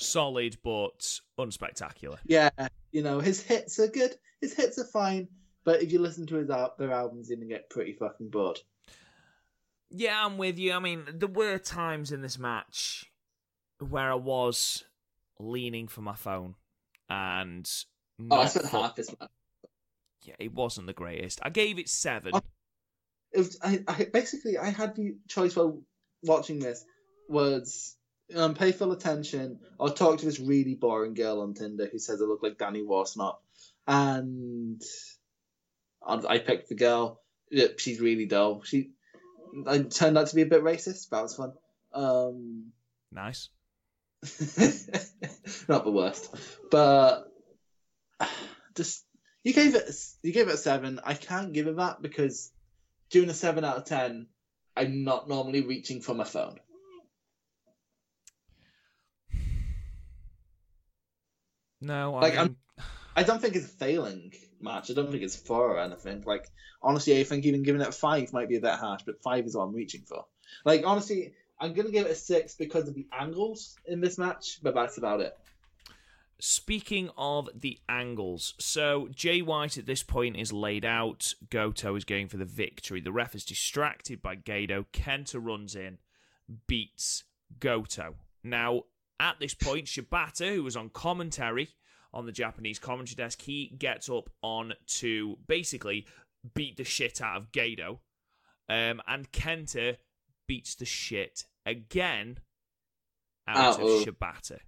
[0.00, 2.18] Solid but unspectacular.
[2.24, 2.50] Yeah,
[2.90, 4.14] you know his hits are good.
[4.40, 5.28] His hits are fine,
[5.64, 8.58] but if you listen to his al- their albums, you're gonna get pretty fucking bored.
[9.90, 10.72] Yeah, I'm with you.
[10.72, 13.10] I mean, there were times in this match
[13.78, 14.84] where I was
[15.38, 16.54] leaning for my phone
[17.08, 17.68] and
[18.30, 19.30] Oh, I not spent fu- half this match.
[20.24, 21.40] Yeah, it wasn't the greatest.
[21.42, 22.32] I gave it seven.
[22.34, 22.42] Oh.
[23.32, 25.82] it was I, I basically I had the choice while
[26.22, 26.84] watching this
[27.28, 27.96] was
[28.36, 32.20] um, pay full attention or talk to this really boring girl on Tinder who says
[32.20, 33.36] I look like Danny Worsnop,
[33.86, 34.82] and
[36.06, 37.20] I I picked the girl.
[37.50, 38.62] Yep, she's really dull.
[38.62, 38.90] She
[39.66, 41.08] I turned out to be a bit racist.
[41.10, 41.52] That was fun.
[41.92, 42.72] Um,
[43.12, 43.48] Nice.
[45.68, 46.34] not the worst,
[46.70, 47.24] but
[48.74, 49.04] just
[49.42, 49.90] you gave it
[50.22, 51.00] you gave it a seven.
[51.02, 52.52] I can't give it that because
[53.10, 54.26] doing a seven out of ten,
[54.76, 56.58] I'm not normally reaching for my phone.
[61.80, 62.56] No, I Like, mean, I'm-
[63.16, 64.90] I don't think it's failing much.
[64.90, 66.22] I don't think it's four or anything.
[66.24, 66.48] Like
[66.82, 69.46] honestly, I think even giving it a five might be a bit harsh, but five
[69.46, 70.24] is what I'm reaching for.
[70.64, 74.60] Like honestly, I'm gonna give it a six because of the angles in this match,
[74.62, 75.36] but that's about it.
[76.38, 81.34] Speaking of the angles, so Jay White at this point is laid out.
[81.50, 83.02] Goto is going for the victory.
[83.02, 84.86] The ref is distracted by Gedo.
[84.92, 85.98] Kenta runs in,
[86.66, 87.24] beats
[87.58, 88.14] Goto.
[88.42, 88.84] Now,
[89.20, 91.68] at this point, Shibata, who was on commentary
[92.12, 96.06] on the Japanese commentary desk, he gets up on to basically
[96.54, 97.98] beat the shit out of Gedo.
[98.68, 99.96] Um, and Kenta
[100.48, 102.38] beats the shit again
[103.46, 104.58] out Out of Shibata.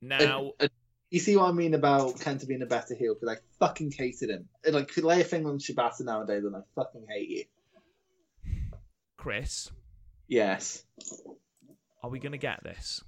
[0.00, 0.68] Now, Uh, uh,
[1.10, 3.14] you see what I mean about Kenta being a better heel?
[3.14, 4.48] Because I fucking hated him.
[4.70, 7.44] Like, if you lay a thing on Shibata nowadays, and I fucking hate you.
[9.16, 9.70] Chris,
[10.28, 10.84] Yes.
[12.02, 13.02] are we going to get this?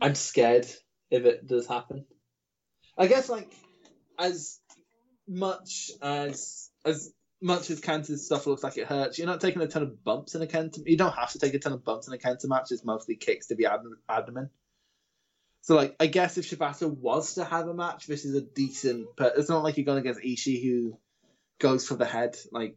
[0.00, 0.66] I'm scared
[1.10, 2.06] if it does happen.
[2.96, 3.52] I guess, like,
[4.18, 4.58] as
[5.26, 9.66] much as as much as Kenta's stuff looks like it hurts, you're not taking a
[9.66, 10.82] ton of bumps in a Kenta.
[10.84, 12.68] You don't have to take a ton of bumps in a Kenta match.
[12.70, 14.50] It's mostly kicks to the ab- abdomen.
[15.62, 19.08] So, like, I guess if Shibata was to have a match, this is a decent.
[19.16, 20.98] But it's not like you're going against Ishii who
[21.58, 22.36] goes for the head.
[22.50, 22.76] Like,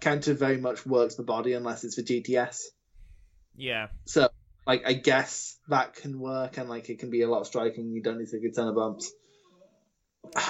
[0.00, 2.62] Kenta very much works the body unless it's for GTS.
[3.56, 3.88] Yeah.
[4.04, 4.28] So
[4.66, 7.90] like I guess that can work, and like it can be a lot of striking.
[7.90, 9.12] You don't need to take a ton of bumps.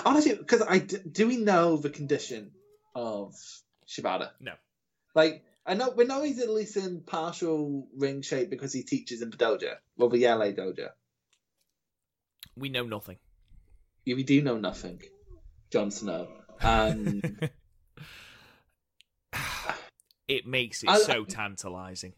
[0.04, 2.52] Honestly, because I do we know the condition
[2.94, 3.34] of
[3.86, 4.30] Shibata?
[4.40, 4.52] No.
[5.14, 9.20] Like I know we know he's at least in partial ring shape because he teaches
[9.20, 10.88] in the dojo, well the LA dojo.
[12.56, 13.18] We know nothing.
[14.06, 15.02] Yeah, we do know nothing,
[15.70, 16.28] Jon Snow.
[16.62, 17.50] Um, and
[20.28, 22.14] it makes it I- so tantalizing.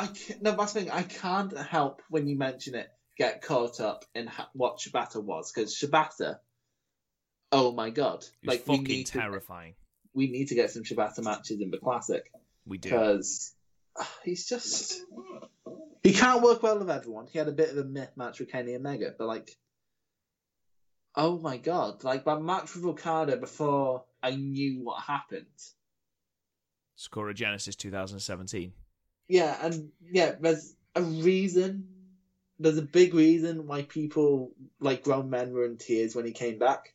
[0.00, 0.90] I can't, no, that's the thing.
[0.90, 5.52] I can't help when you mention it get caught up in ha- what Shibata was
[5.52, 6.38] because Shibata.
[7.52, 8.24] Oh my god!
[8.42, 9.74] Like we fucking to, terrifying.
[10.14, 12.32] we need to get some Shibata matches in the classic
[12.66, 12.88] We do.
[12.88, 13.52] because
[13.98, 15.02] ah, he's just
[16.02, 17.26] he can't work well with everyone.
[17.26, 19.50] He had a bit of a myth match with Kenny Omega, but like,
[21.14, 22.04] oh my god!
[22.04, 25.44] Like that match with Okada before I knew what happened.
[26.96, 28.72] Sakura Genesis 2017.
[29.30, 31.86] Yeah, and yeah, there's a reason.
[32.58, 34.50] There's a big reason why people,
[34.80, 36.92] like grown men, were in tears when he came back.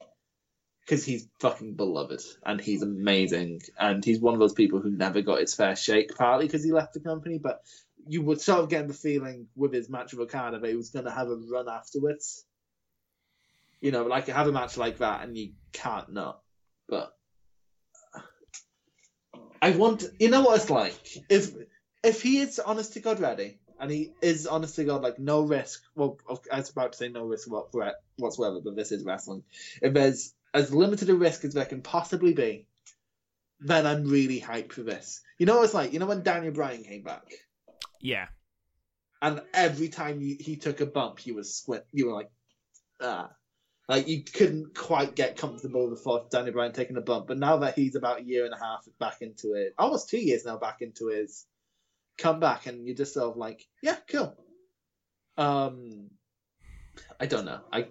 [0.81, 3.61] Because he's fucking beloved and he's amazing.
[3.79, 6.73] And he's one of those people who never got his fair shake, partly because he
[6.73, 7.61] left the company, but
[8.05, 10.89] you would sort of get the feeling with his match with Okada that he was
[10.89, 12.45] going to have a run afterwards.
[13.79, 16.41] You know, like have a match like that and you can't not.
[16.89, 17.15] But
[19.61, 20.99] I want, you know what it's like?
[21.29, 21.55] If
[22.05, 25.41] if he is honest to God ready, and he is honest to God, like no
[25.41, 25.83] risk.
[25.95, 26.17] Well,
[26.51, 27.73] I was about to say no risk what-
[28.17, 29.43] whatsoever, but this is wrestling.
[29.81, 32.67] If there's as limited a risk as there can possibly be,
[33.59, 35.21] then I'm really hyped for this.
[35.37, 35.91] You know what it's like?
[35.91, 37.25] You know when Daniel Bryan came back,
[37.99, 38.27] Yeah.
[39.21, 41.83] and every time you, he took a bump, you was squint.
[41.91, 42.31] You were like,
[43.01, 43.31] ah.
[43.87, 47.75] Like you couldn't quite get comfortable before Daniel Bryan taking a bump, but now that
[47.75, 50.81] he's about a year and a half back into it, almost two years now back
[50.81, 51.45] into his
[52.17, 54.35] comeback, and you're just sort of like, yeah, cool.
[55.37, 56.09] Um,
[57.19, 57.61] I don't know.
[57.71, 57.87] I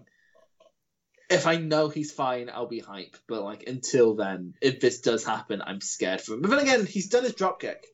[1.30, 3.16] if I know he's fine, I'll be hype.
[3.26, 6.42] But like until then, if this does happen, I'm scared for him.
[6.42, 7.84] But then again, he's done his drop kick,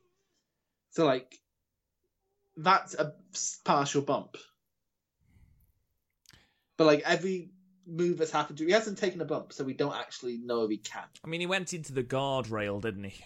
[0.91, 1.35] so like
[2.57, 3.15] that's a
[3.65, 4.37] partial bump.
[6.77, 7.51] But like every
[7.87, 10.71] move that's happened to he hasn't taken a bump, so we don't actually know if
[10.71, 11.05] he can.
[11.25, 13.25] I mean, he went into the guardrail, didn't he?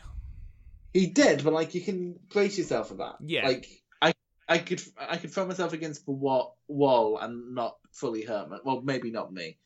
[0.94, 3.16] He did, but like you can brace yourself for that.
[3.20, 3.46] Yeah.
[3.46, 3.68] Like
[4.00, 4.14] I,
[4.48, 8.48] I could, I could throw myself against the wall, wall and not fully hurt.
[8.48, 9.58] My, well, maybe not me,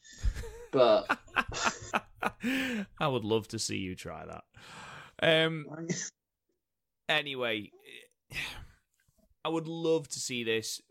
[0.72, 1.18] but
[2.98, 4.44] I would love to see you try that.
[5.22, 5.66] Um.
[7.10, 7.70] Anyway,
[9.42, 10.82] I would love to see this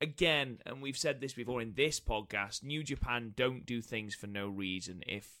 [0.00, 2.64] again, and we've said this before in this podcast.
[2.64, 5.02] New Japan don't do things for no reason.
[5.06, 5.38] If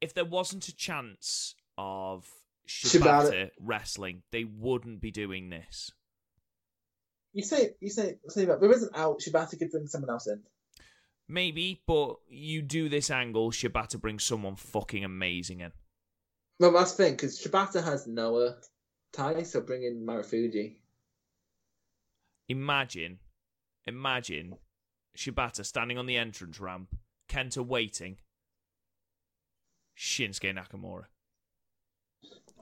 [0.00, 2.30] if there wasn't a chance of
[2.66, 3.50] Shibata Shibata.
[3.60, 5.90] wrestling, they wouldn't be doing this.
[7.32, 9.20] you say, you say, say that there isn't out.
[9.20, 10.40] Shibata could bring someone else in.
[11.28, 15.72] Maybe, but you do this angle, Shibata brings someone fucking amazing in.
[16.60, 18.56] Well, that's the thing because Shibata has Noah
[19.12, 20.76] ties, so bring in Marufuji.
[22.48, 23.18] Imagine,
[23.86, 24.56] imagine
[25.16, 26.94] Shibata standing on the entrance ramp,
[27.28, 28.18] Kenta waiting,
[29.96, 31.04] Shinsuke Nakamura.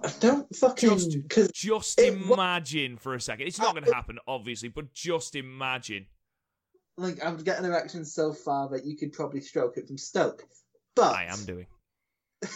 [0.05, 3.47] I don't fucking Just- Just It imagine for a second.
[3.47, 6.07] It's not going to uh, happen, obviously, but just imagine.
[6.97, 9.99] like I would get an erection so far that you could probably stroke it from
[9.99, 10.43] Stoke.
[10.97, 11.67] But I am doing.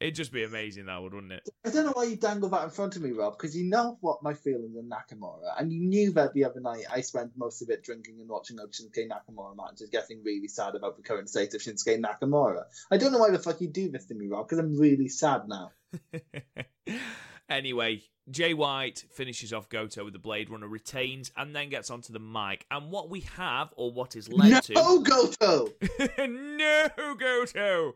[0.00, 1.46] It'd just be amazing, that would, wouldn't it?
[1.62, 3.98] I don't know why you dangle that in front of me, Rob, because you know
[4.00, 7.60] what my feelings on Nakamura, and you knew that the other night I spent most
[7.60, 11.52] of it drinking and watching Shinsuke Nakamura matches, getting really sad about the current state
[11.52, 12.62] of Shinsuke Nakamura.
[12.90, 15.08] I don't know why the fuck you do this to me, Rob, because I'm really
[15.08, 15.70] sad now.
[17.50, 22.14] anyway, Jay White finishes off Goto with the Blade Runner, retains, and then gets onto
[22.14, 22.64] the mic.
[22.70, 25.02] And what we have, or what is led no, to.
[25.02, 25.68] Goto!
[26.26, 27.94] no, Goto!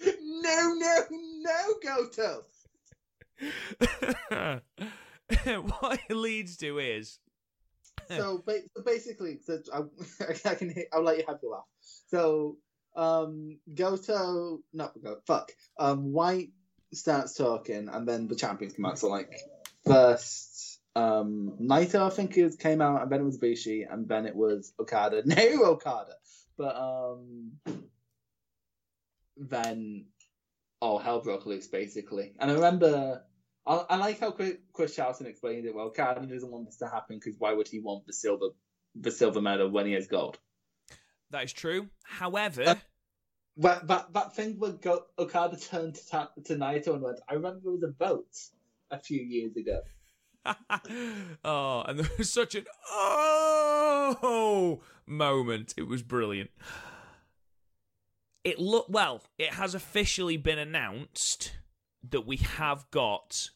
[0.00, 2.42] No, no, no, Goto!
[5.80, 7.18] what it leads to is.
[8.08, 9.80] so, ba- so basically, so I,
[10.50, 11.64] I can I'll let you have your laugh.
[12.08, 12.58] So,
[12.94, 15.52] um, Goto, not Goto, fuck.
[15.78, 16.50] Um, White
[16.92, 18.98] starts talking, and then the champions come out.
[18.98, 19.34] So, like,
[19.86, 24.26] first, um, Naito, I think it came out, and then it was Bushi, and then
[24.26, 26.14] it was Okada, no Okada.
[26.56, 27.52] But, um,
[29.36, 30.06] then
[30.80, 32.34] all hell broke loose, basically.
[32.38, 33.22] And I remember.
[33.66, 35.86] I, I like how Chris, Chris Charlton explained it well.
[35.86, 38.50] Okada doesn't want this to happen because why would he want the silver,
[38.94, 40.38] the silver medal when he has gold?
[41.30, 41.88] That is true.
[42.04, 42.74] However, Uh,
[43.56, 47.34] That that, that thing where Go, Okada turned to, Ta- to Naito and went, "I
[47.34, 48.36] remember there was a vote.
[48.92, 49.80] a few years ago.
[51.44, 55.74] oh, and there was such an oh moment.
[55.76, 56.50] It was brilliant.
[58.46, 59.22] It look well.
[59.38, 61.52] It has officially been announced
[62.08, 63.50] that we have got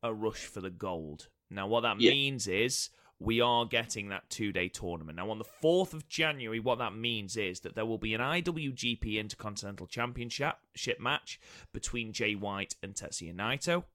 [0.00, 1.28] a rush for the gold.
[1.50, 2.12] Now, what that Yeah.
[2.12, 5.16] means is we are getting that two day tournament.
[5.16, 8.20] Now, on the 4th of January, what that means is that there will be an
[8.20, 10.56] IWGP Intercontinental Championship
[11.00, 11.40] match
[11.72, 13.86] between Jay White and Tetsuya Naito,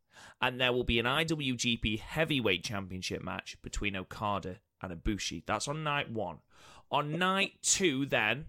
[0.41, 5.45] and there will be an IWGP Heavyweight Championship match between Okada and Ibushi.
[5.45, 6.39] That's on night one.
[6.91, 8.47] On night two, then,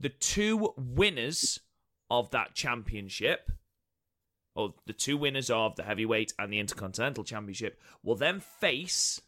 [0.00, 1.60] the two winners
[2.10, 3.50] of that championship
[4.54, 9.20] or the two winners of the heavyweight and the intercontinental championship will then face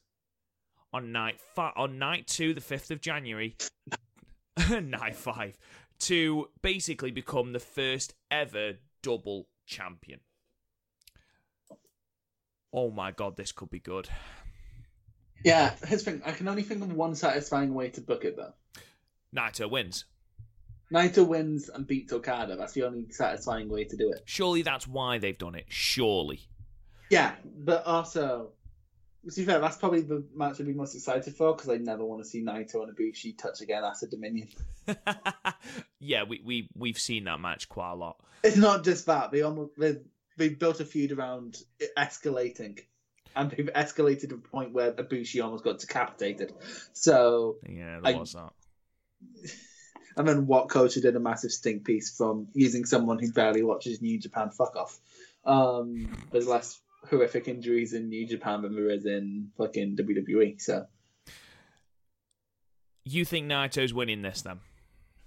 [0.93, 3.57] on night fi- on night two, the fifth of January,
[4.83, 5.57] night five,
[6.01, 8.73] to basically become the first ever
[9.03, 10.21] double champion.
[12.73, 14.09] Oh my god, this could be good.
[15.45, 16.23] Yeah, here's the thing.
[16.25, 18.53] I can only think of one satisfying way to book it though.
[19.35, 20.05] Naito wins.
[20.93, 22.57] Naito wins and beats Okada.
[22.57, 24.23] That's the only satisfying way to do it.
[24.25, 25.67] Surely that's why they've done it.
[25.69, 26.41] Surely.
[27.11, 28.51] Yeah, but also,
[29.29, 32.05] to be fair, that's probably the match I'd be most excited for because I never
[32.05, 34.49] want to see Naito and Ibushi touch again after Dominion.
[36.01, 38.17] yeah, we we we've seen that match quite a lot.
[38.43, 39.99] It's not just that they almost they
[40.37, 42.81] they built a feud around it escalating,
[43.37, 46.53] and they've escalated to a point where Ibushi almost got decapitated.
[46.93, 48.53] So, Yeah, there I- was that.
[50.17, 54.03] and then what Kosha did a massive stink piece from using someone who barely watches
[54.03, 54.51] New Japan.
[54.51, 54.99] Fuck off.
[55.45, 60.61] Um, there's less horrific injuries in New Japan than there is in fucking WWE.
[60.61, 60.87] So.
[63.05, 64.61] You think Naito's winning this then?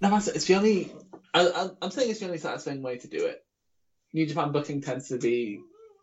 [0.00, 0.92] No, it's the only.
[1.32, 3.44] I, I'm saying it's the only satisfying way to do it.
[4.12, 5.60] New Japan booking tends to be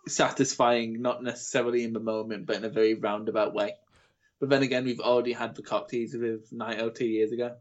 [0.08, 3.76] satisfying, not necessarily in the moment, but in a very roundabout way.
[4.40, 7.56] But then again, we've already had the cock tease with Naito two years ago.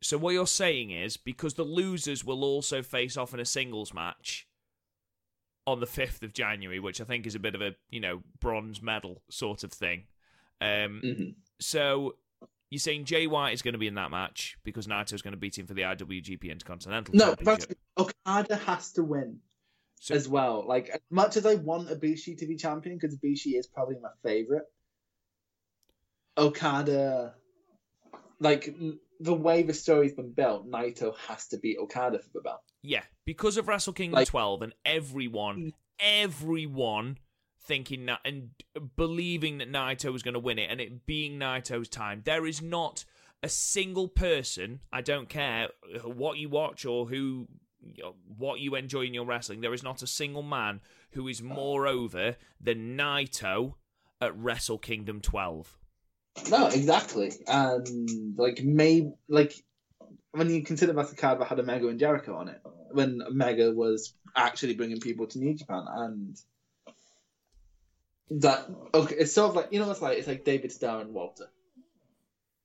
[0.00, 3.92] So what you're saying is because the losers will also face off in a singles
[3.92, 4.46] match
[5.66, 8.22] on the 5th of January, which I think is a bit of a, you know,
[8.40, 10.04] bronze medal sort of thing.
[10.60, 11.30] Um Mm-hmm.
[11.60, 12.16] so
[12.70, 15.38] you're saying Jay White is going to be in that match because Naito's going to
[15.38, 17.78] beat him for the IWGP Intercontinental No, Championship.
[17.96, 19.38] Okada has to win
[20.00, 20.64] So, as well.
[20.66, 24.10] Like as much as I want Ibushi to be champion, because Ibushi is probably my
[24.22, 24.64] favorite.
[26.36, 27.34] Okada,
[28.38, 28.74] like
[29.20, 32.60] the way the story's been built, Naito has to beat Okada for the belt.
[32.82, 37.18] yeah, because of Wrestle Kingdom Like- 12 and everyone, everyone
[37.62, 38.50] thinking that and
[38.96, 42.62] believing that Naito was going to win it and it being Naito's time, there is
[42.62, 43.04] not
[43.42, 45.68] a single person, I don't care
[46.04, 47.48] what you watch or who
[48.36, 50.80] what you enjoy in your wrestling, there is not a single man
[51.12, 53.74] who is more over than Naito
[54.20, 55.77] at Wrestle Kingdom 12.
[56.50, 57.32] No, exactly.
[57.46, 59.54] And like maybe like
[60.32, 62.60] when you consider that had Omega and Jericho on it,
[62.92, 66.36] when Omega was actually bringing people to New Japan, and
[68.30, 71.12] that okay, it's sort of like you know what's like it's like David Starr and
[71.12, 71.48] Walter,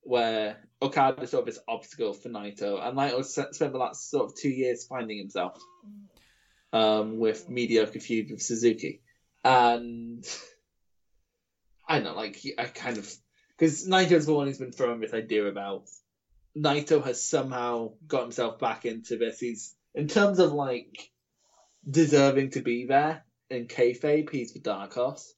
[0.02, 4.36] where Okada sort of this obstacle for Naito, and Naito spent the last sort of
[4.36, 5.58] two years finding himself,
[6.74, 9.02] um, with mediocre feud with Suzuki,
[9.44, 10.26] and
[11.88, 13.14] I don't know, like I kind of
[13.58, 15.90] because Naito's the one who's been throwing this idea about
[16.58, 19.40] Naito has somehow got himself back into this.
[19.40, 21.12] He's in terms of like
[21.90, 25.34] deserving to be there in kayfabe, he's the dark horse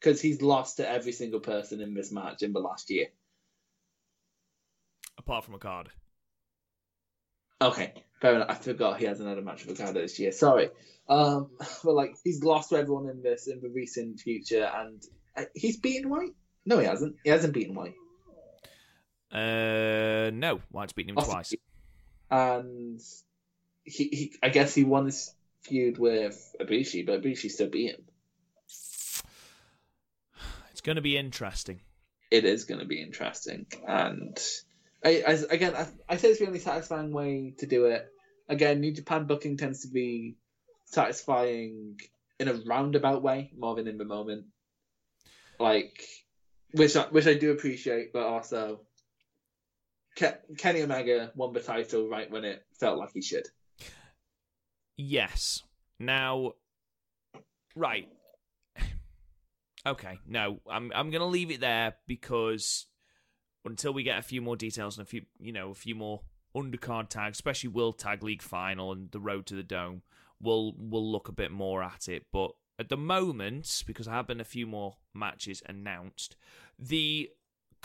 [0.00, 3.06] because he's lost to every single person in this match in the last year.
[5.18, 5.90] Apart from a card.
[7.60, 8.50] Okay, fair enough.
[8.50, 10.32] I forgot he has another match with Okada this year.
[10.32, 10.68] Sorry,
[11.08, 11.50] um,
[11.84, 15.02] but like he's lost to everyone in this in the recent future, and
[15.36, 16.34] uh, he's beaten White.
[16.66, 17.16] No, he hasn't.
[17.24, 17.94] He hasn't beaten White.
[19.30, 21.32] Uh, no, White's beaten him Awesome.
[21.32, 21.54] twice.
[22.30, 23.00] and
[23.84, 28.04] he, he I guess he won this feud with Ibushi, but Ibushi still beat him.
[30.70, 31.80] It's going to be interesting.
[32.30, 34.38] It is going to be interesting, and
[35.04, 38.06] I, I again I, I say it's the only satisfying way to do it.
[38.48, 40.36] Again, New Japan booking tends to be
[40.86, 42.00] satisfying
[42.40, 44.46] in a roundabout way more than in the moment,
[45.60, 46.04] like
[46.74, 48.80] which I, which I do appreciate, but also.
[50.16, 53.48] Ke- Kenny Omega won the title right when it felt like he should.
[54.96, 55.62] Yes.
[55.98, 56.52] Now,
[57.74, 58.08] right.
[59.86, 60.18] Okay.
[60.26, 62.86] No, I'm I'm gonna leave it there because
[63.64, 66.22] until we get a few more details and a few, you know, a few more
[66.56, 70.02] undercard tags, especially World Tag League final and the road to the Dome,
[70.40, 72.26] we'll we'll look a bit more at it.
[72.32, 76.36] But at the moment, because there have been a few more matches announced,
[76.78, 77.30] the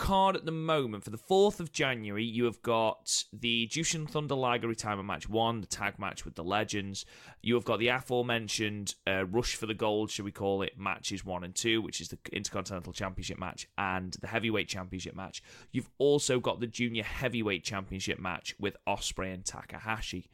[0.00, 4.34] card at the moment for the 4th of January, you have got the Jushin Thunder
[4.34, 7.04] Liger retirement match one, the tag match with the Legends.
[7.42, 11.22] You have got the aforementioned uh, Rush for the Gold, should we call it, matches
[11.22, 15.42] one and two, which is the Intercontinental Championship match and the Heavyweight Championship match.
[15.70, 20.30] You've also got the Junior Heavyweight Championship match with Ospreay and Takahashi.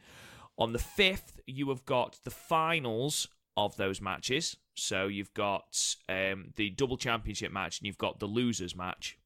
[0.59, 3.27] On the 5th, you have got the finals
[3.57, 4.57] of those matches.
[4.75, 9.19] So you've got um, the double championship match and you've got the losers match.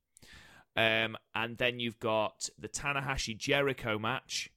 [0.76, 4.50] Um, and then you've got the Tanahashi Jericho match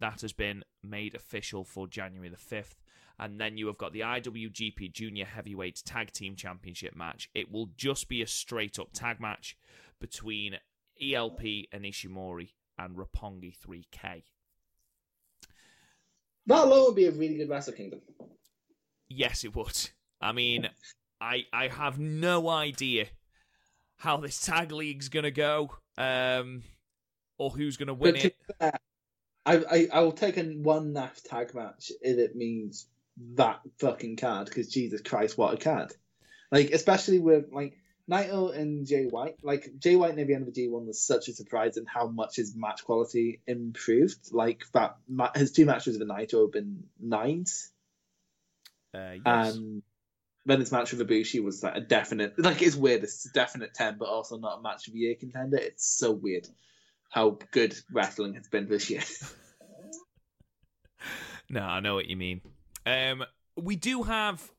[0.00, 2.80] that has been made official for January the 5th.
[3.18, 7.28] And then you have got the IWGP Junior Heavyweight Tag Team Championship match.
[7.34, 9.56] It will just be a straight up tag match
[10.00, 10.56] between
[11.00, 11.40] ELP
[11.72, 12.48] and Ishimori
[12.78, 14.22] and Roppongi 3K.
[16.46, 18.00] That alone would be a really good Wrestle Kingdom.
[19.16, 19.90] Yes, it would.
[20.20, 20.68] I mean,
[21.20, 23.06] I I have no idea
[23.96, 26.62] how this tag league's gonna go, um,
[27.38, 28.36] or who's gonna win it.
[28.58, 28.78] fair,
[29.44, 32.86] I, I I will take a one NAF tag match if it means
[33.34, 35.92] that fucking card because Jesus Christ, what a card!
[36.50, 37.78] Like especially with like
[38.10, 39.36] Naito and Jay White.
[39.42, 41.86] Like Jay White near the end of the G one was such a surprise in
[41.86, 44.32] how much his match quality improved.
[44.32, 44.96] Like that,
[45.36, 47.70] his two matches with Naito have been nines,
[48.94, 49.54] Uh, yes.
[49.56, 49.82] and
[50.44, 52.38] then his match with Ibushi was like a definite.
[52.38, 53.02] Like it's weird.
[53.04, 55.56] It's a definite ten, but also not a match of the year contender.
[55.56, 56.48] It's so weird
[57.10, 59.02] how good wrestling has been this year.
[61.50, 62.40] No, I know what you mean.
[62.86, 63.24] Um,
[63.56, 64.50] we do have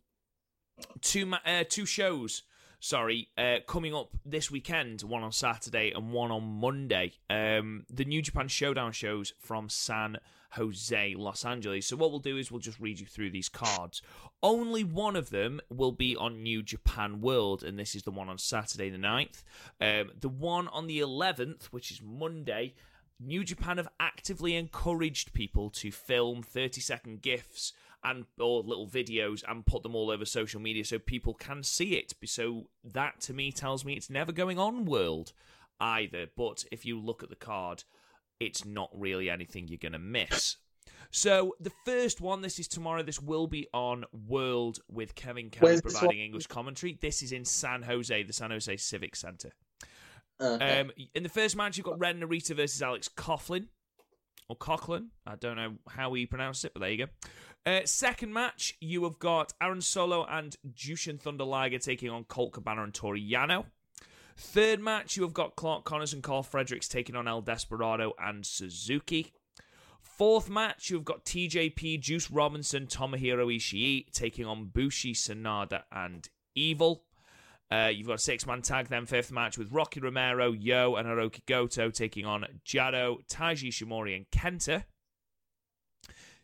[1.02, 2.44] two ma- uh, two shows.
[2.80, 5.02] Sorry, uh, coming up this weekend.
[5.02, 7.14] One on Saturday and one on Monday.
[7.32, 10.18] Um, the New Japan Showdown shows from San
[10.56, 11.88] Jose, Los Angeles.
[11.88, 14.02] So what we'll do is we'll just read you through these cards.
[14.42, 18.30] Only one of them will be on New Japan World, and this is the one
[18.30, 19.44] on Saturday the 9th.
[19.82, 22.76] Um, the one on the 11th, which is Monday,
[23.20, 27.74] New Japan have actively encouraged people to film 30 second GIFs
[28.04, 31.96] and or little videos and put them all over social media so people can see
[31.96, 32.14] it.
[32.26, 35.32] So that to me tells me it's never going on World
[35.80, 36.28] either.
[36.36, 37.84] But if you look at the card,
[38.46, 40.58] it's not really anything you're going to miss.
[41.12, 43.04] So the first one, this is tomorrow.
[43.04, 46.20] This will be on World with Kevin Kelly providing?
[46.20, 46.98] English commentary.
[47.00, 49.52] This is in San Jose, the San Jose Civic Center.
[50.42, 50.80] Okay.
[50.80, 53.68] Um, in the first match, you've got Ren Narita versus Alex Coughlin.
[54.50, 55.10] Or Coughlin.
[55.26, 57.72] I don't know how he pronounced it, but there you go.
[57.72, 62.54] Uh, second match, you have got Aaron Solo and Jushin Thunder Liger taking on Colt
[62.54, 63.66] Cabana and Toru Yano.
[64.36, 68.46] Third match, you have got Clark Connors and Karl Fredericks taking on El Desperado and
[68.46, 69.34] Suzuki.
[70.02, 77.04] Fourth match, you've got TJP, Juice Robinson, Tomohiro Ishii taking on Bushi, Sanada, and Evil.
[77.72, 81.08] Uh, you've got a six man tag then, fifth match with Rocky Romero, Yo, and
[81.08, 84.84] Hiroki Goto taking on Jado, Taiji Ishimori, and Kenta.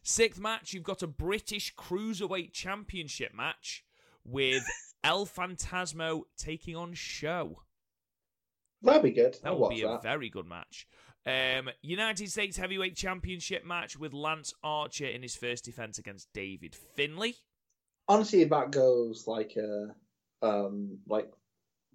[0.01, 3.83] Sixth match, you've got a British Cruiserweight Championship match
[4.23, 4.63] with
[5.03, 7.61] El Phantasmo taking on Sho.
[8.81, 9.37] That'd be good.
[9.43, 10.03] That watch be a that.
[10.03, 10.87] very good match.
[11.25, 16.75] Um, United States Heavyweight Championship match with Lance Archer in his first defense against David
[16.95, 17.35] Finlay.
[18.07, 19.93] Honestly, if that goes like a,
[20.41, 21.31] um, like,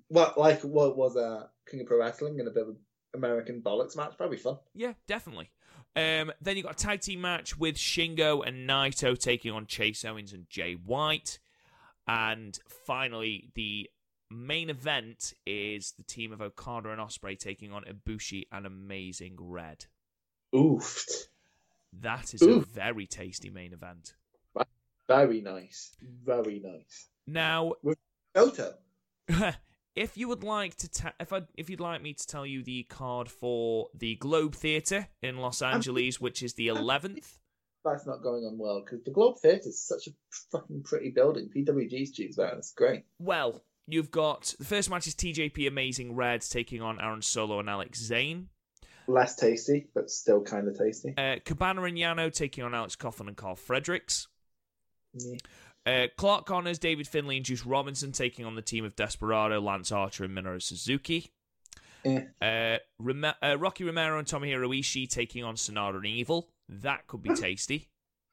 [0.09, 2.77] what like what was a King of Pro Wrestling and a bit of
[3.15, 4.59] American bollocks match, that'd fun.
[4.74, 5.51] Yeah, definitely.
[5.97, 10.05] Um, then you got a tag team match with Shingo and Naito taking on Chase
[10.05, 11.39] Owens and Jay White.
[12.06, 13.89] And finally, the
[14.30, 19.86] main event is the team of Okada and Ospreay taking on Ibushi and Amazing Red.
[20.55, 21.28] Oofed.
[22.01, 24.14] That is a very tasty main event.
[25.06, 25.96] Very nice.
[26.24, 27.09] Very nice.
[27.26, 27.74] Now,
[28.34, 28.74] Goto.
[29.96, 32.62] if you would like to, ta- if I, if you'd like me to tell you
[32.62, 37.38] the card for the Globe Theatre in Los Angeles, which is the eleventh.
[37.84, 40.10] That's not going on well because the Globe Theatre is such a
[40.51, 41.51] fucking pretty building.
[41.55, 42.55] PWG's choose that.
[42.55, 43.05] It's great.
[43.18, 47.69] Well, you've got the first match is TJP Amazing Red taking on Aaron Solo and
[47.69, 48.48] Alex Zayne.
[49.06, 51.15] Less tasty, but still kind of tasty.
[51.16, 54.28] Uh, Cabana and Yano taking on Alex Coughlin and Karl Fredericks.
[55.12, 55.36] Yeah.
[55.86, 59.93] Uh, Clark Connors, David Finlay, and Juice Robinson taking on the team of Desperado, Lance
[59.93, 61.31] Archer, and Minoru Suzuki.
[62.06, 62.23] Eh.
[62.40, 62.78] Uh,
[63.43, 66.48] uh, Rocky Romero and Tomohiro Ishii taking on Sanada and Evil.
[66.69, 67.89] That could be tasty.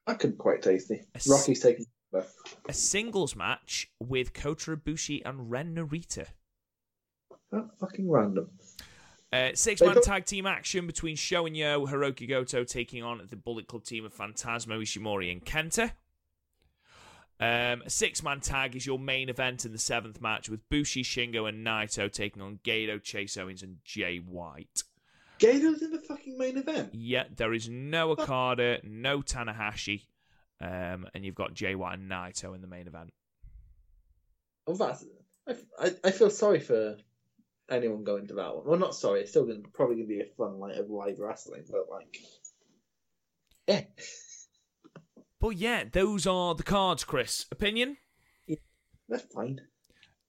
[0.07, 1.01] That could be quite tasty.
[1.27, 1.85] Rocky's taking.
[2.13, 6.27] A singles match with Kota Ibushi and Ren Narita.
[7.51, 8.49] That fucking random.
[9.33, 13.35] Uh, six man tag team action between Sho and Yo, Hiroki Goto taking on the
[13.37, 15.91] Bullet Club team of Phantasmo, Ishimori, and Kenta.
[17.39, 21.01] Um, a six man tag is your main event in the seventh match with Bushi,
[21.01, 24.83] Shingo, and Naito taking on Gedo, Chase Owens, and Jay White.
[25.39, 26.93] Gedo's in the fucking main event.
[26.93, 30.03] Yeah, there is no Okada, no Tanahashi,
[30.61, 33.11] um, and you've got Jay White and Naito in the main event.
[34.67, 35.05] Oh, that's.
[35.47, 36.97] I, I, I feel sorry for
[37.69, 38.65] anyone going to that one.
[38.65, 39.21] Well, not sorry.
[39.21, 42.17] It's still gonna, probably going to be a fun night of live wrestling, but like,
[43.67, 43.81] yeah,
[45.41, 47.47] But yeah, those are the cards, Chris.
[47.51, 47.97] Opinion?
[49.09, 49.59] that's fine.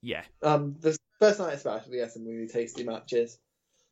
[0.01, 0.23] Yeah.
[0.41, 3.37] Um, the first night especially has some really tasty matches,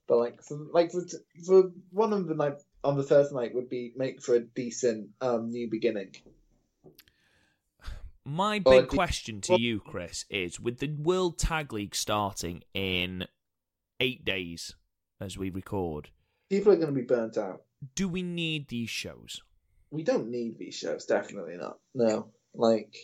[0.08, 1.04] but like, for, like for,
[1.46, 5.10] for one of the night on the first night would be make for a decent
[5.22, 6.12] um new beginning.
[8.24, 13.26] My big the- question to you, Chris, is with the World Tag League starting in
[14.00, 14.76] eight days
[15.20, 16.10] as we record,
[16.50, 17.64] People are going to be burnt out.
[17.96, 19.42] do we need these shows?
[19.94, 21.06] we don't need these shows.
[21.06, 21.78] Definitely not.
[21.94, 22.96] No, like,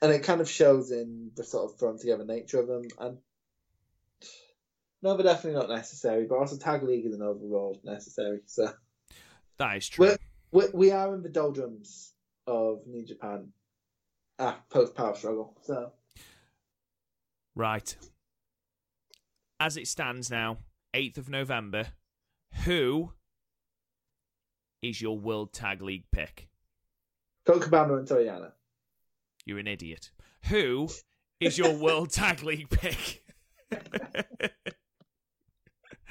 [0.00, 2.82] and it kind of shows in the sort of thrown together nature of them.
[3.00, 3.18] And
[5.02, 6.26] no, they're definitely not necessary.
[6.28, 8.40] But also, tag league isn't overall necessary.
[8.46, 8.72] So
[9.62, 10.16] That is true.
[10.50, 12.14] we we are in the doldrums
[12.48, 13.52] of New Japan,
[14.40, 15.56] ah, post power struggle.
[15.62, 15.92] So
[17.54, 17.96] Right.
[19.60, 20.58] As it stands now,
[20.94, 21.86] 8th of November,
[22.64, 23.12] who
[24.82, 26.48] is your World Tag League pick?
[27.46, 28.50] Colt Cabana and Toru Yano.
[29.46, 30.10] You're an idiot.
[30.48, 30.88] Who
[31.38, 33.22] is your World Tag League pick?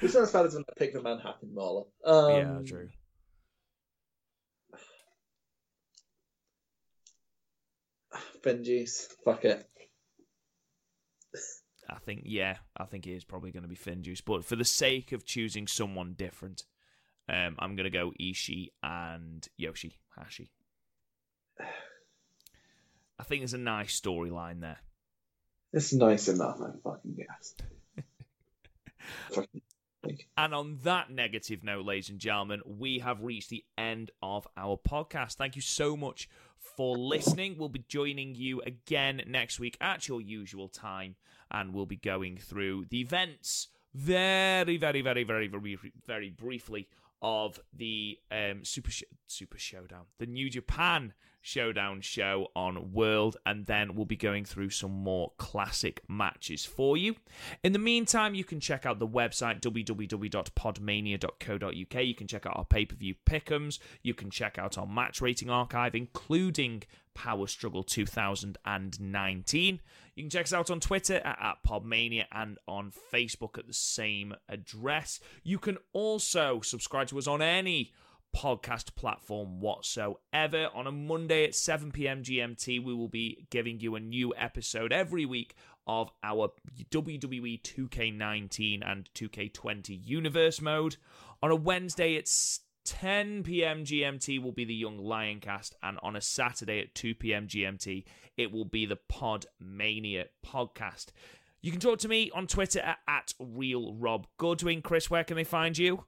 [0.00, 1.84] as bad as when I picked the Manhattan Mauler.
[2.02, 2.88] Um, yeah, true.
[8.42, 9.08] Benji's.
[9.24, 9.68] Fuck it.
[11.88, 14.22] I think, yeah, I think it is probably going to be FinJuice.
[14.24, 16.64] But for the sake of choosing someone different,
[17.28, 20.50] um, I'm going to go Ishii and Yoshi Hashi.
[23.18, 24.78] I think there's a nice storyline there.
[25.72, 27.54] It's nice enough, I fucking guess.
[29.30, 29.62] fucking
[30.36, 34.76] And on that negative note, ladies and gentlemen, we have reached the end of our
[34.76, 35.34] podcast.
[35.34, 37.56] Thank you so much for listening.
[37.58, 41.16] We'll be joining you again next week at your usual time,
[41.50, 46.88] and we'll be going through the events very, very, very, very, very, very briefly
[47.20, 51.12] of the um, Super Sh- Super Showdown, the New Japan
[51.42, 56.96] Showdown show on World, and then we'll be going through some more classic matches for
[56.96, 57.16] you.
[57.64, 62.04] In the meantime, you can check out the website www.podmania.co.uk.
[62.04, 63.80] You can check out our pay per view pickums.
[64.02, 69.80] You can check out our match rating archive, including Power Struggle 2019.
[70.14, 73.72] You can check us out on Twitter at, at Podmania and on Facebook at the
[73.72, 75.18] same address.
[75.42, 77.92] You can also subscribe to us on any
[78.36, 80.68] podcast platform whatsoever.
[80.74, 82.22] On a Monday at 7 p.m.
[82.22, 85.54] GMT, we will be giving you a new episode every week
[85.86, 86.50] of our
[86.90, 90.96] WWE 2K19 and 2K20 universe mode.
[91.42, 93.84] On a Wednesday, it's 10 p.m.
[93.84, 97.46] GMT will be the Young Lion cast, and on a Saturday at 2 p.m.
[97.46, 98.04] GMT,
[98.36, 101.06] it will be the Pod Mania podcast.
[101.60, 104.82] You can talk to me on Twitter at, at RealRobGoodwin.
[104.82, 106.04] Chris, where can they find you?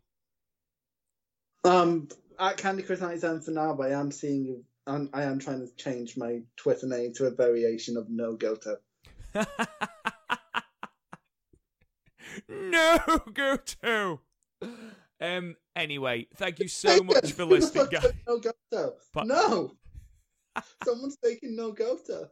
[1.65, 2.09] Um,
[2.39, 5.75] at Candy Crush 97 for now, but I am seeing, I'm, I am trying to
[5.77, 8.77] change my Twitter name to a variation of No Goto.
[12.49, 12.99] no,
[13.33, 14.21] go to.
[15.21, 15.57] Um.
[15.77, 18.13] Anyway, thank you so much for listening, guys.
[18.29, 18.95] No Goto.
[19.13, 19.73] But- No!
[20.85, 22.31] Someone's taking No Goto.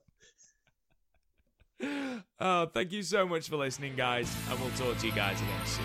[2.38, 5.66] Oh, thank you so much for listening, guys, and we'll talk to you guys again
[5.66, 5.84] soon.